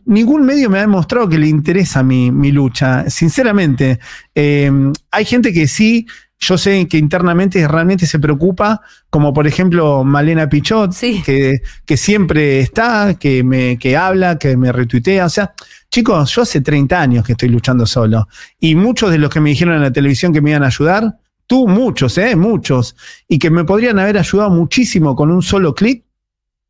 ningún 0.07 0.45
medio 0.47 0.71
me 0.71 0.79
ha 0.79 0.83
demostrado 0.83 1.29
que 1.29 1.39
le 1.39 1.49
interesa 1.49 2.03
mi, 2.03 2.31
mi 2.31 2.53
lucha. 2.53 3.09
Sinceramente, 3.11 3.99
eh, 4.35 4.71
hay 5.11 5.25
gente 5.25 5.53
que 5.53 5.67
sí, 5.69 6.07
yo 6.39 6.59
sé 6.59 6.87
que 6.89 6.99
internamente 6.99 7.67
realmente 7.67 8.07
se 8.07 8.19
preocupa, 8.19 8.81
como 9.11 9.33
por 9.33 9.47
ejemplo 9.47 10.05
Malena 10.05 10.49
Pichot, 10.49 10.93
Sí. 10.93 11.23
que, 11.25 11.61
que 11.85 11.97
siempre 11.97 12.61
está, 12.61 13.15
que 13.15 13.43
me 13.43 13.79
que 13.79 13.97
habla, 13.97 14.39
que 14.39 14.57
me 14.57 14.71
retuitea. 14.73 15.27
O 15.27 15.31
sea, 15.31 15.53
chicos, 15.91 16.31
yo 16.35 16.43
hace 16.43 16.61
30 16.61 17.01
años 17.01 17.25
que 17.25 17.33
estoy 17.33 17.49
luchando 17.49 17.87
solo. 17.87 18.29
Y 18.61 18.75
muchos 18.75 19.11
de 19.11 19.19
los 19.19 19.31
que 19.31 19.41
me 19.41 19.51
dijeron 19.51 19.75
en 19.75 19.83
la 19.83 19.93
televisión 19.93 20.33
que 20.33 20.41
me 20.41 20.51
iban 20.51 20.63
a 20.65 20.67
ayudar, 20.67 21.19
tú 21.47 21.67
muchos, 21.69 22.19
¿eh? 22.19 22.37
Muchos. 22.37 22.97
Y 23.29 23.39
que 23.39 23.51
me 23.51 23.65
podrían 23.65 23.99
haber 23.99 24.19
ayudado 24.19 24.51
muchísimo 24.51 25.15
con 25.17 25.31
un 25.31 25.43
solo 25.43 25.75
clic, 25.75 26.04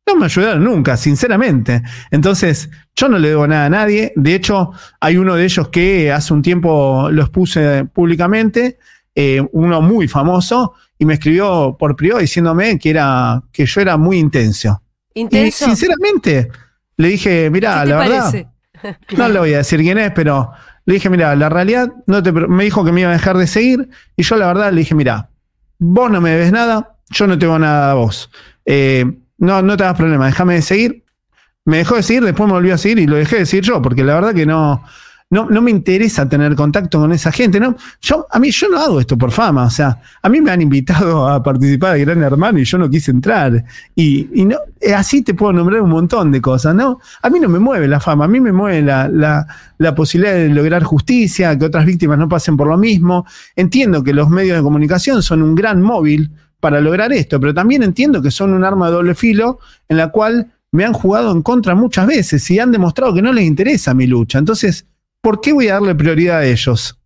no 0.07 0.15
me 0.15 0.25
ayudaron 0.25 0.63
nunca, 0.63 0.97
sinceramente. 0.97 1.81
Entonces, 2.11 2.69
yo 2.95 3.09
no 3.09 3.17
le 3.17 3.29
debo 3.29 3.47
nada 3.47 3.65
a 3.65 3.69
nadie. 3.69 4.13
De 4.15 4.35
hecho, 4.35 4.71
hay 4.99 5.17
uno 5.17 5.35
de 5.35 5.45
ellos 5.45 5.69
que 5.69 6.11
hace 6.11 6.33
un 6.33 6.41
tiempo 6.41 7.09
los 7.11 7.29
puse 7.29 7.85
públicamente, 7.85 8.77
eh, 9.15 9.41
uno 9.51 9.81
muy 9.81 10.07
famoso, 10.07 10.73
y 10.97 11.05
me 11.05 11.15
escribió 11.15 11.75
por 11.77 11.95
privado 11.95 12.21
diciéndome 12.21 12.77
que, 12.77 12.91
era, 12.91 13.41
que 13.51 13.65
yo 13.65 13.81
era 13.81 13.97
muy 13.97 14.17
intenso. 14.17 14.81
¿Intenso? 15.13 15.65
Y 15.65 15.67
sinceramente, 15.69 16.49
le 16.97 17.07
dije, 17.07 17.49
mira, 17.49 17.79
¿Qué 17.79 17.81
te 17.81 17.89
la 17.89 17.97
verdad, 17.97 18.45
no 19.17 19.29
le 19.29 19.39
voy 19.39 19.53
a 19.53 19.57
decir 19.57 19.79
quién 19.79 19.97
es, 19.97 20.11
pero 20.11 20.51
le 20.85 20.93
dije, 20.93 21.09
mira, 21.09 21.35
la 21.35 21.49
realidad, 21.49 21.91
no 22.05 22.21
te, 22.21 22.31
me 22.31 22.63
dijo 22.63 22.85
que 22.85 22.91
me 22.91 23.01
iba 23.01 23.09
a 23.09 23.13
dejar 23.13 23.37
de 23.37 23.47
seguir, 23.47 23.89
y 24.15 24.23
yo 24.23 24.35
la 24.35 24.47
verdad 24.47 24.71
le 24.71 24.79
dije, 24.79 24.93
mira, 24.93 25.29
vos 25.79 26.11
no 26.11 26.21
me 26.21 26.29
debes 26.31 26.51
nada, 26.51 26.97
yo 27.09 27.27
no 27.27 27.39
tengo 27.39 27.57
nada 27.57 27.91
a 27.91 27.93
vos. 27.95 28.29
Eh, 28.65 29.05
no, 29.37 29.61
no 29.61 29.77
te 29.77 29.83
hagas 29.83 29.97
problema, 29.97 30.27
déjame 30.27 30.55
de 30.55 30.61
seguir. 30.61 31.03
Me 31.65 31.77
dejó 31.77 31.95
de 31.95 32.03
seguir, 32.03 32.23
después 32.23 32.47
me 32.47 32.53
volvió 32.53 32.75
a 32.75 32.77
seguir 32.77 32.99
y 32.99 33.07
lo 33.07 33.15
dejé 33.15 33.39
de 33.39 33.45
seguir 33.45 33.63
yo, 33.63 33.81
porque 33.81 34.03
la 34.03 34.13
verdad 34.13 34.35
que 34.35 34.45
no, 34.45 34.83
no, 35.31 35.49
no 35.49 35.61
me 35.61 35.71
interesa 35.71 36.29
tener 36.29 36.55
contacto 36.55 36.99
con 36.99 37.11
esa 37.11 37.31
gente. 37.31 37.59
¿no? 37.59 37.75
Yo, 38.01 38.27
a 38.31 38.39
mí, 38.39 38.51
yo 38.51 38.69
no 38.69 38.79
hago 38.79 38.99
esto 38.99 39.17
por 39.17 39.31
fama. 39.31 39.65
O 39.65 39.69
sea, 39.69 39.99
a 40.21 40.29
mí 40.29 40.39
me 40.41 40.51
han 40.51 40.61
invitado 40.61 41.27
a 41.27 41.41
participar 41.41 41.93
de 41.93 42.05
Gran 42.05 42.21
Hermano 42.21 42.59
y 42.59 42.63
yo 42.63 42.77
no 42.77 42.89
quise 42.89 43.11
entrar. 43.11 43.63
Y, 43.95 44.29
y 44.41 44.45
no, 44.45 44.57
eh, 44.79 44.93
así 44.93 45.23
te 45.23 45.33
puedo 45.33 45.53
nombrar 45.53 45.81
un 45.81 45.89
montón 45.89 46.31
de 46.31 46.41
cosas, 46.41 46.75
¿no? 46.75 46.99
A 47.21 47.29
mí 47.29 47.39
no 47.39 47.49
me 47.49 47.59
mueve 47.59 47.87
la 47.87 47.99
fama, 47.99 48.25
a 48.25 48.27
mí 48.27 48.39
me 48.39 48.51
mueve 48.51 48.81
la, 48.81 49.07
la, 49.07 49.47
la 49.77 49.95
posibilidad 49.95 50.35
de 50.35 50.49
lograr 50.49 50.83
justicia, 50.83 51.57
que 51.57 51.65
otras 51.65 51.85
víctimas 51.85 52.19
no 52.19 52.29
pasen 52.29 52.55
por 52.55 52.67
lo 52.67 52.77
mismo. 52.77 53.25
Entiendo 53.55 54.03
que 54.03 54.13
los 54.13 54.29
medios 54.29 54.57
de 54.57 54.63
comunicación 54.63 55.23
son 55.23 55.41
un 55.41 55.55
gran 55.55 55.81
móvil 55.81 56.31
para 56.65 56.81
lograr 56.81 57.13
esto, 57.13 57.39
pero 57.39 57.53
también 57.53 57.83
entiendo 57.83 58.23
que 58.23 58.31
son 58.31 58.51
un 58.51 58.63
arma 58.63 58.87
de 58.87 58.93
doble 58.93 59.13
filo 59.13 59.59
en 59.87 59.97
la 59.97 60.07
cual 60.07 60.51
me 60.71 60.83
han 60.83 60.93
jugado 60.93 61.31
en 61.31 61.43
contra 61.43 61.75
muchas 61.75 62.07
veces 62.07 62.49
y 62.49 62.57
han 62.57 62.71
demostrado 62.71 63.13
que 63.13 63.21
no 63.21 63.31
les 63.31 63.45
interesa 63.45 63.93
mi 63.93 64.07
lucha. 64.07 64.39
Entonces, 64.39 64.87
¿por 65.21 65.41
qué 65.41 65.53
voy 65.53 65.67
a 65.67 65.73
darle 65.73 65.93
prioridad 65.93 66.39
a 66.39 66.45
ellos? 66.47 66.97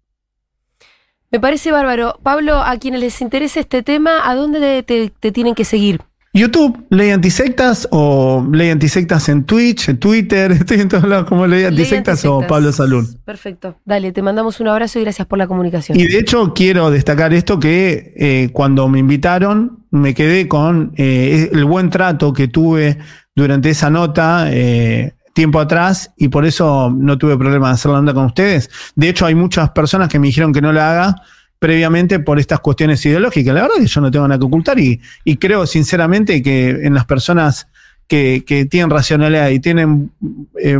Me 1.29 1.41
parece 1.41 1.73
bárbaro. 1.73 2.17
Pablo, 2.23 2.61
a 2.61 2.77
quienes 2.77 3.01
les 3.01 3.19
interese 3.19 3.59
este 3.59 3.83
tema, 3.83 4.29
¿a 4.29 4.33
dónde 4.33 4.81
te, 4.83 5.11
te 5.19 5.31
tienen 5.33 5.55
que 5.55 5.65
seguir? 5.65 5.99
YouTube, 6.31 6.85
Ley 6.89 7.09
Antisectas 7.09 7.87
o 7.91 8.47
Ley 8.51 8.69
Antisectas 8.69 9.29
en 9.29 9.45
Twitch, 9.45 9.89
en 9.89 9.97
Twitter, 9.97 10.51
estoy 10.53 10.81
en 10.81 10.89
todos 10.89 11.05
lados 11.05 11.27
como 11.27 11.47
Ley 11.47 11.63
Antisectas 11.63 12.23
o 12.25 12.35
Antisectas. 12.35 12.49
Pablo 12.49 12.71
Salún. 12.71 13.07
Perfecto. 13.25 13.77
Dale, 13.83 14.11
te 14.11 14.21
mandamos 14.21 14.59
un 14.59 14.67
abrazo 14.67 14.99
y 14.99 15.03
gracias 15.03 15.27
por 15.27 15.39
la 15.39 15.47
comunicación. 15.47 15.99
Y 15.99 16.07
de 16.07 16.19
hecho 16.19 16.53
quiero 16.53 16.91
destacar 16.91 17.33
esto 17.33 17.59
que 17.59 18.13
eh, 18.15 18.49
cuando 18.53 18.87
me 18.87 18.99
invitaron 18.99 19.85
me 19.91 20.13
quedé 20.13 20.47
con 20.47 20.93
eh, 20.97 21.49
el 21.51 21.65
buen 21.65 21.89
trato 21.89 22.31
que 22.31 22.47
tuve 22.47 22.99
durante 23.35 23.71
esa 23.71 23.89
nota 23.89 24.49
eh, 24.51 25.15
tiempo 25.33 25.59
atrás 25.59 26.11
y 26.15 26.27
por 26.27 26.45
eso 26.45 26.93
no 26.95 27.17
tuve 27.17 27.37
problema 27.37 27.69
de 27.69 27.73
hacer 27.73 27.91
la 27.91 28.01
nota 28.01 28.13
con 28.13 28.25
ustedes. 28.25 28.69
De 28.95 29.09
hecho 29.09 29.25
hay 29.25 29.33
muchas 29.33 29.71
personas 29.71 30.09
que 30.09 30.19
me 30.19 30.27
dijeron 30.27 30.53
que 30.53 30.61
no 30.61 30.71
la 30.71 30.91
haga 30.91 31.15
previamente 31.59 32.19
por 32.19 32.39
estas 32.39 32.61
cuestiones 32.61 33.05
ideológicas. 33.05 33.53
La 33.53 33.61
verdad 33.61 33.77
es 33.77 33.83
que 33.83 33.89
yo 33.89 34.01
no 34.01 34.09
tengo 34.09 34.27
nada 34.27 34.39
que 34.39 34.45
ocultar 34.45 34.79
y, 34.79 34.99
y 35.25 35.35
creo 35.37 35.67
sinceramente 35.67 36.41
que 36.41 36.69
en 36.69 36.93
las 36.93 37.05
personas 37.05 37.67
que, 38.07 38.43
que 38.45 38.65
tienen 38.65 38.89
racionalidad 38.89 39.49
y 39.49 39.59
tienen 39.59 40.11
eh, 40.57 40.79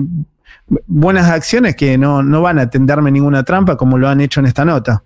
buenas 0.88 1.30
acciones 1.30 1.76
que 1.76 1.98
no, 1.98 2.24
no 2.24 2.42
van 2.42 2.60
a 2.60 2.70
tenderme 2.70 3.12
ninguna 3.12 3.44
trampa 3.44 3.76
como 3.76 3.98
lo 3.98 4.08
han 4.08 4.22
hecho 4.22 4.40
en 4.40 4.46
esta 4.48 4.66
nota. 4.66 5.04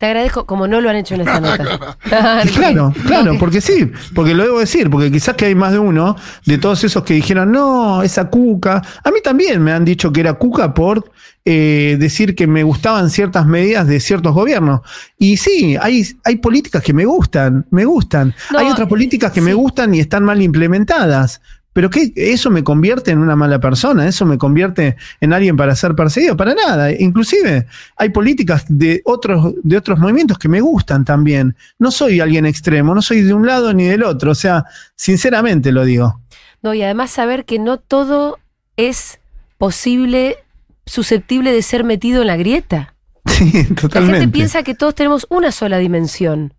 Te 0.00 0.06
agradezco, 0.06 0.46
como 0.46 0.66
no 0.66 0.80
lo 0.80 0.88
han 0.88 0.96
hecho 0.96 1.14
en 1.14 1.20
esta 1.20 1.40
nota. 1.40 1.98
Y 2.44 2.48
claro, 2.48 2.94
claro, 3.06 3.36
porque 3.38 3.60
sí, 3.60 3.92
porque 4.14 4.32
lo 4.32 4.44
debo 4.44 4.58
decir, 4.58 4.88
porque 4.88 5.12
quizás 5.12 5.36
que 5.36 5.44
hay 5.44 5.54
más 5.54 5.72
de 5.72 5.78
uno 5.78 6.16
de 6.46 6.56
todos 6.56 6.82
esos 6.84 7.04
que 7.04 7.12
dijeron, 7.12 7.52
no, 7.52 8.02
esa 8.02 8.30
cuca. 8.30 8.80
A 9.04 9.10
mí 9.10 9.18
también 9.22 9.62
me 9.62 9.72
han 9.72 9.84
dicho 9.84 10.10
que 10.10 10.20
era 10.20 10.32
cuca 10.32 10.72
por 10.72 11.12
eh, 11.44 11.98
decir 12.00 12.34
que 12.34 12.46
me 12.46 12.62
gustaban 12.62 13.10
ciertas 13.10 13.44
medidas 13.44 13.86
de 13.86 14.00
ciertos 14.00 14.32
gobiernos. 14.32 14.80
Y 15.18 15.36
sí, 15.36 15.76
hay, 15.78 16.06
hay 16.24 16.36
políticas 16.36 16.82
que 16.82 16.94
me 16.94 17.04
gustan, 17.04 17.66
me 17.70 17.84
gustan. 17.84 18.34
No, 18.50 18.58
hay 18.58 18.70
otras 18.70 18.88
políticas 18.88 19.30
que 19.32 19.42
me 19.42 19.52
gustan 19.52 19.94
y 19.94 20.00
están 20.00 20.24
mal 20.24 20.40
implementadas. 20.40 21.42
Pero 21.72 21.88
que 21.88 22.12
eso 22.16 22.50
me 22.50 22.64
convierte 22.64 23.12
en 23.12 23.18
una 23.18 23.36
mala 23.36 23.60
persona, 23.60 24.06
eso 24.08 24.26
me 24.26 24.38
convierte 24.38 24.96
en 25.20 25.32
alguien 25.32 25.56
para 25.56 25.76
ser 25.76 25.94
perseguido, 25.94 26.36
para 26.36 26.54
nada. 26.54 26.90
Inclusive 26.92 27.66
hay 27.96 28.08
políticas 28.08 28.64
de 28.68 29.02
otros, 29.04 29.54
de 29.62 29.76
otros 29.76 29.98
movimientos 30.00 30.36
que 30.38 30.48
me 30.48 30.60
gustan 30.60 31.04
también. 31.04 31.54
No 31.78 31.92
soy 31.92 32.18
alguien 32.18 32.44
extremo, 32.44 32.92
no 32.94 33.02
soy 33.02 33.22
de 33.22 33.32
un 33.34 33.46
lado 33.46 33.72
ni 33.72 33.84
del 33.84 34.02
otro. 34.02 34.32
O 34.32 34.34
sea, 34.34 34.64
sinceramente 34.96 35.70
lo 35.70 35.84
digo. 35.84 36.20
No, 36.62 36.74
y 36.74 36.82
además 36.82 37.12
saber 37.12 37.44
que 37.44 37.58
no 37.58 37.78
todo 37.78 38.38
es 38.76 39.20
posible, 39.56 40.38
susceptible 40.86 41.52
de 41.52 41.62
ser 41.62 41.84
metido 41.84 42.22
en 42.22 42.26
la 42.26 42.36
grieta. 42.36 42.94
Sí, 43.30 43.52
La 43.68 43.74
totalmente. 43.74 44.20
gente 44.20 44.32
piensa 44.32 44.62
que 44.62 44.74
todos 44.74 44.94
tenemos 44.94 45.26
una 45.30 45.52
sola 45.52 45.78
dimensión. 45.78 46.52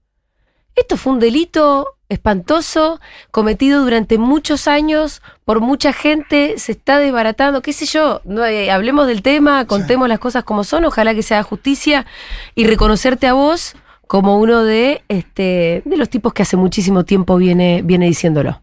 Esto 0.75 0.95
fue 0.95 1.13
un 1.13 1.19
delito 1.19 1.85
espantoso 2.11 2.99
cometido 3.31 3.83
durante 3.83 4.17
muchos 4.17 4.67
años 4.67 5.21
por 5.45 5.61
mucha 5.61 5.93
gente, 5.93 6.55
se 6.57 6.73
está 6.73 6.99
desbaratando, 6.99 7.61
qué 7.61 7.73
sé 7.73 7.85
yo, 7.85 8.21
no, 8.25 8.45
eh, 8.45 8.69
hablemos 8.69 9.07
del 9.07 9.21
tema, 9.21 9.65
contemos 9.65 10.09
las 10.09 10.19
cosas 10.19 10.43
como 10.43 10.63
son, 10.63 10.85
ojalá 10.85 11.15
que 11.15 11.23
se 11.23 11.35
haga 11.35 11.43
justicia 11.43 12.05
y 12.53 12.65
reconocerte 12.65 13.27
a 13.27 13.33
vos 13.33 13.75
como 14.07 14.39
uno 14.39 14.63
de 14.63 15.03
este 15.07 15.83
de 15.85 15.97
los 15.97 16.09
tipos 16.09 16.33
que 16.33 16.41
hace 16.43 16.57
muchísimo 16.57 17.05
tiempo 17.05 17.37
viene 17.37 17.81
viene 17.81 18.07
diciéndolo. 18.07 18.61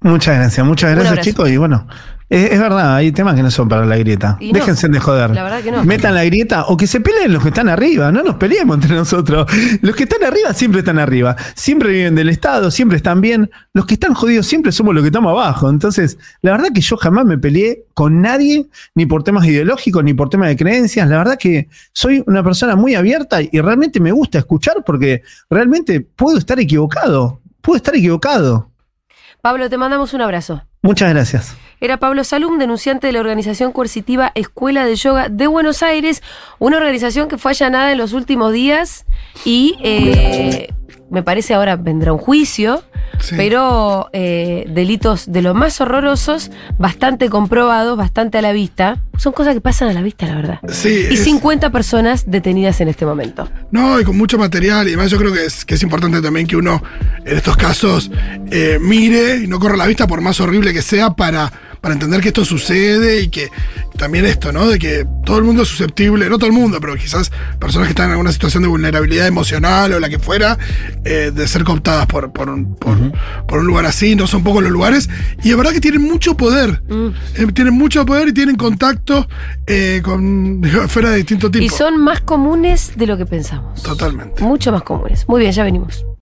Muchas 0.00 0.36
gracias, 0.36 0.64
muchas 0.64 0.94
gracias 0.94 1.20
chicos. 1.20 1.50
Y 1.50 1.58
bueno, 1.58 1.86
es, 2.30 2.52
es 2.52 2.60
verdad, 2.60 2.96
hay 2.96 3.10
temas 3.12 3.34
que 3.34 3.42
no 3.42 3.50
son 3.50 3.68
para 3.68 3.86
la 3.86 3.96
grieta. 3.96 4.36
Y 4.40 4.52
no, 4.52 4.58
Déjense 4.58 4.88
de 4.88 5.00
joder. 5.00 5.30
la 5.30 5.42
verdad 5.42 5.62
que 5.62 5.70
no. 5.70 5.84
Metan 5.84 6.14
la 6.14 6.24
grieta 6.24 6.64
o 6.66 6.76
que 6.76 6.86
se 6.86 7.00
peleen 7.00 7.32
los 7.32 7.42
que 7.42 7.48
están 7.48 7.68
arriba, 7.68 8.12
no 8.12 8.22
nos 8.22 8.36
peleemos 8.36 8.76
entre 8.76 8.94
nosotros. 8.94 9.46
Los 9.80 9.96
que 9.96 10.04
están 10.04 10.22
arriba 10.24 10.52
siempre 10.52 10.80
están 10.80 10.98
arriba, 10.98 11.36
siempre 11.54 11.90
viven 11.90 12.14
del 12.14 12.28
Estado, 12.28 12.70
siempre 12.70 12.96
están 12.96 13.20
bien. 13.20 13.50
Los 13.72 13.86
que 13.86 13.94
están 13.94 14.14
jodidos 14.14 14.46
siempre 14.46 14.72
somos 14.72 14.94
los 14.94 15.02
que 15.02 15.08
estamos 15.08 15.30
abajo. 15.30 15.70
Entonces, 15.70 16.18
la 16.42 16.52
verdad 16.52 16.68
que 16.74 16.80
yo 16.80 16.96
jamás 16.96 17.24
me 17.24 17.38
peleé 17.38 17.84
con 17.94 18.20
nadie, 18.20 18.66
ni 18.94 19.06
por 19.06 19.22
temas 19.22 19.46
ideológicos, 19.46 20.04
ni 20.04 20.14
por 20.14 20.28
temas 20.28 20.48
de 20.48 20.56
creencias. 20.56 21.08
La 21.08 21.18
verdad 21.18 21.38
que 21.38 21.68
soy 21.92 22.22
una 22.26 22.42
persona 22.42 22.76
muy 22.76 22.94
abierta 22.94 23.40
y 23.40 23.60
realmente 23.60 24.00
me 24.00 24.12
gusta 24.12 24.38
escuchar 24.38 24.84
porque 24.84 25.22
realmente 25.48 26.00
puedo 26.00 26.38
estar 26.38 26.60
equivocado. 26.60 27.40
Puedo 27.60 27.76
estar 27.76 27.94
equivocado. 27.96 28.70
Pablo, 29.40 29.68
te 29.70 29.78
mandamos 29.78 30.14
un 30.14 30.20
abrazo. 30.20 30.62
Muchas 30.82 31.10
gracias. 31.10 31.56
Era 31.80 31.96
Pablo 31.98 32.24
Salum, 32.24 32.58
denunciante 32.58 33.06
de 33.06 33.12
la 33.12 33.20
organización 33.20 33.72
coercitiva 33.72 34.32
Escuela 34.34 34.84
de 34.84 34.96
Yoga 34.96 35.28
de 35.28 35.46
Buenos 35.46 35.82
Aires, 35.82 36.22
una 36.58 36.76
organización 36.78 37.28
que 37.28 37.38
fue 37.38 37.52
allanada 37.52 37.92
en 37.92 37.98
los 37.98 38.12
últimos 38.12 38.52
días 38.52 39.04
y 39.44 39.76
eh, 39.82 40.72
me 41.10 41.22
parece 41.22 41.54
ahora 41.54 41.76
vendrá 41.76 42.12
un 42.12 42.18
juicio, 42.18 42.82
Sí. 43.20 43.34
pero 43.36 44.10
eh, 44.12 44.64
delitos 44.68 45.32
de 45.32 45.42
los 45.42 45.52
más 45.52 45.80
horrorosos, 45.80 46.52
bastante 46.78 47.28
comprobados, 47.28 47.96
bastante 47.96 48.38
a 48.38 48.42
la 48.42 48.52
vista. 48.52 48.98
Son 49.16 49.32
cosas 49.32 49.54
que 49.54 49.60
pasan 49.60 49.88
a 49.88 49.92
la 49.92 50.02
vista, 50.02 50.26
la 50.26 50.36
verdad. 50.36 50.58
Sí, 50.68 51.06
Y 51.10 51.14
es- 51.14 51.24
50 51.24 51.70
personas 51.70 52.30
detenidas 52.30 52.80
en 52.80 52.86
este 52.86 53.04
momento. 53.06 53.48
No, 53.72 53.98
y 53.98 54.04
con 54.04 54.16
mucho 54.16 54.38
material. 54.38 54.86
Y 54.86 54.90
además 54.90 55.10
yo 55.10 55.18
creo 55.18 55.32
que 55.32 55.46
es, 55.46 55.64
que 55.64 55.74
es 55.74 55.82
importante 55.82 56.22
también 56.22 56.46
que 56.46 56.54
uno 56.56 56.80
en 57.24 57.36
estos 57.36 57.56
casos 57.56 58.08
eh, 58.52 58.78
mire 58.80 59.38
y 59.38 59.48
no 59.48 59.58
corra 59.58 59.76
la 59.76 59.86
vista 59.86 60.06
por 60.06 60.20
más 60.20 60.38
horrible 60.40 60.72
que 60.72 60.82
sea 60.82 61.10
para, 61.14 61.50
para 61.80 61.94
entender 61.94 62.20
que 62.20 62.28
esto 62.28 62.44
sucede 62.44 63.22
y 63.22 63.28
que 63.28 63.50
también 63.96 64.24
esto, 64.24 64.52
¿no? 64.52 64.68
De 64.68 64.78
que 64.78 65.06
todo 65.24 65.38
el 65.38 65.44
mundo 65.44 65.62
es 65.62 65.68
susceptible, 65.68 66.28
no 66.30 66.38
todo 66.38 66.46
el 66.46 66.52
mundo, 66.52 66.78
pero 66.80 66.94
quizás 66.96 67.30
personas 67.58 67.88
que 67.88 67.92
están 67.92 68.06
en 68.06 68.12
alguna 68.12 68.32
situación 68.32 68.62
de 68.62 68.68
vulnerabilidad 68.68 69.26
emocional 69.26 69.92
o 69.92 70.00
la 70.00 70.08
que 70.08 70.18
fuera, 70.18 70.56
eh, 71.04 71.32
de 71.34 71.48
ser 71.48 71.64
cooptadas 71.64 72.06
por, 72.06 72.32
por, 72.32 72.48
un, 72.48 72.74
por, 72.76 72.96
por 73.46 73.58
un 73.58 73.66
lugar 73.66 73.86
así. 73.86 74.14
No 74.14 74.26
son 74.26 74.42
pocos 74.42 74.62
los 74.62 74.72
lugares. 74.72 75.10
Y 75.42 75.50
es 75.50 75.56
verdad 75.56 75.72
que 75.72 75.80
tienen 75.80 76.02
mucho 76.02 76.36
poder. 76.36 76.82
Mm. 76.88 77.08
Eh, 77.34 77.46
tienen 77.52 77.74
mucho 77.74 78.06
poder 78.06 78.28
y 78.28 78.32
tienen 78.32 78.56
contacto 78.56 79.28
eh, 79.66 80.00
con 80.02 80.64
esferas 80.84 81.10
de 81.10 81.16
distinto 81.18 81.50
tipo. 81.50 81.64
Y 81.64 81.68
son 81.68 81.98
más 81.98 82.20
comunes 82.20 82.92
de 82.96 83.06
lo 83.06 83.16
que 83.18 83.26
pensamos. 83.26 83.82
Totalmente. 83.82 84.42
Mucho 84.42 84.72
más 84.72 84.82
comunes. 84.82 85.28
Muy 85.28 85.40
bien, 85.40 85.52
ya 85.52 85.64
venimos. 85.64 86.04